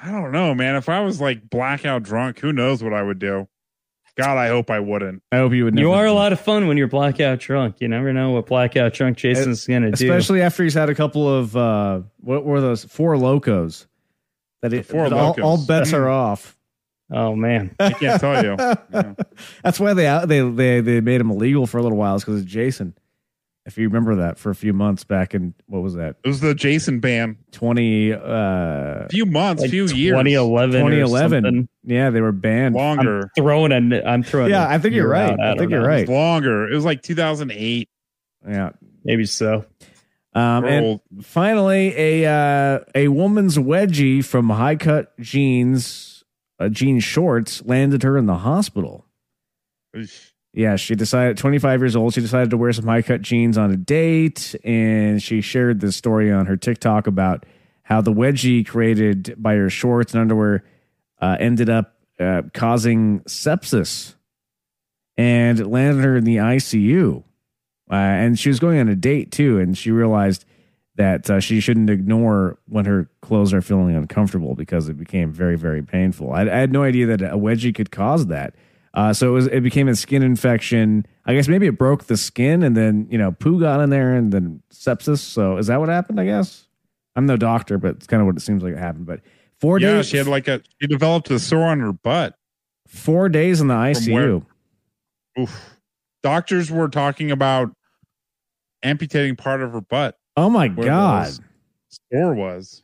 I 0.00 0.12
don't 0.12 0.30
know, 0.30 0.54
man. 0.54 0.76
If 0.76 0.88
I 0.88 1.00
was 1.00 1.20
like 1.20 1.50
blackout 1.50 2.04
drunk, 2.04 2.38
who 2.38 2.52
knows 2.52 2.84
what 2.84 2.94
I 2.94 3.02
would 3.02 3.18
do? 3.18 3.48
God, 4.16 4.36
I 4.36 4.48
hope 4.48 4.70
I 4.70 4.78
wouldn't. 4.78 5.22
I 5.32 5.38
hope 5.38 5.52
you 5.54 5.64
would. 5.64 5.74
Never 5.74 5.86
You 5.88 5.92
are 5.92 6.04
a 6.06 6.12
lot 6.12 6.32
of 6.32 6.40
fun 6.40 6.68
when 6.68 6.76
you're 6.76 6.86
blackout 6.88 7.38
drunk. 7.38 7.76
You 7.80 7.88
never 7.88 8.12
know 8.12 8.30
what 8.32 8.46
blackout 8.46 8.92
drunk 8.92 9.16
Jason's 9.16 9.66
going 9.66 9.82
to 9.82 9.90
do. 9.92 10.04
especially 10.12 10.42
after 10.42 10.62
he's 10.64 10.74
had 10.74 10.90
a 10.90 10.94
couple 10.94 11.26
of 11.28 11.56
uh 11.56 12.02
what 12.20 12.44
were 12.44 12.60
those 12.60 12.84
Four 12.84 13.16
Lokos 13.16 13.86
that 14.60 14.72
it, 14.74 14.84
Four 14.86 15.08
that 15.08 15.18
all, 15.18 15.34
Lokos. 15.34 15.44
all 15.44 15.66
bets 15.66 15.92
are 15.94 16.08
off 16.08 16.56
Oh 17.14 17.36
man, 17.36 17.74
I 17.78 17.92
can't 17.92 18.20
tell 18.20 18.42
you. 18.42 18.56
Yeah. 18.92 19.14
that's 19.62 19.78
why 19.80 19.92
they 19.94 20.06
out 20.06 20.28
they 20.28 20.40
they 20.48 20.80
they 20.80 21.00
made 21.00 21.20
him 21.20 21.30
illegal 21.30 21.66
for 21.66 21.78
a 21.78 21.82
little 21.82 21.98
while 21.98 22.18
because 22.18 22.40
of 22.40 22.46
jason 22.46 22.94
if 23.64 23.78
you 23.78 23.86
remember 23.86 24.16
that 24.16 24.38
for 24.38 24.50
a 24.50 24.54
few 24.54 24.72
months 24.72 25.04
back 25.04 25.34
in 25.34 25.54
what 25.66 25.82
was 25.82 25.94
that 25.94 26.16
It 26.24 26.28
was 26.28 26.40
the 26.40 26.54
Jason 26.54 26.98
ban. 27.00 27.36
20 27.52 28.12
uh 28.12 29.06
few 29.08 29.24
months, 29.26 29.62
like 29.62 29.70
few 29.70 29.86
years, 29.86 30.10
2011, 30.12 30.80
2011 30.80 31.68
yeah 31.84 32.10
they 32.10 32.20
were 32.20 32.32
banned 32.32 32.74
longer. 32.74 33.30
Throwing 33.36 33.72
a, 33.72 34.02
I'm 34.04 34.22
throwing. 34.22 34.50
yeah 34.50 34.66
I 34.68 34.78
think 34.78 34.94
you're 34.94 35.08
right 35.08 35.30
out. 35.32 35.40
i, 35.40 35.44
don't 35.48 35.58
think 35.58 35.70
you're 35.70 35.80
know. 35.82 35.86
right 35.86 36.08
longer. 36.08 36.68
It 36.70 36.74
was 36.74 36.84
like 36.84 37.02
2008. 37.02 37.88
yeah 38.48 38.70
Maybe 39.04 39.26
so. 39.26 39.64
um 40.34 40.64
and 40.64 40.84
old. 40.84 41.00
finally 41.22 41.94
a 41.96 42.26
uh 42.26 42.80
a 42.94 43.08
woman's 43.08 43.58
wedgie 43.58 44.24
from 44.24 44.48
high 44.50 44.76
cut 44.76 45.16
jeans 45.20 46.24
uh, 46.58 46.68
jean 46.68 46.98
shorts 47.00 47.62
landed 47.64 48.02
her 48.02 48.16
in 48.18 48.26
the 48.26 48.38
hospital 48.38 49.04
Eesh. 49.94 50.31
Yeah, 50.54 50.76
she 50.76 50.94
decided, 50.94 51.38
25 51.38 51.80
years 51.80 51.96
old, 51.96 52.12
she 52.12 52.20
decided 52.20 52.50
to 52.50 52.58
wear 52.58 52.72
some 52.72 52.84
high 52.84 53.02
cut 53.02 53.22
jeans 53.22 53.56
on 53.56 53.70
a 53.70 53.76
date. 53.76 54.54
And 54.64 55.22
she 55.22 55.40
shared 55.40 55.80
this 55.80 55.96
story 55.96 56.30
on 56.30 56.46
her 56.46 56.56
TikTok 56.56 57.06
about 57.06 57.46
how 57.82 58.00
the 58.00 58.12
wedgie 58.12 58.66
created 58.66 59.34
by 59.38 59.54
her 59.54 59.70
shorts 59.70 60.12
and 60.12 60.20
underwear 60.20 60.64
uh, 61.20 61.36
ended 61.40 61.70
up 61.70 61.94
uh, 62.20 62.42
causing 62.52 63.20
sepsis 63.20 64.14
and 65.16 65.60
it 65.60 65.66
landed 65.66 66.04
her 66.04 66.16
in 66.16 66.24
the 66.24 66.36
ICU. 66.36 67.22
Uh, 67.90 67.94
and 67.94 68.38
she 68.38 68.48
was 68.48 68.58
going 68.58 68.78
on 68.78 68.88
a 68.88 68.96
date 68.96 69.30
too. 69.30 69.58
And 69.58 69.76
she 69.76 69.90
realized 69.90 70.44
that 70.96 71.28
uh, 71.30 71.40
she 71.40 71.60
shouldn't 71.60 71.90
ignore 71.90 72.58
when 72.68 72.84
her 72.84 73.08
clothes 73.20 73.52
are 73.52 73.62
feeling 73.62 73.96
uncomfortable 73.96 74.54
because 74.54 74.88
it 74.88 74.98
became 74.98 75.32
very, 75.32 75.56
very 75.56 75.82
painful. 75.82 76.32
I, 76.32 76.42
I 76.42 76.56
had 76.56 76.72
no 76.72 76.82
idea 76.82 77.06
that 77.06 77.22
a 77.22 77.36
wedgie 77.36 77.74
could 77.74 77.90
cause 77.90 78.26
that. 78.26 78.54
Uh, 78.94 79.12
so 79.12 79.28
it 79.28 79.32
was 79.32 79.46
it 79.46 79.60
became 79.62 79.88
a 79.88 79.94
skin 79.96 80.22
infection. 80.22 81.06
I 81.24 81.34
guess 81.34 81.48
maybe 81.48 81.66
it 81.66 81.78
broke 81.78 82.04
the 82.04 82.16
skin 82.16 82.62
and 82.62 82.76
then 82.76 83.06
you 83.10 83.16
know 83.18 83.32
poo 83.32 83.58
got 83.60 83.80
in 83.80 83.90
there 83.90 84.14
and 84.14 84.32
then 84.32 84.62
sepsis. 84.72 85.18
So 85.18 85.56
is 85.56 85.68
that 85.68 85.80
what 85.80 85.88
happened? 85.88 86.20
I 86.20 86.26
guess 86.26 86.66
I'm 87.16 87.24
no 87.26 87.36
doctor, 87.36 87.78
but 87.78 87.96
it's 87.96 88.06
kind 88.06 88.20
of 88.20 88.26
what 88.26 88.36
it 88.36 88.40
seems 88.40 88.62
like 88.62 88.74
it 88.74 88.78
happened. 88.78 89.06
But 89.06 89.20
four 89.60 89.78
Yeah, 89.80 89.94
days, 89.96 90.08
she 90.08 90.18
had 90.18 90.26
like 90.26 90.46
a 90.48 90.60
she 90.80 90.86
developed 90.86 91.30
a 91.30 91.38
sore 91.38 91.64
on 91.64 91.80
her 91.80 91.92
butt. 91.92 92.34
four 92.86 93.28
days 93.30 93.60
in 93.62 93.68
the 93.68 93.74
where? 93.74 93.94
ICU. 93.94 94.46
Oof. 95.38 95.78
Doctors 96.22 96.70
were 96.70 96.88
talking 96.88 97.30
about 97.30 97.70
amputating 98.82 99.36
part 99.36 99.62
of 99.62 99.72
her 99.72 99.80
butt. 99.80 100.18
Oh 100.36 100.50
my 100.50 100.68
god! 100.68 101.32
Sore 102.12 102.34
was. 102.34 102.82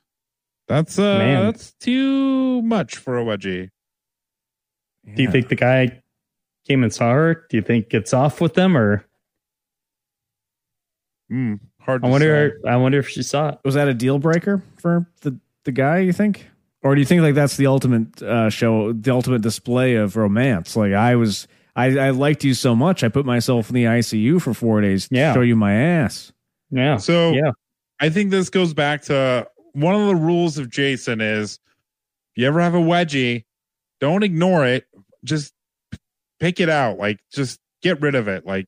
That's 0.68 0.98
uh 0.98 1.18
Man. 1.18 1.44
that's 1.44 1.72
too 1.74 2.62
much 2.62 2.96
for 2.96 3.18
a 3.18 3.24
wedgie. 3.24 3.70
Do 5.14 5.22
you 5.22 5.30
think 5.30 5.48
the 5.48 5.54
guy 5.56 6.02
came 6.66 6.82
and 6.82 6.92
saw 6.92 7.12
her? 7.12 7.46
Do 7.50 7.56
you 7.56 7.62
think 7.62 7.92
it's 7.94 8.12
off 8.14 8.40
with 8.40 8.54
them, 8.54 8.76
or 8.76 9.04
Hmm. 11.30 11.54
hard. 11.80 12.02
I 12.04 12.06
to 12.06 12.10
wonder? 12.10 12.60
I 12.66 12.76
wonder 12.76 12.98
if 12.98 13.08
she 13.08 13.22
saw 13.22 13.50
it. 13.50 13.58
was 13.64 13.74
that 13.74 13.88
a 13.88 13.94
deal 13.94 14.18
breaker 14.18 14.62
for 14.78 15.06
the 15.20 15.38
the 15.64 15.72
guy? 15.72 15.98
You 15.98 16.12
think, 16.12 16.48
or 16.82 16.94
do 16.94 17.00
you 17.00 17.04
think 17.06 17.22
like 17.22 17.34
that's 17.34 17.56
the 17.56 17.66
ultimate 17.66 18.22
uh, 18.22 18.48
show, 18.50 18.92
the 18.92 19.12
ultimate 19.12 19.42
display 19.42 19.94
of 19.96 20.16
romance? 20.16 20.74
Like 20.76 20.92
I 20.94 21.16
was, 21.16 21.46
I, 21.76 21.98
I 21.98 22.10
liked 22.10 22.44
you 22.44 22.54
so 22.54 22.74
much, 22.74 23.04
I 23.04 23.08
put 23.08 23.26
myself 23.26 23.68
in 23.68 23.74
the 23.74 23.84
ICU 23.84 24.40
for 24.40 24.54
four 24.54 24.80
days 24.80 25.08
to 25.08 25.16
Yeah. 25.16 25.34
show 25.34 25.42
you 25.42 25.54
my 25.56 25.74
ass. 25.74 26.32
Yeah. 26.70 26.96
So 26.96 27.32
yeah. 27.32 27.50
I 28.00 28.08
think 28.08 28.30
this 28.30 28.48
goes 28.48 28.72
back 28.72 29.02
to 29.02 29.46
one 29.72 29.94
of 29.94 30.06
the 30.06 30.16
rules 30.16 30.56
of 30.56 30.70
Jason 30.70 31.20
is 31.20 31.58
if 32.34 32.40
you 32.42 32.46
ever 32.46 32.60
have 32.60 32.74
a 32.74 32.78
wedgie, 32.80 33.44
don't 34.00 34.22
ignore 34.22 34.64
it. 34.66 34.86
Just 35.24 35.52
pick 36.40 36.60
it 36.60 36.68
out. 36.68 36.98
Like 36.98 37.18
just 37.32 37.58
get 37.82 38.00
rid 38.00 38.14
of 38.14 38.28
it. 38.28 38.46
Like 38.46 38.66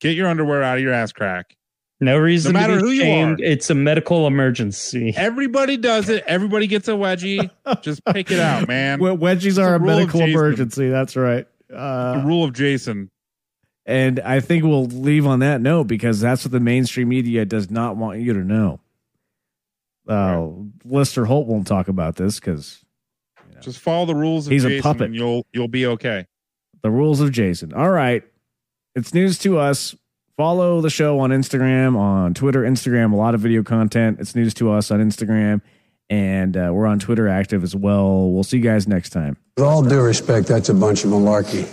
get 0.00 0.14
your 0.16 0.28
underwear 0.28 0.62
out 0.62 0.76
of 0.78 0.82
your 0.82 0.92
ass 0.92 1.12
crack. 1.12 1.56
No 2.00 2.18
reason 2.18 2.52
No 2.52 2.60
matter 2.60 2.74
to 2.74 2.80
who 2.80 2.90
be 2.90 2.96
you 2.96 3.02
shamed. 3.02 3.40
are. 3.40 3.44
It's 3.44 3.70
a 3.70 3.74
medical 3.74 4.26
emergency. 4.26 5.14
Everybody 5.16 5.76
does 5.76 6.08
it. 6.08 6.24
Everybody 6.26 6.66
gets 6.66 6.88
a 6.88 6.92
wedgie. 6.92 7.48
just 7.82 8.04
pick 8.06 8.30
it 8.30 8.40
out, 8.40 8.66
man. 8.68 8.98
Well, 8.98 9.16
wedgies 9.16 9.46
It's 9.46 9.58
are 9.58 9.74
a 9.74 9.76
a 9.76 9.78
rule 9.78 9.90
of 9.90 9.96
medical 9.98 10.20
emergency. 10.22 10.88
That's 10.90 11.14
right. 11.16 11.46
the 11.68 11.78
Uh, 11.80 12.22
rule 12.26 12.44
of 12.44 12.52
Jason. 12.52 13.10
and 13.86 14.18
I 14.20 14.40
think 14.40 14.64
we'll 14.64 14.86
leave 14.86 15.24
on 15.26 15.38
that 15.38 15.60
note 15.60 15.84
because 15.84 16.20
that's 16.20 16.44
what 16.44 16.52
the 16.52 16.60
mainstream 16.60 17.08
media 17.08 17.44
does 17.44 17.70
not 17.70 17.96
want 17.96 18.18
you 18.20 18.32
to 18.34 18.40
know. 18.44 18.80
Uh, 20.06 20.48
Lester 20.84 21.24
Holt 21.24 21.46
won't 21.46 21.66
talk 21.66 21.88
about 21.88 22.16
this 22.16 22.38
because 22.38 22.83
Just 23.60 23.78
follow 23.78 24.06
the 24.06 24.14
rules 24.14 24.46
of 24.46 24.52
He's 24.52 24.64
a 24.64 24.80
puppet. 24.80 25.02
and 25.06 25.14
you'll 25.14 25.46
you'll 25.52 25.68
be 25.68 25.86
okay. 25.86 26.26
the 26.82 26.90
rules 26.90 27.20
of 27.20 27.32
Jason. 27.32 27.72
All 27.72 27.90
right. 27.90 28.22
It's 28.94 29.12
news 29.14 29.38
to 29.40 29.58
us. 29.58 29.94
Follow 30.36 30.80
the 30.80 30.90
show 30.90 31.20
on 31.20 31.30
Instagram, 31.30 31.96
on 31.96 32.34
Twitter, 32.34 32.62
Instagram, 32.62 33.12
a 33.12 33.16
lot 33.16 33.34
of 33.34 33.40
video 33.40 33.62
content. 33.62 34.18
It's 34.20 34.34
news 34.34 34.52
to 34.54 34.72
us 34.72 34.90
on 34.90 35.00
Instagram. 35.00 35.60
And 36.10 36.56
uh, 36.56 36.70
we're 36.72 36.86
on 36.86 36.98
Twitter 36.98 37.28
active 37.28 37.62
as 37.62 37.74
well. 37.74 38.30
We'll 38.30 38.42
see 38.44 38.58
you 38.58 38.62
guys 38.62 38.86
next 38.86 39.10
time. 39.10 39.36
With 39.56 39.64
all 39.64 39.82
due 39.82 40.00
respect, 40.02 40.46
that's 40.48 40.68
a 40.68 40.74
bunch 40.74 41.04
of 41.04 41.10
malarkey. 41.10 41.66